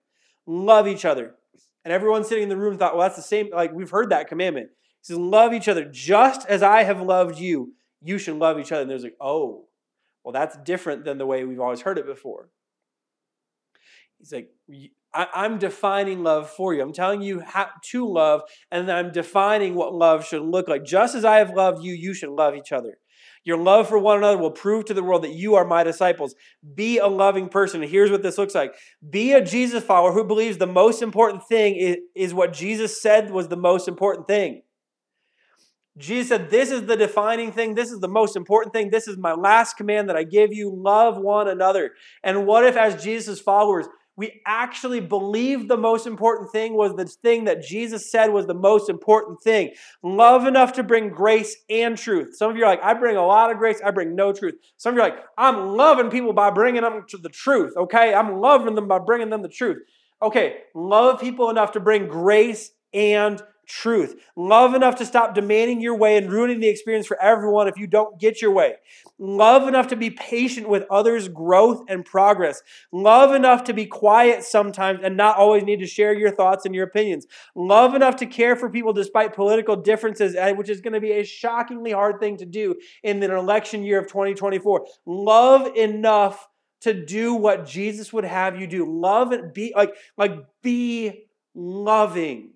Love 0.45 0.88
each 0.88 1.05
other. 1.05 1.36
And 1.85 1.93
everyone 1.93 2.25
sitting 2.25 2.43
in 2.43 2.49
the 2.49 2.57
room 2.57 2.77
thought, 2.77 2.97
well, 2.97 3.07
that's 3.07 3.15
the 3.15 3.21
same, 3.21 3.49
like 3.53 3.71
we've 3.71 3.91
heard 3.91 4.09
that 4.09 4.27
commandment. 4.27 4.69
He 4.71 5.13
says, 5.13 5.17
love 5.17 5.53
each 5.53 5.69
other 5.69 5.85
just 5.85 6.45
as 6.47 6.63
I 6.63 6.83
have 6.83 6.99
loved 6.99 7.39
you. 7.39 7.73
You 8.01 8.17
should 8.17 8.35
love 8.35 8.59
each 8.59 8.71
other. 8.71 8.81
And 8.81 8.89
there's 8.89 9.03
like, 9.03 9.15
oh, 9.21 9.65
well, 10.23 10.33
that's 10.33 10.57
different 10.57 11.05
than 11.05 11.19
the 11.19 11.25
way 11.25 11.45
we've 11.45 11.59
always 11.59 11.81
heard 11.81 11.99
it 11.99 12.07
before. 12.07 12.49
He's 14.17 14.33
like, 14.33 14.49
I'm 15.13 15.59
defining 15.59 16.23
love 16.23 16.49
for 16.49 16.73
you. 16.73 16.81
I'm 16.81 16.91
telling 16.91 17.21
you 17.21 17.39
how 17.39 17.69
to 17.91 18.11
love, 18.11 18.41
and 18.71 18.91
I'm 18.91 19.11
defining 19.11 19.75
what 19.75 19.93
love 19.93 20.25
should 20.25 20.41
look 20.41 20.67
like. 20.67 20.83
Just 20.83 21.15
as 21.15 21.23
I 21.23 21.37
have 21.37 21.51
loved 21.51 21.83
you, 21.83 21.93
you 21.93 22.13
should 22.13 22.31
love 22.31 22.55
each 22.55 22.71
other. 22.71 22.97
Your 23.45 23.58
love 23.58 23.88
for 23.88 23.99
one 23.99 24.17
another 24.17 24.39
will 24.39 24.51
prove 24.51 24.86
to 24.86 24.93
the 24.93 25.03
world 25.03 25.23
that 25.23 25.34
you 25.34 25.53
are 25.53 25.65
my 25.65 25.84
disciples. 25.84 26.34
Be 26.73 26.97
a 26.97 27.08
loving 27.08 27.47
person. 27.47 27.81
And 27.81 27.89
here's 27.89 28.10
what 28.10 28.23
this 28.23 28.39
looks 28.39 28.55
like 28.55 28.73
be 29.08 29.34
a 29.34 29.41
Jesus 29.43 29.84
follower 29.84 30.12
who 30.12 30.23
believes 30.23 30.58
the 30.58 30.67
most 30.67 31.01
important 31.03 31.47
thing 31.47 31.75
is, 31.75 31.97
is 32.15 32.34
what 32.34 32.53
Jesus 32.53 33.01
said 33.01 33.29
was 33.29 33.47
the 33.47 33.55
most 33.55 33.88
important 33.88 34.27
thing. 34.27 34.63
Jesus 35.97 36.29
said, 36.29 36.49
This 36.49 36.71
is 36.71 36.88
the 36.88 36.97
defining 36.97 37.51
thing. 37.51 37.75
This 37.75 37.91
is 37.91 37.99
the 37.99 38.08
most 38.08 38.36
important 38.36 38.73
thing. 38.73 38.89
This 38.89 39.08
is 39.08 39.17
my 39.17 39.34
last 39.34 39.77
command 39.77 40.10
that 40.10 40.17
I 40.17 40.23
give 40.23 40.51
you. 40.51 40.73
Love 40.75 41.17
one 41.17 41.47
another. 41.47 41.91
And 42.23 42.47
what 42.47 42.65
if, 42.65 42.75
as 42.75 43.01
Jesus' 43.01 43.39
followers, 43.39 43.86
we 44.17 44.41
actually 44.45 44.99
believed 44.99 45.67
the 45.67 45.78
most 45.78 46.08
important 46.08 46.51
thing 46.51 46.73
was 46.73 46.95
the 46.95 47.06
thing 47.06 47.45
that 47.45 47.63
Jesus 47.63 48.10
said 48.10 48.28
was 48.28 48.45
the 48.45 48.54
most 48.54 48.89
important 48.89 49.41
thing. 49.41 49.71
Love 50.04 50.45
enough 50.45 50.73
to 50.73 50.84
bring 50.84 51.10
grace 51.10 51.56
and 51.69 51.97
truth. 51.97 52.36
Some 52.38 52.51
of 52.51 52.58
you 52.58 52.63
are 52.63 52.69
like, 52.69 52.84
I 52.84 52.93
bring 52.93 53.17
a 53.17 53.25
lot 53.25 53.51
of 53.51 53.58
grace, 53.58 53.82
I 53.84 53.91
bring 53.91 54.15
no 54.15 54.32
truth. 54.32 54.56
Some 54.78 54.93
of 54.93 54.97
you 54.97 55.04
are 55.04 55.10
like, 55.10 55.19
I'm 55.38 55.75
loving 55.75 56.10
people 56.10 56.34
by 56.34 56.49
bringing 56.49 56.82
them 56.82 57.04
to 57.10 57.17
the 57.17 57.30
truth, 57.30 57.73
okay? 57.75 58.13
I'm 58.13 58.39
loving 58.39 58.75
them 58.75 58.88
by 58.88 58.99
bringing 58.99 59.30
them 59.30 59.41
the 59.41 59.49
truth. 59.49 59.84
Okay, 60.21 60.60
love 60.73 61.19
people 61.19 61.49
enough 61.49 61.73
to 61.73 61.80
bring 61.80 62.08
grace 62.08 62.71
and 62.93 63.41
truth. 63.65 64.15
Love 64.36 64.73
enough 64.73 64.95
to 64.95 65.06
stop 65.06 65.36
demanding 65.36 65.82
your 65.82 65.95
way 65.95 66.17
and 66.17 66.32
ruining 66.32 66.60
the 66.60 66.67
experience 66.67 67.08
for 67.08 67.21
everyone 67.21 67.67
if 67.67 67.78
you 67.78 67.88
don't 67.88 68.19
get 68.19 68.41
your 68.41 68.51
way. 68.51 68.75
Love 69.17 69.67
enough 69.67 69.88
to 69.88 69.95
be 69.95 70.10
patient 70.10 70.67
with 70.67 70.86
others' 70.89 71.28
growth 71.28 71.84
and 71.88 72.04
progress. 72.06 72.62
Love 72.91 73.34
enough 73.34 73.63
to 73.63 73.73
be 73.73 73.86
quiet 73.86 74.43
sometimes 74.43 74.99
and 75.04 75.15
not 75.15 75.38
always 75.38 75.63
need 75.63 75.80
to 75.80 75.88
share 75.88 76.13
your 76.13 76.32
thoughts 76.32 76.65
and 76.65 76.75
your 76.75 76.86
opinions. 76.86 77.25
Love 77.56 77.95
enough 77.95 78.15
to 78.15 78.25
care 78.25 78.56
for 78.56 78.69
people 78.69 78.93
despite 78.93 79.34
political 79.34 79.75
differences, 79.75 80.36
eh, 80.36 80.51
which 80.51 80.69
is 80.69 80.82
going 80.82 80.93
to 80.93 80.99
be 80.99 81.13
a 81.13 81.23
shockingly 81.23 81.91
hard 81.91 82.19
thing 82.19 82.38
to 82.38 82.45
do 82.45 82.75
in 83.04 83.21
an 83.23 83.32
election 83.32 83.84
year 83.84 83.99
of 83.99 84.08
2024. 84.08 84.86
Love 85.06 85.75
enough 85.75 86.47
to 86.82 86.93
do 86.93 87.34
what 87.34 87.65
Jesus 87.65 88.13
would 88.13 88.25
have 88.25 88.60
you 88.60 88.67
do. 88.67 88.86
Love 88.86 89.32
and 89.32 89.54
be 89.54 89.73
like 89.75 89.95
like 90.17 90.34
be 90.62 91.25
loving 91.56 92.51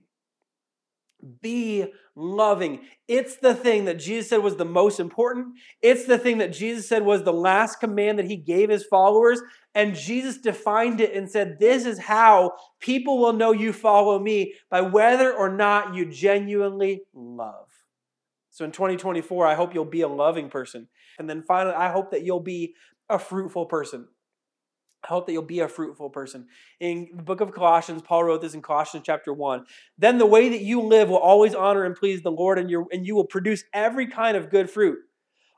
be 1.41 1.85
loving. 2.15 2.81
It's 3.07 3.37
the 3.37 3.53
thing 3.53 3.85
that 3.85 3.99
Jesus 3.99 4.29
said 4.29 4.43
was 4.43 4.55
the 4.55 4.65
most 4.65 4.99
important. 4.99 5.55
It's 5.81 6.05
the 6.05 6.17
thing 6.17 6.37
that 6.39 6.53
Jesus 6.53 6.87
said 6.87 7.03
was 7.03 7.23
the 7.23 7.33
last 7.33 7.79
command 7.79 8.19
that 8.19 8.27
he 8.27 8.37
gave 8.37 8.69
his 8.69 8.85
followers. 8.85 9.41
And 9.75 9.95
Jesus 9.95 10.37
defined 10.37 11.01
it 11.01 11.13
and 11.13 11.29
said, 11.29 11.59
This 11.59 11.85
is 11.85 11.99
how 11.99 12.53
people 12.79 13.19
will 13.19 13.33
know 13.33 13.51
you 13.51 13.73
follow 13.73 14.19
me 14.19 14.55
by 14.69 14.81
whether 14.81 15.33
or 15.33 15.49
not 15.49 15.95
you 15.95 16.05
genuinely 16.05 17.03
love. 17.13 17.67
So 18.49 18.65
in 18.65 18.71
2024, 18.71 19.45
I 19.45 19.55
hope 19.55 19.73
you'll 19.73 19.85
be 19.85 20.01
a 20.01 20.07
loving 20.07 20.49
person. 20.49 20.87
And 21.17 21.29
then 21.29 21.43
finally, 21.43 21.75
I 21.75 21.91
hope 21.91 22.11
that 22.11 22.23
you'll 22.23 22.39
be 22.39 22.75
a 23.09 23.19
fruitful 23.19 23.65
person. 23.65 24.07
I 25.03 25.07
hope 25.07 25.25
that 25.25 25.33
you'll 25.33 25.43
be 25.43 25.61
a 25.61 25.67
fruitful 25.67 26.09
person. 26.09 26.47
In 26.79 27.09
the 27.13 27.23
book 27.23 27.41
of 27.41 27.53
Colossians, 27.53 28.01
Paul 28.01 28.25
wrote 28.25 28.41
this 28.41 28.53
in 28.53 28.61
Colossians 28.61 29.05
chapter 29.05 29.33
1. 29.33 29.65
Then 29.97 30.17
the 30.17 30.25
way 30.25 30.49
that 30.49 30.61
you 30.61 30.81
live 30.81 31.09
will 31.09 31.17
always 31.17 31.55
honor 31.55 31.85
and 31.85 31.95
please 31.95 32.21
the 32.21 32.31
Lord, 32.31 32.59
and, 32.59 32.69
and 32.91 33.05
you 33.07 33.15
will 33.15 33.25
produce 33.25 33.63
every 33.73 34.07
kind 34.07 34.35
of 34.35 34.49
good 34.49 34.69
fruit. 34.69 34.99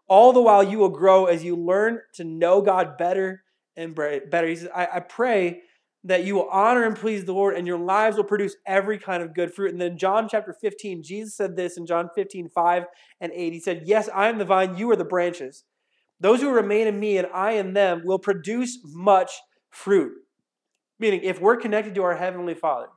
All 0.08 0.32
the 0.34 0.42
while 0.42 0.64
you 0.64 0.78
will 0.78 0.90
grow 0.90 1.26
as 1.26 1.44
you 1.44 1.56
learn 1.56 2.02
to 2.16 2.24
know 2.24 2.62
God 2.62 2.98
better 2.98 3.44
and 3.76 3.96
better. 3.96 4.48
He 4.48 4.56
says, 4.56 4.70
I, 4.76 4.88
I 4.96 5.00
pray 5.00 5.62
that 6.04 6.24
you 6.24 6.36
will 6.36 6.50
honor 6.50 6.84
and 6.84 6.96
please 6.96 7.26
the 7.26 7.34
Lord, 7.34 7.56
and 7.56 7.68
your 7.68 7.78
lives 7.78 8.18
will 8.18 8.24
produce 8.24 8.56
every 8.66 8.98
kind 8.98 9.22
of 9.22 9.34
good 9.34 9.54
fruit. 9.54 9.72
And 9.72 9.82
then 9.82 9.98
John 9.98 10.28
chapter 10.30 10.54
15, 10.54 11.04
Jesus 11.04 11.36
said 11.36 11.56
this 11.56 11.78
in 11.78 11.86
John 11.86 12.10
15, 12.16 12.50
5 12.50 12.86
and 13.22 13.32
8. 13.34 13.54
He 13.54 13.60
said, 13.60 13.84
Yes, 13.86 14.10
I 14.14 14.28
am 14.28 14.38
the 14.38 14.46
vine, 14.46 14.78
you 14.78 14.90
are 14.92 14.96
the 14.96 15.06
branches. 15.06 15.64
Those 16.22 16.40
who 16.40 16.52
remain 16.52 16.88
in 16.88 17.00
me 17.00 17.18
and 17.18 17.28
I 17.34 17.54
in 17.54 17.74
them 17.74 18.04
will 18.06 18.20
produce 18.20 18.80
much 18.86 19.32
fruit. 19.72 20.14
Meaning, 21.00 21.22
if 21.24 21.42
we're 21.42 21.58
connected 21.58 21.96
to 21.96 22.04
our 22.04 22.16
Heavenly 22.16 22.54
Father, 22.54 22.88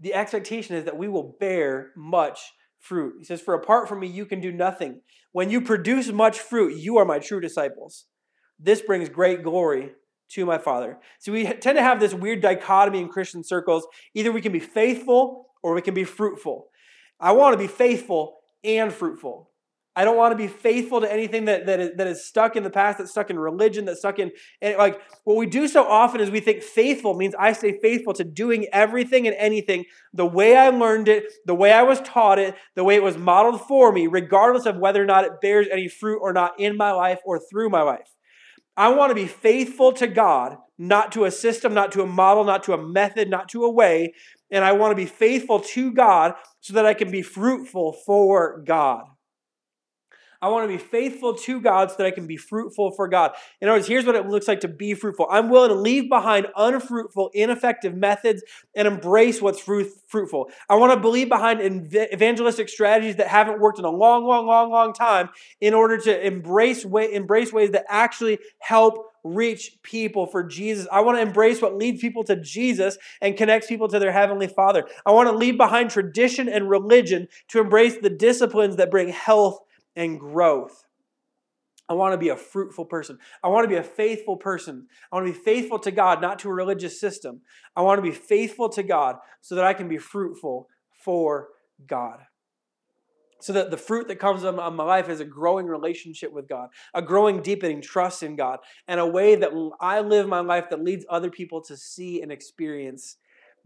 the 0.00 0.14
expectation 0.14 0.74
is 0.74 0.86
that 0.86 0.96
we 0.96 1.08
will 1.08 1.36
bear 1.38 1.90
much 1.94 2.40
fruit. 2.78 3.16
He 3.18 3.24
says, 3.24 3.42
For 3.42 3.52
apart 3.52 3.86
from 3.86 4.00
me, 4.00 4.06
you 4.06 4.24
can 4.24 4.40
do 4.40 4.50
nothing. 4.50 5.02
When 5.32 5.50
you 5.50 5.60
produce 5.60 6.10
much 6.10 6.40
fruit, 6.40 6.78
you 6.78 6.96
are 6.96 7.04
my 7.04 7.18
true 7.18 7.40
disciples. 7.40 8.06
This 8.58 8.80
brings 8.80 9.10
great 9.10 9.42
glory 9.42 9.92
to 10.30 10.46
my 10.46 10.56
Father. 10.56 10.98
So 11.18 11.32
we 11.32 11.44
tend 11.44 11.76
to 11.76 11.82
have 11.82 12.00
this 12.00 12.14
weird 12.14 12.40
dichotomy 12.40 13.00
in 13.00 13.08
Christian 13.08 13.44
circles. 13.44 13.86
Either 14.14 14.32
we 14.32 14.40
can 14.40 14.52
be 14.52 14.60
faithful 14.60 15.48
or 15.62 15.74
we 15.74 15.82
can 15.82 15.94
be 15.94 16.04
fruitful. 16.04 16.68
I 17.20 17.32
want 17.32 17.52
to 17.52 17.58
be 17.58 17.66
faithful 17.66 18.38
and 18.64 18.90
fruitful. 18.90 19.51
I 19.94 20.04
don't 20.04 20.16
want 20.16 20.32
to 20.32 20.36
be 20.36 20.48
faithful 20.48 21.02
to 21.02 21.12
anything 21.12 21.44
that, 21.44 21.66
that, 21.66 21.78
is, 21.78 21.90
that 21.96 22.06
is 22.06 22.24
stuck 22.24 22.56
in 22.56 22.62
the 22.62 22.70
past, 22.70 22.98
that's 22.98 23.10
stuck 23.10 23.28
in 23.28 23.38
religion, 23.38 23.84
that's 23.84 23.98
stuck 23.98 24.18
in, 24.18 24.30
and 24.62 24.78
like, 24.78 25.00
what 25.24 25.36
we 25.36 25.46
do 25.46 25.68
so 25.68 25.84
often 25.84 26.20
is 26.20 26.30
we 26.30 26.40
think 26.40 26.62
faithful 26.62 27.14
means 27.14 27.34
I 27.38 27.52
stay 27.52 27.78
faithful 27.80 28.14
to 28.14 28.24
doing 28.24 28.66
everything 28.72 29.26
and 29.26 29.36
anything 29.38 29.84
the 30.14 30.24
way 30.24 30.56
I 30.56 30.70
learned 30.70 31.08
it, 31.08 31.24
the 31.44 31.54
way 31.54 31.72
I 31.72 31.82
was 31.82 32.00
taught 32.00 32.38
it, 32.38 32.54
the 32.74 32.84
way 32.84 32.94
it 32.94 33.02
was 33.02 33.18
modeled 33.18 33.60
for 33.62 33.92
me, 33.92 34.06
regardless 34.06 34.64
of 34.64 34.78
whether 34.78 35.02
or 35.02 35.06
not 35.06 35.24
it 35.24 35.40
bears 35.42 35.66
any 35.70 35.88
fruit 35.88 36.20
or 36.22 36.32
not 36.32 36.58
in 36.58 36.76
my 36.76 36.92
life 36.92 37.20
or 37.26 37.38
through 37.38 37.68
my 37.68 37.82
life. 37.82 38.14
I 38.76 38.88
want 38.88 39.10
to 39.10 39.14
be 39.14 39.26
faithful 39.26 39.92
to 39.92 40.06
God, 40.06 40.56
not 40.78 41.12
to 41.12 41.26
a 41.26 41.30
system, 41.30 41.74
not 41.74 41.92
to 41.92 42.02
a 42.02 42.06
model, 42.06 42.44
not 42.44 42.62
to 42.64 42.72
a 42.72 42.82
method, 42.82 43.28
not 43.28 43.50
to 43.50 43.64
a 43.64 43.70
way. 43.70 44.14
And 44.50 44.64
I 44.64 44.72
want 44.72 44.92
to 44.92 44.96
be 44.96 45.06
faithful 45.06 45.60
to 45.60 45.92
God 45.92 46.34
so 46.60 46.72
that 46.74 46.86
I 46.86 46.94
can 46.94 47.10
be 47.10 47.20
fruitful 47.20 47.92
for 48.06 48.62
God. 48.66 49.04
I 50.42 50.48
want 50.48 50.68
to 50.68 50.76
be 50.76 50.82
faithful 50.82 51.34
to 51.34 51.60
God 51.60 51.90
so 51.90 51.98
that 51.98 52.06
I 52.06 52.10
can 52.10 52.26
be 52.26 52.36
fruitful 52.36 52.90
for 52.90 53.06
God. 53.06 53.30
In 53.60 53.68
other 53.68 53.78
words, 53.78 53.86
here's 53.86 54.04
what 54.04 54.16
it 54.16 54.26
looks 54.26 54.48
like 54.48 54.58
to 54.60 54.68
be 54.68 54.92
fruitful. 54.92 55.28
I'm 55.30 55.48
willing 55.48 55.68
to 55.68 55.76
leave 55.76 56.08
behind 56.08 56.48
unfruitful, 56.56 57.30
ineffective 57.32 57.94
methods 57.94 58.42
and 58.74 58.88
embrace 58.88 59.40
what's 59.40 59.60
fruitful. 59.60 60.50
I 60.68 60.74
want 60.74 61.00
to 61.00 61.08
leave 61.08 61.28
behind 61.28 61.94
evangelistic 61.94 62.68
strategies 62.68 63.16
that 63.16 63.28
haven't 63.28 63.60
worked 63.60 63.78
in 63.78 63.84
a 63.84 63.90
long, 63.90 64.24
long, 64.24 64.46
long, 64.46 64.70
long 64.72 64.92
time 64.92 65.30
in 65.60 65.74
order 65.74 65.96
to 65.98 66.26
embrace, 66.26 66.84
way, 66.84 67.14
embrace 67.14 67.52
ways 67.52 67.70
that 67.70 67.84
actually 67.88 68.40
help 68.58 69.12
reach 69.24 69.78
people 69.84 70.26
for 70.26 70.42
Jesus. 70.42 70.88
I 70.90 71.02
want 71.02 71.18
to 71.18 71.22
embrace 71.22 71.62
what 71.62 71.76
leads 71.76 72.00
people 72.00 72.24
to 72.24 72.34
Jesus 72.34 72.98
and 73.20 73.36
connects 73.36 73.68
people 73.68 73.86
to 73.86 74.00
their 74.00 74.10
Heavenly 74.10 74.48
Father. 74.48 74.88
I 75.06 75.12
want 75.12 75.28
to 75.28 75.36
leave 75.36 75.56
behind 75.56 75.90
tradition 75.90 76.48
and 76.48 76.68
religion 76.68 77.28
to 77.50 77.60
embrace 77.60 77.98
the 78.02 78.10
disciplines 78.10 78.74
that 78.76 78.90
bring 78.90 79.10
health 79.10 79.60
and 79.96 80.18
growth. 80.18 80.84
I 81.88 81.94
want 81.94 82.12
to 82.12 82.18
be 82.18 82.30
a 82.30 82.36
fruitful 82.36 82.86
person. 82.86 83.18
I 83.42 83.48
want 83.48 83.64
to 83.64 83.68
be 83.68 83.76
a 83.76 83.82
faithful 83.82 84.36
person. 84.36 84.86
I 85.10 85.16
want 85.16 85.26
to 85.26 85.32
be 85.32 85.38
faithful 85.38 85.78
to 85.80 85.90
God, 85.90 86.22
not 86.22 86.38
to 86.40 86.48
a 86.48 86.54
religious 86.54 86.98
system. 86.98 87.40
I 87.76 87.82
want 87.82 87.98
to 87.98 88.02
be 88.02 88.16
faithful 88.16 88.68
to 88.70 88.82
God 88.82 89.16
so 89.40 89.56
that 89.56 89.64
I 89.64 89.74
can 89.74 89.88
be 89.88 89.98
fruitful 89.98 90.68
for 91.04 91.48
God. 91.86 92.20
So 93.40 93.52
that 93.54 93.72
the 93.72 93.76
fruit 93.76 94.06
that 94.08 94.20
comes 94.20 94.44
of 94.44 94.54
my 94.54 94.84
life 94.84 95.08
is 95.08 95.18
a 95.18 95.24
growing 95.24 95.66
relationship 95.66 96.32
with 96.32 96.48
God, 96.48 96.68
a 96.94 97.02
growing, 97.02 97.42
deepening 97.42 97.82
trust 97.82 98.22
in 98.22 98.36
God, 98.36 98.60
and 98.86 99.00
a 99.00 99.06
way 99.06 99.34
that 99.34 99.50
I 99.80 100.00
live 100.00 100.28
my 100.28 100.40
life 100.40 100.70
that 100.70 100.82
leads 100.82 101.04
other 101.10 101.28
people 101.28 101.60
to 101.62 101.76
see 101.76 102.22
and 102.22 102.30
experience 102.30 103.16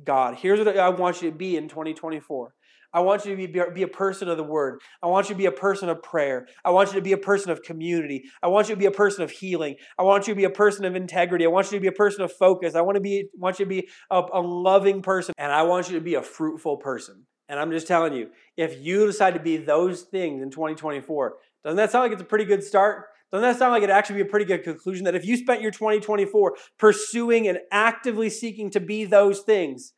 God. 0.03 0.37
Here's 0.37 0.59
what 0.59 0.79
I 0.79 0.89
want 0.89 1.21
you 1.21 1.31
to 1.31 1.37
be 1.37 1.57
in 1.57 1.69
2024. 1.69 2.55
I 2.97 3.01
want 3.01 3.27
you 3.27 3.37
to 3.37 3.47
be, 3.47 3.61
be 3.75 3.83
a 3.83 3.89
person 3.89 4.27
of 4.31 4.39
the 4.39 4.43
word. 4.43 4.81
I 5.03 5.07
want 5.09 5.29
you 5.29 5.35
to 5.35 5.39
be 5.39 5.45
a 5.45 5.53
person 5.53 5.91
of 5.91 6.03
prayer. 6.03 6.47
I 6.65 6.71
want 6.71 6.89
you 6.89 6.95
to 6.95 7.03
be 7.03 7.13
a 7.13 7.19
person 7.19 7.51
of 7.51 7.63
community. 7.63 8.25
I 8.43 8.47
want 8.47 8.71
you 8.71 8.75
to 8.75 8.79
be 8.79 8.87
a 8.87 8.91
person 8.91 9.23
of 9.23 9.31
healing. 9.31 9.77
I 9.99 10.03
want 10.03 10.27
you 10.27 10.33
to 10.33 10.39
be 10.39 10.45
a 10.45 10.51
person 10.51 10.87
of 10.87 10.97
integrity. 10.97 11.45
I 11.45 11.49
want 11.49 11.71
you 11.71 11.77
to 11.77 11.83
be 11.83 11.89
a 11.89 11.93
person 11.93 12.23
of 12.23 12.33
focus. 12.33 12.75
I 12.75 12.81
want 12.81 12.95
to 12.97 13.03
be 13.03 13.29
want 13.35 13.59
you 13.59 13.67
to 13.67 13.69
be 13.69 13.91
a, 14.11 14.23
a 14.33 14.41
loving 14.41 15.03
person. 15.03 15.35
And 15.37 15.53
I 15.53 15.65
want 15.65 15.91
you 15.91 15.97
to 15.97 16.01
be 16.01 16.15
a 16.15 16.23
fruitful 16.23 16.79
person. 16.79 17.27
And 17.51 17.61
I'm 17.61 17.71
just 17.71 17.87
telling 17.87 18.15
you, 18.15 18.31
if 18.57 18.81
you 18.81 19.05
decide 19.05 19.35
to 19.35 19.41
be 19.41 19.59
those 19.59 20.05
things 20.05 20.41
in 20.41 20.51
2024, 20.51 21.35
doesn't 21.65 21.77
that 21.77 21.93
sound 21.93 22.05
like 22.05 22.13
it's 22.13 22.23
a 22.23 22.25
pretty 22.25 22.47
good 22.47 22.65
start? 22.65 23.09
Doesn't 23.31 23.43
that 23.43 23.59
sound 23.59 23.73
like 23.73 23.83
it'd 23.83 23.95
actually 23.95 24.23
be 24.23 24.29
a 24.29 24.31
pretty 24.31 24.47
good 24.47 24.65
conclusion? 24.65 25.05
That 25.05 25.15
if 25.15 25.27
you 25.27 25.37
spent 25.37 25.61
your 25.61 25.71
2024 25.71 26.57
pursuing 26.79 27.47
and 27.47 27.59
actively 27.71 28.31
seeking 28.31 28.71
to 28.71 28.81
be 28.81 29.05
those 29.05 29.41
things, 29.41 29.93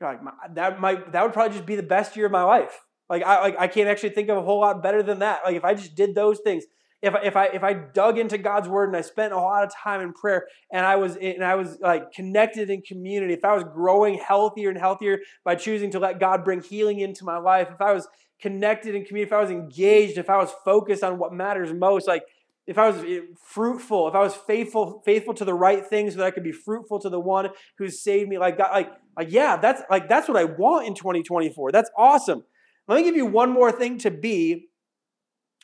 you're 0.00 0.10
like, 0.10 0.20
that 0.54 0.80
might 0.80 1.12
that 1.12 1.22
would 1.22 1.32
probably 1.32 1.54
just 1.54 1.66
be 1.66 1.76
the 1.76 1.82
best 1.82 2.16
year 2.16 2.26
of 2.26 2.32
my 2.32 2.42
life. 2.42 2.80
Like 3.08 3.22
I 3.22 3.40
like 3.40 3.56
I 3.58 3.68
can't 3.68 3.88
actually 3.88 4.10
think 4.10 4.28
of 4.28 4.36
a 4.36 4.42
whole 4.42 4.60
lot 4.60 4.82
better 4.82 5.02
than 5.02 5.20
that. 5.20 5.40
Like 5.44 5.56
if 5.56 5.64
I 5.64 5.74
just 5.74 5.94
did 5.94 6.14
those 6.14 6.40
things, 6.40 6.64
if 7.02 7.14
I, 7.14 7.18
if 7.22 7.36
I 7.36 7.46
if 7.46 7.62
I 7.62 7.72
dug 7.72 8.18
into 8.18 8.36
God's 8.36 8.68
word 8.68 8.88
and 8.88 8.96
I 8.96 9.00
spent 9.00 9.32
a 9.32 9.38
lot 9.38 9.64
of 9.64 9.72
time 9.74 10.00
in 10.00 10.12
prayer 10.12 10.46
and 10.72 10.84
I 10.84 10.96
was 10.96 11.16
and 11.16 11.44
I 11.44 11.54
was 11.54 11.78
like 11.80 12.12
connected 12.12 12.68
in 12.68 12.82
community, 12.82 13.34
if 13.34 13.44
I 13.44 13.54
was 13.54 13.64
growing 13.64 14.18
healthier 14.18 14.70
and 14.70 14.78
healthier 14.78 15.20
by 15.44 15.54
choosing 15.54 15.90
to 15.92 15.98
let 15.98 16.18
God 16.18 16.44
bring 16.44 16.62
healing 16.62 17.00
into 17.00 17.24
my 17.24 17.38
life, 17.38 17.68
if 17.72 17.80
I 17.80 17.92
was 17.92 18.08
connected 18.40 18.94
in 18.94 19.04
community, 19.04 19.28
if 19.28 19.32
I 19.32 19.40
was 19.40 19.50
engaged, 19.50 20.18
if 20.18 20.28
I 20.28 20.36
was 20.36 20.52
focused 20.64 21.04
on 21.04 21.18
what 21.18 21.32
matters 21.32 21.72
most, 21.72 22.08
like 22.08 22.24
if 22.66 22.78
I 22.78 22.88
was 22.88 23.04
eh, 23.04 23.20
fruitful, 23.40 24.08
if 24.08 24.14
I 24.14 24.20
was 24.20 24.34
faithful, 24.34 25.02
faithful 25.04 25.34
to 25.34 25.44
the 25.44 25.54
right 25.54 25.86
things, 25.86 26.14
so 26.14 26.18
that 26.18 26.26
I 26.26 26.30
could 26.30 26.42
be 26.42 26.52
fruitful 26.52 26.98
to 27.00 27.08
the 27.08 27.20
one 27.20 27.50
who 27.78 27.88
saved 27.88 28.28
me, 28.28 28.38
like 28.38 28.58
God, 28.58 28.70
like, 28.72 28.90
like 29.16 29.30
yeah, 29.30 29.56
that's 29.56 29.82
like 29.90 30.08
that's 30.08 30.28
what 30.28 30.36
I 30.36 30.44
want 30.44 30.86
in 30.86 30.94
2024. 30.94 31.72
That's 31.72 31.90
awesome. 31.96 32.44
Let 32.88 32.96
me 32.96 33.02
give 33.02 33.16
you 33.16 33.26
one 33.26 33.50
more 33.50 33.72
thing 33.72 33.98
to 33.98 34.10
be. 34.10 34.68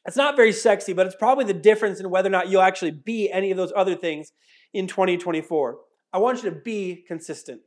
It's 0.04 0.16
not 0.16 0.34
very 0.34 0.52
sexy, 0.52 0.92
but 0.92 1.06
it's 1.06 1.14
probably 1.14 1.44
the 1.44 1.54
difference 1.54 2.00
in 2.00 2.10
whether 2.10 2.28
or 2.28 2.32
not 2.32 2.48
you'll 2.48 2.62
actually 2.62 2.90
be 2.90 3.30
any 3.30 3.52
of 3.52 3.56
those 3.56 3.72
other 3.76 3.94
things 3.94 4.32
in 4.74 4.88
2024. 4.88 5.78
I 6.12 6.18
want 6.18 6.42
you 6.42 6.50
to 6.50 6.56
be 6.56 7.04
consistent. 7.06 7.60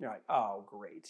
You're 0.00 0.10
like, 0.10 0.22
oh, 0.28 0.64
great. 0.66 1.08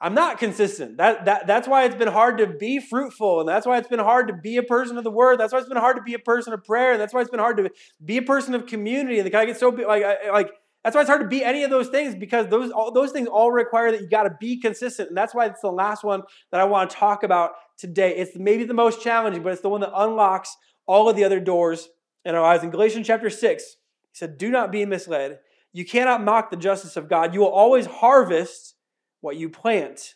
I'm 0.00 0.14
not 0.14 0.38
consistent. 0.38 0.98
That, 0.98 1.24
that, 1.24 1.46
that's 1.46 1.66
why 1.66 1.84
it's 1.84 1.96
been 1.96 2.08
hard 2.08 2.38
to 2.38 2.46
be 2.46 2.78
fruitful. 2.78 3.40
And 3.40 3.48
that's 3.48 3.66
why 3.66 3.78
it's 3.78 3.88
been 3.88 3.98
hard 3.98 4.28
to 4.28 4.34
be 4.34 4.56
a 4.56 4.62
person 4.62 4.96
of 4.96 5.04
the 5.04 5.10
word. 5.10 5.38
That's 5.38 5.52
why 5.52 5.58
it's 5.58 5.68
been 5.68 5.76
hard 5.76 5.96
to 5.96 6.02
be 6.02 6.14
a 6.14 6.20
person 6.20 6.52
of 6.52 6.62
prayer. 6.64 6.92
And 6.92 7.00
that's 7.00 7.12
why 7.12 7.20
it's 7.20 7.30
been 7.30 7.40
hard 7.40 7.56
to 7.56 7.70
be 8.04 8.16
a 8.16 8.22
person 8.22 8.54
of 8.54 8.66
community. 8.66 9.18
And 9.18 9.26
the 9.26 9.30
guy 9.30 9.44
gets 9.44 9.58
so 9.58 9.70
like, 9.70 10.04
like, 10.32 10.50
that's 10.88 10.94
why 10.94 11.02
it's 11.02 11.10
hard 11.10 11.20
to 11.20 11.28
be 11.28 11.44
any 11.44 11.64
of 11.64 11.70
those 11.70 11.88
things 11.88 12.14
because 12.14 12.48
those, 12.48 12.70
all, 12.70 12.90
those 12.90 13.12
things 13.12 13.28
all 13.28 13.52
require 13.52 13.92
that 13.92 14.00
you 14.00 14.08
got 14.08 14.22
to 14.22 14.34
be 14.40 14.58
consistent. 14.58 15.08
And 15.08 15.18
that's 15.18 15.34
why 15.34 15.44
it's 15.44 15.60
the 15.60 15.70
last 15.70 16.02
one 16.02 16.22
that 16.50 16.62
I 16.62 16.64
want 16.64 16.88
to 16.88 16.96
talk 16.96 17.24
about 17.24 17.50
today. 17.76 18.16
It's 18.16 18.38
maybe 18.38 18.64
the 18.64 18.72
most 18.72 19.02
challenging, 19.02 19.42
but 19.42 19.52
it's 19.52 19.60
the 19.60 19.68
one 19.68 19.82
that 19.82 19.92
unlocks 19.94 20.56
all 20.86 21.10
of 21.10 21.14
the 21.14 21.24
other 21.24 21.40
doors 21.40 21.90
in 22.24 22.34
our 22.34 22.40
lives. 22.40 22.64
In 22.64 22.70
Galatians 22.70 23.06
chapter 23.06 23.28
6, 23.28 23.64
he 23.64 23.76
said, 24.14 24.38
Do 24.38 24.48
not 24.48 24.72
be 24.72 24.86
misled. 24.86 25.40
You 25.74 25.84
cannot 25.84 26.24
mock 26.24 26.48
the 26.48 26.56
justice 26.56 26.96
of 26.96 27.06
God. 27.06 27.34
You 27.34 27.40
will 27.40 27.48
always 27.48 27.84
harvest 27.84 28.74
what 29.20 29.36
you 29.36 29.50
plant. 29.50 30.14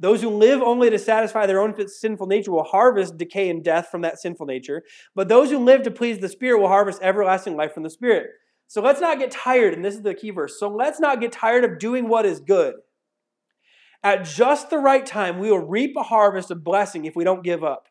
Those 0.00 0.22
who 0.22 0.30
live 0.30 0.62
only 0.62 0.88
to 0.88 0.98
satisfy 0.98 1.44
their 1.44 1.60
own 1.60 1.74
sinful 1.86 2.26
nature 2.26 2.52
will 2.52 2.62
harvest 2.62 3.18
decay 3.18 3.50
and 3.50 3.62
death 3.62 3.88
from 3.90 4.00
that 4.00 4.18
sinful 4.18 4.46
nature. 4.46 4.82
But 5.14 5.28
those 5.28 5.50
who 5.50 5.58
live 5.58 5.82
to 5.82 5.90
please 5.90 6.20
the 6.20 6.28
Spirit 6.30 6.58
will 6.58 6.68
harvest 6.68 7.02
everlasting 7.02 7.54
life 7.54 7.74
from 7.74 7.82
the 7.82 7.90
Spirit. 7.90 8.30
So 8.68 8.82
let's 8.82 9.00
not 9.00 9.18
get 9.18 9.30
tired, 9.30 9.74
and 9.74 9.84
this 9.84 9.94
is 9.94 10.02
the 10.02 10.14
key 10.14 10.30
verse. 10.30 10.58
So 10.58 10.68
let's 10.68 10.98
not 10.98 11.20
get 11.20 11.32
tired 11.32 11.64
of 11.64 11.78
doing 11.78 12.08
what 12.08 12.26
is 12.26 12.40
good. 12.40 12.74
At 14.02 14.24
just 14.24 14.70
the 14.70 14.78
right 14.78 15.04
time, 15.04 15.38
we 15.38 15.50
will 15.50 15.66
reap 15.66 15.96
a 15.96 16.02
harvest 16.02 16.50
of 16.50 16.64
blessing 16.64 17.04
if 17.04 17.16
we 17.16 17.24
don't 17.24 17.44
give 17.44 17.64
up. 17.64 17.88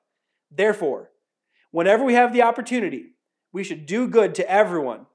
Therefore, 0.52 1.12
whenever 1.72 2.04
we 2.04 2.14
have 2.14 2.34
the 2.34 2.42
opportunity, 2.42 3.16
we 3.52 3.64
should 3.64 3.86
do 3.86 4.08
good 4.08 4.36
to 4.36 4.50
everyone, 4.50 5.08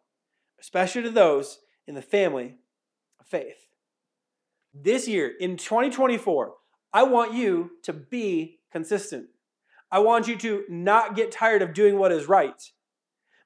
especially 0.61 1.03
to 1.03 1.11
those 1.11 1.59
in 1.87 1.95
the 1.95 2.03
family 2.03 2.57
of 3.19 3.27
faith. 3.27 3.69
This 4.73 5.09
year, 5.09 5.33
in 5.41 5.57
2024, 5.57 6.55
I 6.93 7.03
want 7.05 7.35
you 7.35 7.73
to 7.83 7.93
be 7.93 8.61
consistent. 8.73 9.27
I 9.91 9.99
want 10.01 10.29
you 10.29 10.37
to 10.37 10.65
not 10.69 11.17
get 11.17 11.33
tired 11.33 11.63
of 11.63 11.75
doing 11.75 11.99
what 11.99 12.13
is 12.13 12.29
right, 12.29 12.63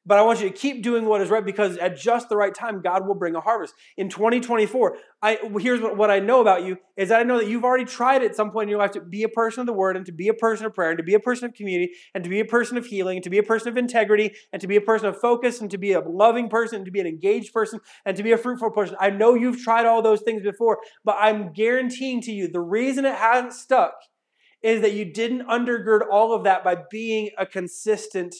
but 0.06 0.18
I 0.18 0.22
want 0.22 0.40
you 0.40 0.48
to 0.48 0.54
keep 0.54 0.82
doing 0.82 1.06
what 1.06 1.20
is 1.20 1.30
right 1.30 1.44
because 1.44 1.76
at 1.78 1.96
just 1.96 2.28
the 2.28 2.36
right 2.36 2.54
time, 2.54 2.82
God 2.82 3.06
will 3.06 3.14
bring 3.14 3.34
a 3.34 3.40
harvest. 3.40 3.74
In 3.96 4.08
2024, 4.08 4.96
I, 5.22 5.38
here's 5.58 5.80
what, 5.80 5.96
what 5.96 6.10
I 6.10 6.18
know 6.18 6.40
about 6.40 6.64
you 6.64 6.76
is 6.96 7.08
that 7.08 7.20
I 7.20 7.22
know 7.22 7.38
that 7.38 7.48
you've 7.48 7.64
already 7.64 7.86
tried 7.86 8.22
at 8.22 8.36
some 8.36 8.50
point 8.50 8.64
in 8.64 8.68
your 8.70 8.78
life 8.78 8.90
to 8.92 9.00
be 9.00 9.22
a 9.22 9.28
person 9.28 9.60
of 9.60 9.66
the 9.66 9.72
word 9.72 9.96
and 9.96 10.04
to 10.06 10.12
be 10.12 10.28
a 10.28 10.34
person 10.34 10.66
of 10.66 10.74
prayer 10.74 10.90
and 10.90 10.98
to 10.98 11.04
be 11.04 11.14
a 11.14 11.20
person 11.20 11.46
of 11.46 11.54
community 11.54 11.92
and 12.14 12.22
to 12.22 12.30
be 12.30 12.40
a 12.40 12.44
person 12.44 12.76
of 12.76 12.86
healing 12.86 13.16
and 13.16 13.24
to 13.24 13.30
be 13.30 13.38
a 13.38 13.42
person 13.42 13.68
of 13.68 13.76
integrity 13.76 14.34
and 14.52 14.60
to 14.60 14.66
be 14.66 14.76
a 14.76 14.80
person 14.80 15.08
of 15.08 15.18
focus 15.18 15.60
and 15.60 15.70
to 15.70 15.78
be 15.78 15.92
a 15.92 16.00
loving 16.00 16.48
person 16.48 16.76
and 16.76 16.84
to 16.84 16.90
be 16.90 17.00
an 17.00 17.06
engaged 17.06 17.52
person 17.52 17.80
and 18.04 18.16
to 18.16 18.22
be 18.22 18.32
a 18.32 18.38
fruitful 18.38 18.70
person. 18.70 18.96
I 19.00 19.10
know 19.10 19.34
you've 19.34 19.62
tried 19.62 19.86
all 19.86 20.02
those 20.02 20.20
things 20.20 20.42
before, 20.42 20.78
but 21.04 21.16
I'm 21.18 21.52
guaranteeing 21.52 22.20
to 22.22 22.32
you 22.32 22.48
the 22.48 22.60
reason 22.60 23.06
it 23.06 23.14
hasn't 23.14 23.54
stuck 23.54 23.94
is 24.62 24.80
that 24.80 24.94
you 24.94 25.04
didn't 25.04 25.46
undergird 25.46 26.00
all 26.10 26.34
of 26.34 26.44
that 26.44 26.64
by 26.64 26.76
being 26.90 27.30
a 27.38 27.44
consistent 27.44 28.34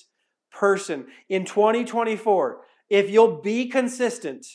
person 0.55 1.07
in 1.29 1.45
2024, 1.45 2.61
if 2.91 3.11
you'll 3.11 3.41
be 3.43 3.69
consistent 3.69 4.47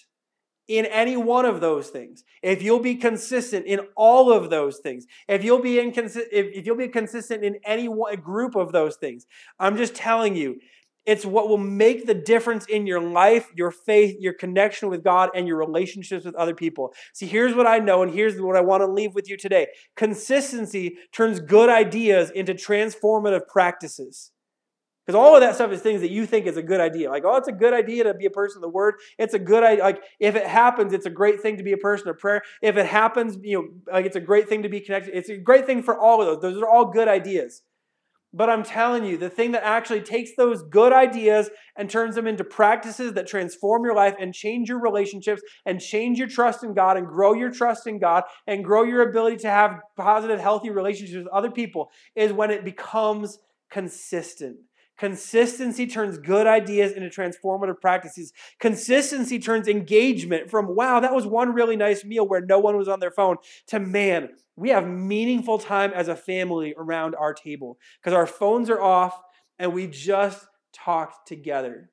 in 0.68 0.86
any 0.86 1.18
one 1.18 1.46
of 1.46 1.62
those 1.62 1.90
things, 1.90 2.24
if 2.44 2.62
you'll 2.62 2.80
be 2.80 2.96
consistent 2.96 3.66
in 3.66 3.80
all 3.96 4.32
of 4.32 4.50
those 4.50 4.78
things, 4.78 5.08
if 5.28 5.44
you'll 5.44 5.62
be 5.62 5.76
inconsi- 5.76 6.28
if, 6.32 6.46
if 6.54 6.66
you'll 6.66 6.78
be 6.78 6.88
consistent 6.88 7.44
in 7.44 7.58
any 7.66 7.88
one 7.88 8.16
group 8.18 8.56
of 8.56 8.72
those 8.72 8.96
things, 8.96 9.26
I'm 9.60 9.78
just 9.78 9.96
telling 9.96 10.36
you, 10.36 10.60
it's 11.06 11.26
what 11.26 11.50
will 11.50 11.58
make 11.58 12.06
the 12.06 12.14
difference 12.14 12.68
in 12.68 12.86
your 12.86 13.02
life, 13.02 13.50
your 13.56 13.72
faith, 13.72 14.18
your 14.20 14.34
connection 14.34 14.90
with 14.90 15.04
God, 15.04 15.32
and 15.34 15.48
your 15.48 15.58
relationships 15.58 16.24
with 16.24 16.36
other 16.36 16.54
people. 16.54 16.94
See, 17.14 17.26
here's 17.26 17.56
what 17.56 17.66
I 17.66 17.80
know, 17.80 18.04
and 18.04 18.14
here's 18.14 18.40
what 18.40 18.56
I 18.56 18.62
want 18.62 18.82
to 18.82 18.88
leave 18.88 19.16
with 19.16 19.28
you 19.28 19.38
today. 19.38 19.68
Consistency 19.96 20.98
turns 21.12 21.40
good 21.40 21.70
ideas 21.70 22.30
into 22.30 22.54
transformative 22.54 23.48
practices. 23.48 24.32
Because 25.10 25.26
all 25.26 25.34
of 25.34 25.42
that 25.42 25.56
stuff 25.56 25.72
is 25.72 25.82
things 25.82 26.02
that 26.02 26.12
you 26.12 26.28
think 26.28 26.46
is 26.46 26.56
a 26.56 26.62
good 26.62 26.80
idea. 26.80 27.10
Like, 27.10 27.24
oh, 27.26 27.36
it's 27.36 27.48
a 27.48 27.52
good 27.52 27.74
idea 27.74 28.04
to 28.04 28.14
be 28.14 28.28
a 28.28 28.30
person 28.30 28.60
of 28.60 28.62
the 28.62 28.70
word. 28.70 28.94
It's 29.18 29.34
a 29.34 29.40
good 29.40 29.64
idea. 29.64 29.84
Like, 29.84 30.04
if 30.20 30.36
it 30.36 30.46
happens, 30.46 30.94
it's 30.94 31.08
a 31.08 31.10
great 31.10 31.42
thing 31.42 31.58
to 31.58 31.64
be 31.64 31.72
a 31.72 31.78
person 31.78 32.10
of 32.10 32.20
prayer. 32.20 32.44
If 32.62 32.78
it 32.78 32.86
happens, 32.86 33.36
you 33.42 33.58
know, 33.58 33.92
like 33.92 34.06
it's 34.06 34.16
a 34.16 34.20
great 34.22 34.48
thing 34.48 34.62
to 34.62 34.70
be 34.70 34.80
connected. 34.80 35.18
It's 35.18 35.30
a 35.30 35.38
great 35.38 35.66
thing 35.66 35.82
for 35.82 35.98
all 35.98 36.22
of 36.22 36.28
those. 36.28 36.42
Those 36.44 36.62
are 36.62 36.70
all 36.70 36.92
good 36.92 37.08
ideas. 37.08 37.64
But 38.34 38.52
I'm 38.52 38.62
telling 38.62 39.04
you, 39.04 39.18
the 39.18 39.32
thing 39.32 39.54
that 39.54 39.64
actually 39.64 40.02
takes 40.02 40.36
those 40.38 40.62
good 40.62 40.94
ideas 40.94 41.50
and 41.76 41.90
turns 41.90 42.14
them 42.14 42.28
into 42.28 42.44
practices 42.44 43.14
that 43.14 43.26
transform 43.26 43.86
your 43.86 43.96
life 43.96 44.14
and 44.20 44.32
change 44.32 44.70
your 44.70 44.80
relationships 44.80 45.42
and 45.66 45.82
change 45.82 46.20
your 46.20 46.28
trust 46.28 46.64
in 46.64 46.76
God 46.76 46.98
and 46.98 47.08
grow 47.08 47.34
your 47.34 47.50
trust 47.50 47.88
in 47.88 47.98
God 47.98 48.26
and 48.46 48.64
grow 48.64 48.84
your 48.84 49.10
ability 49.10 49.38
to 49.38 49.50
have 49.50 49.80
positive, 49.98 50.40
healthy 50.40 50.70
relationships 50.70 51.24
with 51.24 51.34
other 51.34 51.50
people 51.50 51.90
is 52.16 52.32
when 52.32 52.52
it 52.52 52.64
becomes 52.64 53.40
consistent. 53.72 54.58
Consistency 55.00 55.88
turns 55.88 56.18
good 56.18 56.46
ideas 56.46 56.92
into 56.92 57.08
transformative 57.08 57.80
practices. 57.80 58.34
Consistency 58.60 59.40
turns 59.40 59.70
engagement 59.70 60.52
from, 60.52 60.76
wow, 60.76 61.00
that 61.00 61.16
was 61.16 61.26
one 61.26 61.54
really 61.54 61.78
nice 61.78 62.04
meal 62.04 62.28
where 62.28 62.42
no 62.42 62.60
one 62.60 62.76
was 62.76 62.90
on 62.90 63.00
their 63.00 63.10
phone, 63.10 63.38
to, 63.68 63.80
man, 63.80 64.30
we 64.58 64.70
have 64.70 64.86
meaningful 64.86 65.58
time 65.58 65.94
as 65.96 66.10
a 66.10 66.18
family 66.18 66.76
around 66.78 67.16
our 67.16 67.34
table 67.34 67.80
because 68.02 68.14
our 68.14 68.28
phones 68.28 68.70
are 68.70 68.82
off 68.82 69.18
and 69.58 69.74
we 69.74 69.88
just 69.88 70.46
talked 70.74 71.26
together. 71.26 71.90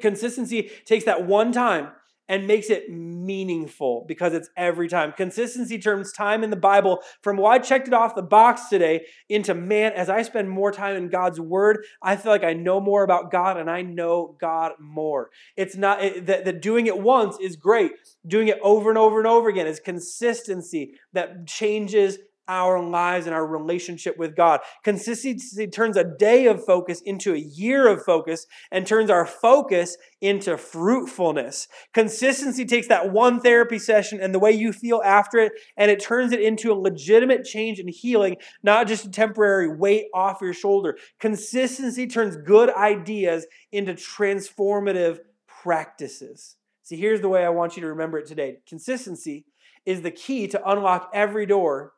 Consistency 0.00 0.72
takes 0.84 1.04
that 1.04 1.26
one 1.26 1.52
time 1.52 1.92
and 2.28 2.46
makes 2.46 2.70
it 2.70 2.90
meaningful 2.90 4.04
because 4.06 4.34
it's 4.34 4.50
every 4.56 4.88
time. 4.88 5.12
Consistency 5.12 5.78
turns 5.78 6.12
time 6.12 6.44
in 6.44 6.50
the 6.50 6.56
Bible 6.56 7.02
from, 7.22 7.36
well, 7.36 7.50
I 7.50 7.58
checked 7.58 7.88
it 7.88 7.94
off 7.94 8.14
the 8.14 8.22
box 8.22 8.68
today, 8.68 9.06
into, 9.28 9.54
man, 9.54 9.92
as 9.92 10.10
I 10.10 10.22
spend 10.22 10.50
more 10.50 10.70
time 10.70 10.96
in 10.96 11.08
God's 11.08 11.40
Word, 11.40 11.84
I 12.02 12.16
feel 12.16 12.32
like 12.32 12.44
I 12.44 12.52
know 12.52 12.80
more 12.80 13.02
about 13.02 13.30
God 13.30 13.56
and 13.56 13.70
I 13.70 13.82
know 13.82 14.36
God 14.40 14.72
more. 14.78 15.30
It's 15.56 15.76
not 15.76 16.02
it, 16.04 16.26
that, 16.26 16.44
that 16.44 16.62
doing 16.62 16.86
it 16.86 16.98
once 16.98 17.36
is 17.40 17.56
great. 17.56 17.92
Doing 18.26 18.48
it 18.48 18.58
over 18.62 18.90
and 18.90 18.98
over 18.98 19.18
and 19.18 19.26
over 19.26 19.48
again 19.48 19.66
is 19.66 19.80
consistency 19.80 20.94
that 21.12 21.46
changes 21.46 22.18
our 22.48 22.82
lives 22.82 23.26
and 23.26 23.34
our 23.34 23.46
relationship 23.46 24.16
with 24.16 24.34
God. 24.34 24.60
Consistency 24.82 25.66
turns 25.66 25.96
a 25.96 26.04
day 26.04 26.46
of 26.46 26.64
focus 26.64 27.00
into 27.02 27.34
a 27.34 27.38
year 27.38 27.86
of 27.86 28.02
focus 28.02 28.46
and 28.70 28.86
turns 28.86 29.10
our 29.10 29.26
focus 29.26 29.96
into 30.20 30.56
fruitfulness. 30.56 31.68
Consistency 31.92 32.64
takes 32.64 32.88
that 32.88 33.12
one 33.12 33.40
therapy 33.40 33.78
session 33.78 34.20
and 34.20 34.34
the 34.34 34.38
way 34.38 34.50
you 34.50 34.72
feel 34.72 35.02
after 35.04 35.38
it, 35.38 35.52
and 35.76 35.90
it 35.90 36.00
turns 36.00 36.32
it 36.32 36.40
into 36.40 36.72
a 36.72 36.74
legitimate 36.74 37.44
change 37.44 37.78
and 37.78 37.90
healing, 37.90 38.36
not 38.62 38.88
just 38.88 39.04
a 39.04 39.10
temporary 39.10 39.68
weight 39.76 40.06
off 40.14 40.40
your 40.40 40.54
shoulder. 40.54 40.96
Consistency 41.20 42.06
turns 42.06 42.36
good 42.36 42.74
ideas 42.74 43.46
into 43.70 43.92
transformative 43.92 45.18
practices. 45.46 46.56
See, 46.82 46.96
here's 46.96 47.20
the 47.20 47.28
way 47.28 47.44
I 47.44 47.50
want 47.50 47.76
you 47.76 47.82
to 47.82 47.88
remember 47.88 48.18
it 48.18 48.26
today 48.26 48.58
consistency 48.66 49.44
is 49.84 50.02
the 50.02 50.10
key 50.10 50.48
to 50.48 50.70
unlock 50.70 51.10
every 51.12 51.46
door 51.46 51.92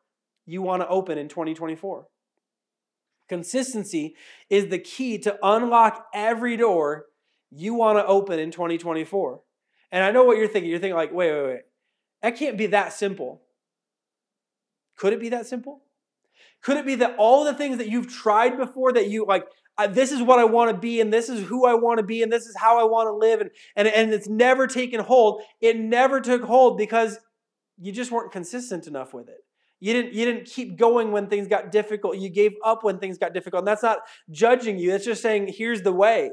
you 0.51 0.61
want 0.61 0.81
to 0.81 0.87
open 0.89 1.17
in 1.17 1.29
2024. 1.29 2.07
Consistency 3.29 4.15
is 4.49 4.67
the 4.67 4.79
key 4.79 5.17
to 5.19 5.37
unlock 5.41 6.07
every 6.13 6.57
door 6.57 7.05
you 7.49 7.73
want 7.73 7.97
to 7.97 8.05
open 8.05 8.37
in 8.37 8.51
2024. 8.51 9.39
And 9.93 10.03
I 10.03 10.11
know 10.11 10.25
what 10.25 10.37
you're 10.37 10.49
thinking. 10.49 10.69
You're 10.69 10.79
thinking, 10.79 10.97
like, 10.97 11.13
wait, 11.13 11.31
wait, 11.31 11.47
wait. 11.47 11.61
That 12.21 12.35
can't 12.35 12.57
be 12.57 12.67
that 12.67 12.91
simple. 12.91 13.41
Could 14.97 15.13
it 15.13 15.21
be 15.21 15.29
that 15.29 15.47
simple? 15.47 15.83
Could 16.61 16.75
it 16.75 16.85
be 16.85 16.95
that 16.95 17.15
all 17.17 17.45
the 17.45 17.53
things 17.53 17.77
that 17.77 17.87
you've 17.87 18.11
tried 18.11 18.57
before 18.57 18.91
that 18.91 19.09
you 19.09 19.25
like, 19.25 19.45
this 19.91 20.11
is 20.11 20.21
what 20.21 20.37
I 20.37 20.43
want 20.43 20.69
to 20.69 20.77
be, 20.77 20.99
and 20.99 21.13
this 21.13 21.29
is 21.29 21.47
who 21.47 21.65
I 21.65 21.75
want 21.75 21.99
to 21.99 22.03
be, 22.03 22.21
and 22.21 22.31
this 22.31 22.45
is 22.45 22.57
how 22.57 22.77
I 22.77 22.83
want 22.83 23.07
to 23.07 23.13
live, 23.13 23.39
and, 23.39 23.49
and, 23.77 23.87
and 23.87 24.13
it's 24.13 24.27
never 24.27 24.67
taken 24.67 24.99
hold? 24.99 25.41
It 25.61 25.77
never 25.77 26.19
took 26.19 26.43
hold 26.43 26.77
because 26.77 27.17
you 27.79 27.93
just 27.93 28.11
weren't 28.11 28.33
consistent 28.33 28.85
enough 28.85 29.13
with 29.13 29.29
it. 29.29 29.39
You 29.81 29.93
didn't, 29.93 30.13
you 30.13 30.23
didn't 30.23 30.45
keep 30.45 30.77
going 30.77 31.11
when 31.11 31.27
things 31.27 31.47
got 31.47 31.71
difficult. 31.71 32.17
You 32.17 32.29
gave 32.29 32.53
up 32.63 32.83
when 32.83 32.99
things 32.99 33.17
got 33.17 33.33
difficult. 33.33 33.61
And 33.61 33.67
that's 33.67 33.83
not 33.83 33.99
judging 34.29 34.77
you. 34.77 34.91
That's 34.91 35.03
just 35.03 35.21
saying, 35.21 35.53
here's 35.57 35.81
the 35.81 35.91
way. 35.91 36.29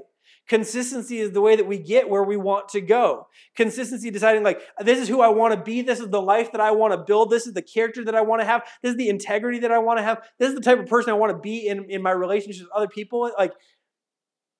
Consistency 0.48 1.18
is 1.18 1.32
the 1.32 1.40
way 1.40 1.56
that 1.56 1.66
we 1.66 1.78
get 1.78 2.08
where 2.08 2.22
we 2.22 2.36
want 2.36 2.68
to 2.70 2.80
go. 2.80 3.26
Consistency 3.56 4.10
deciding, 4.10 4.42
like, 4.42 4.60
this 4.80 4.98
is 4.98 5.08
who 5.08 5.20
I 5.20 5.28
want 5.28 5.54
to 5.54 5.60
be. 5.60 5.82
This 5.82 5.98
is 5.98 6.08
the 6.08 6.22
life 6.22 6.52
that 6.52 6.60
I 6.60 6.70
want 6.70 6.92
to 6.92 6.98
build. 6.98 7.30
This 7.30 7.46
is 7.46 7.54
the 7.54 7.62
character 7.62 8.04
that 8.04 8.14
I 8.14 8.20
want 8.20 8.40
to 8.40 8.46
have. 8.46 8.62
This 8.82 8.92
is 8.92 8.96
the 8.96 9.08
integrity 9.08 9.58
that 9.60 9.72
I 9.72 9.78
want 9.78 9.98
to 9.98 10.02
have. 10.02 10.22
This 10.38 10.50
is 10.50 10.54
the 10.54 10.62
type 10.62 10.78
of 10.78 10.86
person 10.86 11.10
I 11.10 11.16
want 11.16 11.32
to 11.32 11.38
be 11.38 11.66
in, 11.66 11.90
in 11.90 12.02
my 12.02 12.12
relationships 12.12 12.60
with 12.60 12.72
other 12.74 12.88
people. 12.88 13.30
Like, 13.38 13.52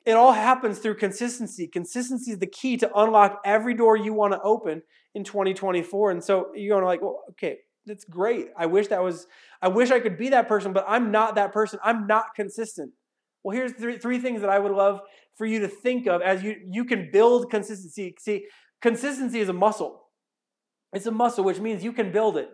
it 0.04 0.12
all 0.12 0.32
happens 0.32 0.78
through 0.78 0.96
consistency. 0.96 1.66
Consistency 1.66 2.32
is 2.32 2.38
the 2.38 2.46
key 2.46 2.78
to 2.78 2.90
unlock 2.98 3.40
every 3.44 3.74
door 3.74 3.96
you 3.96 4.14
want 4.14 4.32
to 4.32 4.40
open 4.40 4.82
in 5.14 5.24
2024. 5.24 6.10
And 6.10 6.24
so 6.24 6.48
you're 6.54 6.74
going 6.74 6.82
to 6.82 6.86
like, 6.86 7.02
well, 7.02 7.24
okay, 7.30 7.58
that's 7.88 8.04
great. 8.04 8.48
I 8.56 8.66
wish 8.66 8.88
that 8.88 9.02
was, 9.02 9.26
I 9.60 9.68
wish 9.68 9.90
I 9.90 10.00
could 10.00 10.16
be 10.16 10.28
that 10.28 10.46
person, 10.46 10.72
but 10.72 10.84
I'm 10.86 11.10
not 11.10 11.34
that 11.34 11.52
person. 11.52 11.80
I'm 11.82 12.06
not 12.06 12.26
consistent. 12.36 12.92
Well, 13.42 13.56
here's 13.56 13.72
three, 13.72 13.98
three 13.98 14.18
things 14.18 14.40
that 14.42 14.50
I 14.50 14.58
would 14.58 14.72
love 14.72 15.00
for 15.36 15.46
you 15.46 15.60
to 15.60 15.68
think 15.68 16.06
of 16.06 16.22
as 16.22 16.42
you, 16.42 16.56
you 16.70 16.84
can 16.84 17.10
build 17.12 17.50
consistency. 17.50 18.14
See, 18.20 18.46
consistency 18.82 19.40
is 19.40 19.48
a 19.48 19.52
muscle. 19.52 20.02
It's 20.92 21.06
a 21.06 21.10
muscle, 21.10 21.44
which 21.44 21.60
means 21.60 21.84
you 21.84 21.92
can 21.92 22.12
build 22.12 22.36
it, 22.36 22.48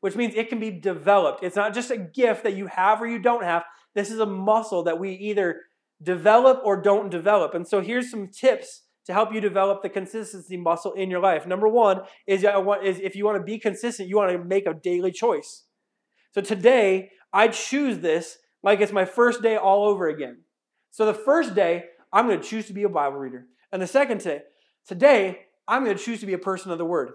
which 0.00 0.16
means 0.16 0.34
it 0.34 0.48
can 0.48 0.60
be 0.60 0.70
developed. 0.70 1.42
It's 1.42 1.56
not 1.56 1.74
just 1.74 1.90
a 1.90 1.98
gift 1.98 2.44
that 2.44 2.56
you 2.56 2.66
have 2.66 3.00
or 3.00 3.06
you 3.06 3.18
don't 3.18 3.44
have. 3.44 3.64
This 3.94 4.10
is 4.10 4.18
a 4.18 4.26
muscle 4.26 4.84
that 4.84 4.98
we 4.98 5.12
either 5.12 5.62
develop 6.02 6.60
or 6.64 6.80
don't 6.80 7.10
develop. 7.10 7.54
And 7.54 7.66
so 7.66 7.80
here's 7.80 8.10
some 8.10 8.28
tips 8.28 8.82
to 9.08 9.14
help 9.14 9.32
you 9.32 9.40
develop 9.40 9.82
the 9.82 9.88
consistency 9.88 10.58
muscle 10.58 10.92
in 10.92 11.10
your 11.10 11.20
life. 11.20 11.46
Number 11.46 11.66
one 11.66 12.02
is, 12.26 12.44
is 12.44 13.00
if 13.00 13.16
you 13.16 13.24
want 13.24 13.38
to 13.38 13.42
be 13.42 13.58
consistent, 13.58 14.06
you 14.06 14.16
want 14.16 14.30
to 14.30 14.44
make 14.44 14.66
a 14.66 14.74
daily 14.74 15.10
choice. 15.10 15.64
So 16.32 16.42
today, 16.42 17.10
I 17.32 17.48
choose 17.48 18.00
this 18.00 18.36
like 18.62 18.82
it's 18.82 18.92
my 18.92 19.06
first 19.06 19.40
day 19.42 19.56
all 19.56 19.88
over 19.88 20.08
again. 20.08 20.42
So 20.90 21.06
the 21.06 21.14
first 21.14 21.54
day, 21.54 21.84
I'm 22.12 22.26
going 22.26 22.38
to 22.38 22.46
choose 22.46 22.66
to 22.66 22.74
be 22.74 22.82
a 22.82 22.88
Bible 22.90 23.16
reader. 23.16 23.46
And 23.72 23.80
the 23.80 23.86
second 23.86 24.20
day, 24.20 24.42
today, 24.86 25.46
I'm 25.66 25.84
going 25.84 25.96
to 25.96 26.02
choose 26.02 26.20
to 26.20 26.26
be 26.26 26.34
a 26.34 26.38
person 26.38 26.70
of 26.70 26.76
the 26.76 26.84
Word. 26.84 27.12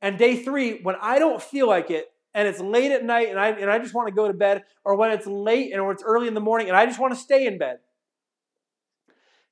And 0.00 0.16
day 0.16 0.44
three, 0.44 0.80
when 0.82 0.94
I 1.02 1.18
don't 1.18 1.42
feel 1.42 1.66
like 1.66 1.90
it, 1.90 2.06
and 2.34 2.46
it's 2.46 2.60
late 2.60 2.92
at 2.92 3.04
night 3.04 3.30
and 3.30 3.38
I, 3.38 3.48
and 3.48 3.68
I 3.68 3.80
just 3.80 3.94
want 3.94 4.06
to 4.06 4.14
go 4.14 4.28
to 4.28 4.32
bed, 4.32 4.62
or 4.84 4.94
when 4.94 5.10
it's 5.10 5.26
late 5.26 5.72
and 5.72 5.84
when 5.84 5.92
it's 5.92 6.04
early 6.04 6.28
in 6.28 6.34
the 6.34 6.40
morning 6.40 6.68
and 6.68 6.76
I 6.76 6.86
just 6.86 7.00
want 7.00 7.12
to 7.12 7.18
stay 7.18 7.46
in 7.46 7.58
bed, 7.58 7.78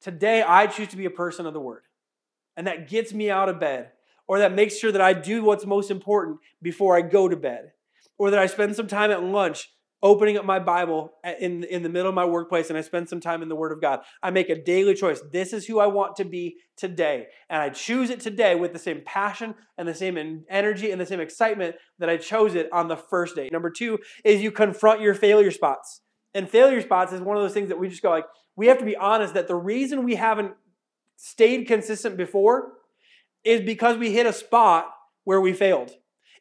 Today, 0.00 0.42
I 0.42 0.66
choose 0.66 0.88
to 0.88 0.96
be 0.96 1.04
a 1.04 1.10
person 1.10 1.46
of 1.46 1.54
the 1.54 1.60
word. 1.60 1.82
And 2.56 2.66
that 2.66 2.88
gets 2.88 3.12
me 3.12 3.30
out 3.30 3.48
of 3.48 3.60
bed, 3.60 3.90
or 4.26 4.38
that 4.38 4.52
makes 4.52 4.78
sure 4.78 4.92
that 4.92 5.00
I 5.00 5.12
do 5.12 5.42
what's 5.44 5.66
most 5.66 5.90
important 5.90 6.38
before 6.62 6.96
I 6.96 7.02
go 7.02 7.28
to 7.28 7.36
bed, 7.36 7.72
or 8.18 8.30
that 8.30 8.38
I 8.38 8.46
spend 8.46 8.76
some 8.76 8.86
time 8.86 9.10
at 9.10 9.22
lunch 9.22 9.68
opening 10.02 10.36
up 10.36 10.44
my 10.44 10.58
Bible 10.58 11.12
in, 11.40 11.64
in 11.64 11.82
the 11.82 11.88
middle 11.88 12.08
of 12.08 12.14
my 12.14 12.24
workplace 12.24 12.70
and 12.70 12.78
I 12.78 12.80
spend 12.80 13.08
some 13.08 13.20
time 13.20 13.42
in 13.42 13.48
the 13.48 13.56
Word 13.56 13.72
of 13.72 13.80
God. 13.80 14.00
I 14.22 14.30
make 14.30 14.48
a 14.48 14.62
daily 14.62 14.94
choice. 14.94 15.20
This 15.30 15.52
is 15.52 15.66
who 15.66 15.78
I 15.78 15.86
want 15.86 16.16
to 16.16 16.24
be 16.24 16.56
today. 16.76 17.26
And 17.50 17.60
I 17.60 17.68
choose 17.68 18.08
it 18.08 18.20
today 18.20 18.54
with 18.54 18.72
the 18.72 18.78
same 18.78 19.02
passion 19.04 19.54
and 19.76 19.86
the 19.86 19.94
same 19.94 20.44
energy 20.48 20.90
and 20.90 21.00
the 21.00 21.06
same 21.06 21.20
excitement 21.20 21.76
that 21.98 22.08
I 22.08 22.16
chose 22.16 22.54
it 22.54 22.72
on 22.72 22.88
the 22.88 22.96
first 22.96 23.36
day. 23.36 23.50
Number 23.52 23.70
two 23.70 23.98
is 24.24 24.40
you 24.40 24.50
confront 24.50 25.02
your 25.02 25.14
failure 25.14 25.50
spots. 25.50 26.00
And 26.32 26.48
failure 26.48 26.80
spots 26.80 27.12
is 27.12 27.20
one 27.20 27.36
of 27.36 27.42
those 27.42 27.54
things 27.54 27.68
that 27.68 27.78
we 27.78 27.88
just 27.88 28.02
go 28.02 28.10
like, 28.10 28.24
we 28.60 28.66
have 28.66 28.76
to 28.76 28.84
be 28.84 28.94
honest 28.94 29.32
that 29.32 29.48
the 29.48 29.54
reason 29.54 30.04
we 30.04 30.16
haven't 30.16 30.52
stayed 31.16 31.66
consistent 31.66 32.18
before 32.18 32.72
is 33.42 33.62
because 33.62 33.96
we 33.96 34.12
hit 34.12 34.26
a 34.26 34.34
spot 34.34 34.92
where 35.24 35.40
we 35.40 35.54
failed. 35.54 35.92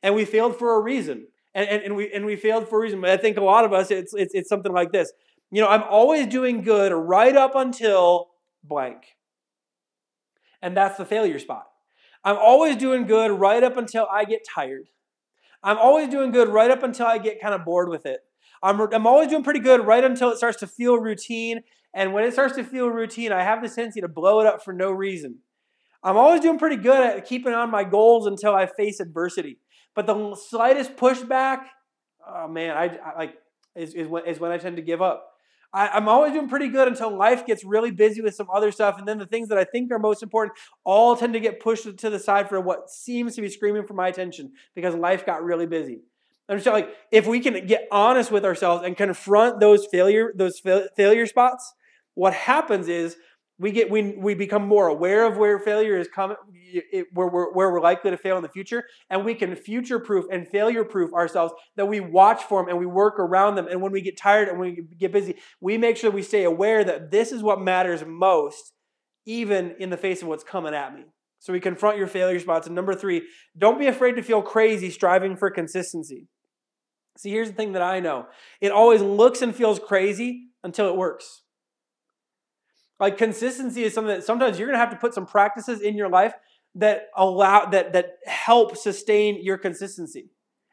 And 0.04 0.16
we 0.16 0.26
failed 0.26 0.60
for 0.60 0.76
a 0.76 0.82
reason. 0.82 1.28
And, 1.56 1.70
and, 1.70 1.82
and, 1.82 1.96
we, 1.96 2.12
and 2.12 2.26
we 2.26 2.36
failed 2.36 2.68
for 2.68 2.78
a 2.78 2.82
reason. 2.82 3.00
But 3.00 3.12
I 3.12 3.16
think 3.16 3.38
a 3.38 3.42
lot 3.42 3.64
of 3.64 3.72
us, 3.72 3.90
it's, 3.90 4.14
it's, 4.14 4.34
it's 4.34 4.50
something 4.50 4.74
like 4.74 4.92
this. 4.92 5.14
You 5.50 5.62
know, 5.62 5.70
I'm 5.70 5.84
always 5.84 6.28
doing 6.28 6.62
good 6.62 6.92
right 6.92 7.38
up 7.38 7.56
until 7.56 8.28
blank. 8.66 8.98
And 10.62 10.76
that's 10.76 10.98
the 10.98 11.06
failure 11.06 11.40
spot. 11.40 11.68
I'm 12.26 12.36
always 12.36 12.76
doing 12.76 13.08
good 13.08 13.32
right 13.32 13.64
up 13.64 13.78
until 13.78 14.10
I 14.12 14.26
get 14.26 14.42
tired. 14.46 14.90
I'm 15.64 15.78
always 15.78 16.10
doing 16.10 16.32
good 16.32 16.50
right 16.50 16.70
up 16.70 16.84
until 16.84 17.06
I 17.06 17.18
get 17.18 17.40
kind 17.40 17.54
of 17.54 17.64
bored 17.64 17.88
with 17.88 18.06
it. 18.06 18.20
I'm, 18.62 18.80
I'm 18.82 19.08
always 19.08 19.30
doing 19.30 19.44
pretty 19.44 19.60
good 19.60 19.86
right 19.86 20.04
until 20.04 20.30
it 20.32 20.38
starts 20.38 20.60
to 20.60 20.68
feel 20.68 20.98
routine. 20.98 21.62
And 21.94 22.14
when 22.14 22.24
it 22.24 22.34
starts 22.34 22.56
to 22.56 22.64
feel 22.64 22.90
routine, 22.90 23.32
I 23.32 23.44
have 23.44 23.62
the 23.62 23.70
tendency 23.70 24.02
to 24.02 24.08
blow 24.08 24.42
it 24.42 24.48
up 24.48 24.64
for 24.64 24.74
no 24.74 24.92
reason. 24.92 25.40
I'm 26.04 26.18
always 26.18 26.42
doing 26.42 26.60
pretty 26.60 26.78
good 26.78 27.00
at 27.00 27.26
keeping 27.26 27.54
on 27.54 27.70
my 27.72 27.84
goals 27.84 28.28
until 28.28 28.56
I 28.56 28.68
face 28.68 29.00
adversity. 29.00 29.60
But 29.96 30.06
the 30.06 30.36
slightest 30.36 30.96
pushback, 30.96 31.64
oh 32.28 32.48
man, 32.48 32.78
I, 32.78 32.98
I 33.04 33.18
like 33.18 33.36
is, 33.76 33.94
is, 33.94 34.08
when, 34.08 34.26
is 34.26 34.40
when 34.40 34.52
I 34.52 34.58
tend 34.58 34.78
to 34.78 34.82
give 34.82 35.02
up. 35.02 35.26
I, 35.72 35.98
am 35.98 36.08
always 36.08 36.34
doing 36.34 36.50
pretty 36.50 36.70
good 36.70 36.88
until 36.88 37.16
life 37.16 37.46
gets 37.46 37.64
really 37.64 37.92
busy 37.92 38.22
with 38.22 38.34
some 38.34 38.48
other 38.54 38.72
stuff. 38.72 38.98
And 38.98 39.08
then 39.08 39.20
the 39.20 39.26
things 39.26 39.50
that 39.50 39.58
I 39.58 39.64
think 39.64 39.92
are 39.92 40.00
most 40.00 40.24
important 40.24 40.58
all 40.84 41.16
tend 41.16 41.34
to 41.34 41.40
get 41.40 41.60
pushed 41.60 41.98
to 41.98 42.10
the 42.10 42.20
side 42.20 42.50
for 42.50 42.60
what 42.60 42.90
seems 42.90 43.36
to 43.36 43.42
be 43.42 43.50
screaming 43.50 43.86
for 43.86 43.94
my 43.94 44.08
attention 44.08 44.54
because 44.74 44.96
life 44.96 45.26
got 45.26 45.44
really 45.44 45.68
busy. 45.68 46.02
Just 46.50 46.66
like, 46.66 46.90
if 47.12 47.28
we 47.28 47.40
can 47.40 47.66
get 47.68 47.88
honest 47.92 48.32
with 48.32 48.44
ourselves 48.44 48.84
and 48.84 48.98
confront 48.98 49.60
those 49.60 49.86
failure, 49.86 50.34
those 50.36 50.60
fa- 50.60 50.90
failure 50.96 51.28
spots, 51.28 51.74
what 52.16 52.34
happens 52.34 52.88
is 52.88 53.16
we 53.60 53.72
get 53.72 53.92
we, 53.92 54.16
we 54.18 54.34
become 54.34 54.68
more 54.68 54.88
aware 54.88 55.26
of 55.26 55.38
where 55.38 55.60
failure 55.60 55.98
is 55.98 56.08
coming 56.08 56.38
where, 57.14 57.28
we're, 57.28 57.52
where 57.52 57.72
we're 57.72 57.82
likely 57.82 58.12
to 58.12 58.18
fail 58.18 58.38
in 58.38 58.44
the 58.44 58.50
future 58.50 58.84
and 59.10 59.26
we 59.26 59.36
can 59.36 59.56
future 59.56 60.00
proof 60.00 60.26
and 60.32 60.48
failure 60.48 60.84
proof 60.84 61.14
ourselves 61.14 61.54
that 61.76 61.88
we 61.88 62.00
watch 62.00 62.44
for 62.44 62.62
them 62.62 62.70
and 62.70 62.78
we 62.78 62.86
work 62.86 63.20
around 63.20 63.56
them 63.56 63.68
and 63.68 63.82
when 63.82 63.92
we 63.92 64.02
get 64.02 64.18
tired 64.18 64.48
and 64.48 64.60
we 64.60 64.84
get 64.98 65.12
busy 65.12 65.36
we 65.60 65.78
make 65.78 65.98
sure 65.98 66.10
we 66.10 66.22
stay 66.22 66.44
aware 66.44 66.84
that 66.84 67.12
this 67.12 67.32
is 67.32 67.44
what 67.44 67.60
matters 67.60 68.04
most 68.06 68.74
even 69.26 69.76
in 69.80 69.90
the 69.90 69.98
face 69.98 70.22
of 70.22 70.28
what's 70.28 70.44
coming 70.44 70.74
at 70.74 70.94
me. 70.94 71.04
So 71.40 71.54
we 71.54 71.60
confront 71.60 71.98
your 71.98 72.08
failure 72.08 72.40
spots. 72.40 72.66
And 72.68 72.76
number 72.76 72.96
three 72.96 73.24
don't 73.58 73.80
be 73.80 73.88
afraid 73.88 74.16
to 74.16 74.24
feel 74.24 74.42
crazy 74.42 74.90
striving 74.90 75.36
for 75.36 75.50
consistency 75.50 76.28
see 77.18 77.30
here's 77.30 77.50
the 77.50 77.56
thing 77.56 77.74
that 77.74 77.82
i 77.82 78.00
know 78.00 78.28
it 78.62 78.72
always 78.72 79.02
looks 79.02 79.42
and 79.42 79.56
feels 79.56 79.80
crazy 79.80 80.48
until 80.64 80.88
it 80.90 80.96
works 80.96 81.42
like 83.00 83.18
consistency 83.18 83.84
is 83.84 83.94
something 83.94 84.14
that 84.14 84.26
sometimes 84.26 84.60
you're 84.60 84.72
to 84.72 84.78
have 84.78 84.92
to 84.92 84.98
put 84.98 85.14
some 85.14 85.26
practices 85.26 85.82
in 85.82 85.96
your 85.96 86.10
life 86.10 86.34
that 86.76 87.08
allow 87.16 87.66
that 87.66 87.94
that 87.94 88.18
help 88.26 88.78
sustain 88.78 89.44
your 89.44 89.58
consistency. 89.58 90.30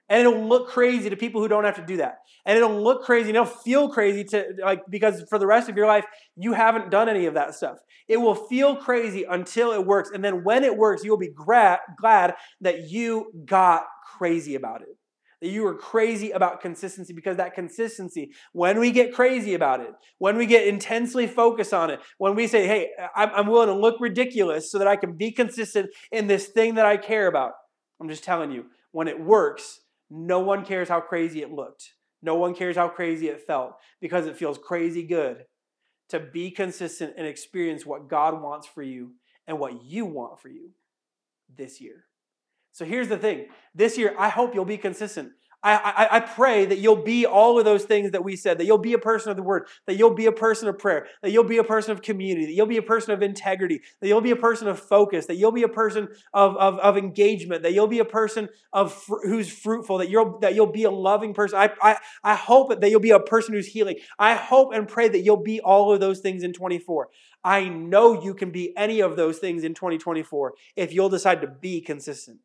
And 0.08 0.20
it'll 0.20 0.46
look 0.46 0.68
crazy 0.68 1.10
to 1.10 1.16
people 1.16 1.40
who 1.40 1.48
don't 1.48 1.64
have 1.64 1.76
to 1.76 1.86
do 1.86 1.96
that. 1.96 2.18
And 2.44 2.56
it'll 2.56 2.80
look 2.80 3.04
crazy, 3.04 3.30
and 3.30 3.36
it'll 3.36 3.46
feel 3.46 3.88
crazy 3.88 4.22
to 4.24 4.54
like 4.62 4.82
because 4.88 5.24
for 5.28 5.38
the 5.38 5.46
rest 5.46 5.68
of 5.68 5.76
your 5.76 5.86
life 5.86 6.04
you 6.36 6.52
haven't 6.52 6.90
done 6.90 7.08
any 7.08 7.26
of 7.26 7.34
that 7.34 7.54
stuff. 7.54 7.78
It 8.08 8.18
will 8.18 8.34
feel 8.34 8.76
crazy 8.76 9.24
until 9.24 9.72
it 9.72 9.84
works, 9.84 10.10
and 10.12 10.24
then 10.24 10.44
when 10.44 10.64
it 10.64 10.76
works, 10.76 11.04
you'll 11.04 11.16
be 11.16 11.30
gra- 11.30 11.80
glad 11.98 12.34
that 12.60 12.88
you 12.88 13.32
got 13.44 13.84
crazy 14.16 14.54
about 14.54 14.82
it 14.82 14.96
that 15.40 15.48
you 15.48 15.66
are 15.66 15.74
crazy 15.74 16.30
about 16.30 16.60
consistency 16.60 17.12
because 17.12 17.36
that 17.36 17.54
consistency, 17.54 18.32
when 18.52 18.80
we 18.80 18.90
get 18.90 19.14
crazy 19.14 19.54
about 19.54 19.80
it, 19.80 19.90
when 20.18 20.36
we 20.36 20.46
get 20.46 20.66
intensely 20.66 21.26
focused 21.26 21.74
on 21.74 21.90
it, 21.90 22.00
when 22.18 22.34
we 22.34 22.46
say, 22.46 22.66
hey, 22.66 22.90
I'm 23.14 23.46
willing 23.46 23.68
to 23.68 23.74
look 23.74 24.00
ridiculous 24.00 24.70
so 24.70 24.78
that 24.78 24.88
I 24.88 24.96
can 24.96 25.16
be 25.16 25.32
consistent 25.32 25.90
in 26.10 26.26
this 26.26 26.46
thing 26.46 26.76
that 26.76 26.86
I 26.86 26.96
care 26.96 27.26
about, 27.26 27.52
I'm 28.00 28.08
just 28.08 28.24
telling 28.24 28.50
you, 28.50 28.66
when 28.92 29.08
it 29.08 29.20
works, 29.20 29.80
no 30.08 30.40
one 30.40 30.64
cares 30.64 30.88
how 30.88 31.00
crazy 31.00 31.42
it 31.42 31.50
looked. 31.50 31.92
No 32.22 32.36
one 32.36 32.54
cares 32.54 32.76
how 32.76 32.88
crazy 32.88 33.28
it 33.28 33.46
felt 33.46 33.72
because 34.00 34.26
it 34.26 34.36
feels 34.36 34.58
crazy 34.58 35.02
good 35.02 35.44
to 36.08 36.20
be 36.20 36.50
consistent 36.50 37.14
and 37.16 37.26
experience 37.26 37.84
what 37.84 38.08
God 38.08 38.40
wants 38.40 38.66
for 38.66 38.82
you 38.82 39.12
and 39.46 39.58
what 39.58 39.84
you 39.84 40.06
want 40.06 40.40
for 40.40 40.48
you 40.48 40.70
this 41.54 41.80
year. 41.80 42.04
So 42.76 42.84
here's 42.84 43.08
the 43.08 43.16
thing 43.16 43.46
this 43.74 43.96
year, 43.96 44.14
I 44.18 44.28
hope 44.28 44.54
you'll 44.54 44.66
be 44.66 44.76
consistent. 44.76 45.32
I, 45.62 46.08
I, 46.12 46.20
pray 46.20 46.66
that 46.66 46.78
you'll 46.78 47.02
be 47.02 47.24
all 47.26 47.58
of 47.58 47.64
those 47.64 47.84
things 47.84 48.12
that 48.12 48.22
we 48.22 48.36
said, 48.36 48.58
that 48.58 48.66
you'll 48.66 48.76
be 48.76 48.92
a 48.92 48.98
person 48.98 49.30
of 49.30 49.36
the 49.36 49.42
word, 49.42 49.66
that 49.86 49.96
you'll 49.96 50.14
be 50.14 50.26
a 50.26 50.32
person 50.32 50.68
of 50.68 50.78
prayer, 50.78 51.08
that 51.22 51.32
you'll 51.32 51.42
be 51.42 51.56
a 51.56 51.64
person 51.64 51.90
of 51.90 52.02
community, 52.02 52.46
that 52.46 52.52
you'll 52.52 52.66
be 52.66 52.76
a 52.76 52.82
person 52.82 53.12
of 53.12 53.22
integrity, 53.22 53.80
that 54.00 54.06
you'll 54.06 54.20
be 54.20 54.30
a 54.30 54.36
person 54.36 54.68
of 54.68 54.78
focus, 54.78 55.26
that 55.26 55.36
you'll 55.36 55.50
be 55.50 55.62
a 55.62 55.68
person 55.68 56.08
of, 56.34 56.56
of, 56.58 56.78
of 56.78 56.98
engagement, 56.98 57.62
that 57.62 57.72
you'll 57.72 57.88
be 57.88 57.98
a 57.98 58.04
person 58.04 58.48
of 58.74 58.92
fr- 58.92 59.24
who's 59.24 59.50
fruitful, 59.50 59.98
that 59.98 60.10
you'll, 60.10 60.38
that 60.40 60.54
you'll 60.54 60.70
be 60.70 60.84
a 60.84 60.90
loving 60.90 61.32
person. 61.32 61.58
I, 61.58 61.70
I, 61.82 61.96
I 62.22 62.34
hope 62.34 62.78
that 62.78 62.90
you'll 62.90 63.00
be 63.00 63.10
a 63.10 63.18
person 63.18 63.54
who's 63.54 63.66
healing. 63.66 63.96
I 64.18 64.34
hope 64.34 64.72
and 64.72 64.86
pray 64.86 65.08
that 65.08 65.22
you'll 65.22 65.42
be 65.42 65.60
all 65.60 65.92
of 65.92 65.98
those 65.98 66.20
things 66.20 66.44
in 66.44 66.52
24. 66.52 67.08
I 67.42 67.68
know 67.68 68.22
you 68.22 68.34
can 68.34 68.50
be 68.50 68.76
any 68.76 69.00
of 69.00 69.16
those 69.16 69.38
things 69.38 69.64
in 69.64 69.74
2024 69.74 70.54
if 70.76 70.92
you'll 70.92 71.08
decide 71.08 71.40
to 71.40 71.48
be 71.48 71.80
consistent. 71.80 72.38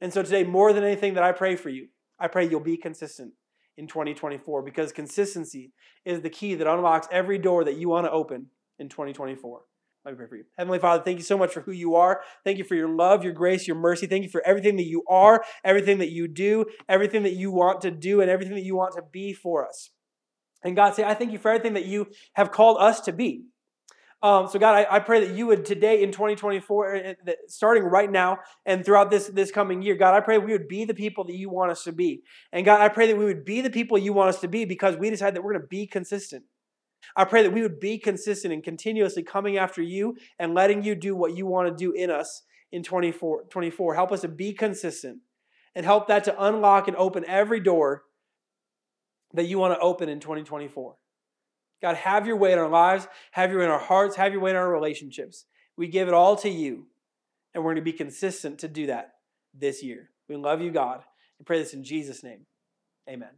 And 0.00 0.12
so 0.12 0.22
today, 0.22 0.44
more 0.44 0.72
than 0.72 0.84
anything 0.84 1.14
that 1.14 1.24
I 1.24 1.32
pray 1.32 1.56
for 1.56 1.68
you, 1.68 1.88
I 2.18 2.28
pray 2.28 2.48
you'll 2.48 2.60
be 2.60 2.76
consistent 2.76 3.32
in 3.76 3.86
2024 3.86 4.62
because 4.62 4.92
consistency 4.92 5.72
is 6.04 6.20
the 6.20 6.30
key 6.30 6.54
that 6.54 6.66
unlocks 6.66 7.08
every 7.10 7.38
door 7.38 7.64
that 7.64 7.76
you 7.76 7.88
want 7.88 8.06
to 8.06 8.10
open 8.10 8.46
in 8.78 8.88
2024. 8.88 9.60
Let 10.04 10.12
me 10.12 10.16
pray 10.16 10.26
for 10.26 10.36
you. 10.36 10.44
Heavenly 10.56 10.78
Father, 10.78 11.02
thank 11.02 11.18
you 11.18 11.24
so 11.24 11.36
much 11.36 11.52
for 11.52 11.60
who 11.60 11.72
you 11.72 11.94
are. 11.96 12.22
Thank 12.44 12.58
you 12.58 12.64
for 12.64 12.74
your 12.74 12.88
love, 12.88 13.24
your 13.24 13.32
grace, 13.32 13.66
your 13.66 13.76
mercy. 13.76 14.06
Thank 14.06 14.24
you 14.24 14.30
for 14.30 14.42
everything 14.46 14.76
that 14.76 14.86
you 14.86 15.04
are, 15.08 15.44
everything 15.64 15.98
that 15.98 16.10
you 16.10 16.28
do, 16.28 16.64
everything 16.88 17.24
that 17.24 17.34
you 17.34 17.50
want 17.50 17.80
to 17.82 17.90
do, 17.90 18.20
and 18.20 18.30
everything 18.30 18.54
that 18.54 18.64
you 18.64 18.76
want 18.76 18.94
to 18.94 19.02
be 19.12 19.32
for 19.32 19.66
us. 19.66 19.90
And 20.64 20.74
God, 20.74 20.94
say, 20.94 21.04
I 21.04 21.14
thank 21.14 21.32
you 21.32 21.38
for 21.38 21.50
everything 21.50 21.74
that 21.74 21.84
you 21.84 22.06
have 22.34 22.50
called 22.50 22.78
us 22.80 23.00
to 23.02 23.12
be. 23.12 23.44
Um, 24.20 24.48
so, 24.48 24.58
God, 24.58 24.74
I, 24.74 24.96
I, 24.96 24.98
pray 24.98 25.24
that 25.24 25.36
you 25.36 25.46
would 25.46 25.64
today 25.64 26.02
in 26.02 26.10
2024, 26.10 26.94
eh, 26.94 27.14
eh, 27.24 27.32
starting 27.46 27.84
right 27.84 28.10
now 28.10 28.38
and 28.66 28.84
throughout 28.84 29.12
this, 29.12 29.28
this 29.28 29.52
coming 29.52 29.80
year, 29.80 29.94
God, 29.94 30.14
I 30.14 30.20
pray 30.20 30.38
we 30.38 30.50
would 30.50 30.66
be 30.66 30.84
the 30.84 30.94
people 30.94 31.22
that 31.24 31.36
you 31.36 31.48
want 31.48 31.70
us 31.70 31.84
to 31.84 31.92
be. 31.92 32.22
And 32.52 32.64
God, 32.64 32.80
I 32.80 32.88
pray 32.88 33.06
that 33.06 33.16
we 33.16 33.24
would 33.24 33.44
be 33.44 33.60
the 33.60 33.70
people 33.70 33.96
you 33.96 34.12
want 34.12 34.30
us 34.30 34.40
to 34.40 34.48
be 34.48 34.64
because 34.64 34.96
we 34.96 35.08
decide 35.08 35.36
that 35.36 35.44
we're 35.44 35.52
going 35.52 35.62
to 35.62 35.68
be 35.68 35.86
consistent. 35.86 36.42
I 37.14 37.26
pray 37.26 37.44
that 37.44 37.52
we 37.52 37.62
would 37.62 37.78
be 37.78 37.96
consistent 37.96 38.52
and 38.52 38.62
continuously 38.62 39.22
coming 39.22 39.56
after 39.56 39.82
you 39.82 40.16
and 40.38 40.52
letting 40.52 40.82
you 40.82 40.96
do 40.96 41.14
what 41.14 41.36
you 41.36 41.46
want 41.46 41.68
to 41.68 41.74
do 41.74 41.92
in 41.92 42.10
us 42.10 42.42
in 42.72 42.82
24. 42.82 43.44
24. 43.44 43.94
Help 43.94 44.10
us 44.10 44.22
to 44.22 44.28
be 44.28 44.52
consistent 44.52 45.18
and 45.76 45.86
help 45.86 46.08
that 46.08 46.24
to 46.24 46.44
unlock 46.44 46.88
and 46.88 46.96
open 46.96 47.24
every 47.26 47.60
door 47.60 48.02
that 49.32 49.44
you 49.44 49.58
want 49.58 49.74
to 49.74 49.80
open 49.80 50.08
in 50.08 50.18
2024. 50.18 50.96
God, 51.80 51.96
have 51.96 52.26
your 52.26 52.36
way 52.36 52.52
in 52.52 52.58
our 52.58 52.68
lives, 52.68 53.06
have 53.32 53.50
your 53.50 53.60
way 53.60 53.64
in 53.66 53.70
our 53.70 53.78
hearts, 53.78 54.16
have 54.16 54.32
your 54.32 54.40
way 54.40 54.50
in 54.50 54.56
our 54.56 54.72
relationships. 54.72 55.44
We 55.76 55.86
give 55.86 56.08
it 56.08 56.14
all 56.14 56.36
to 56.36 56.48
you, 56.48 56.86
and 57.54 57.62
we're 57.62 57.74
going 57.74 57.84
to 57.84 57.90
be 57.90 57.96
consistent 57.96 58.58
to 58.60 58.68
do 58.68 58.86
that 58.86 59.14
this 59.54 59.82
year. 59.82 60.10
We 60.28 60.36
love 60.36 60.60
you, 60.60 60.70
God, 60.70 61.02
and 61.38 61.46
pray 61.46 61.58
this 61.58 61.74
in 61.74 61.84
Jesus' 61.84 62.22
name. 62.22 62.46
Amen. 63.08 63.30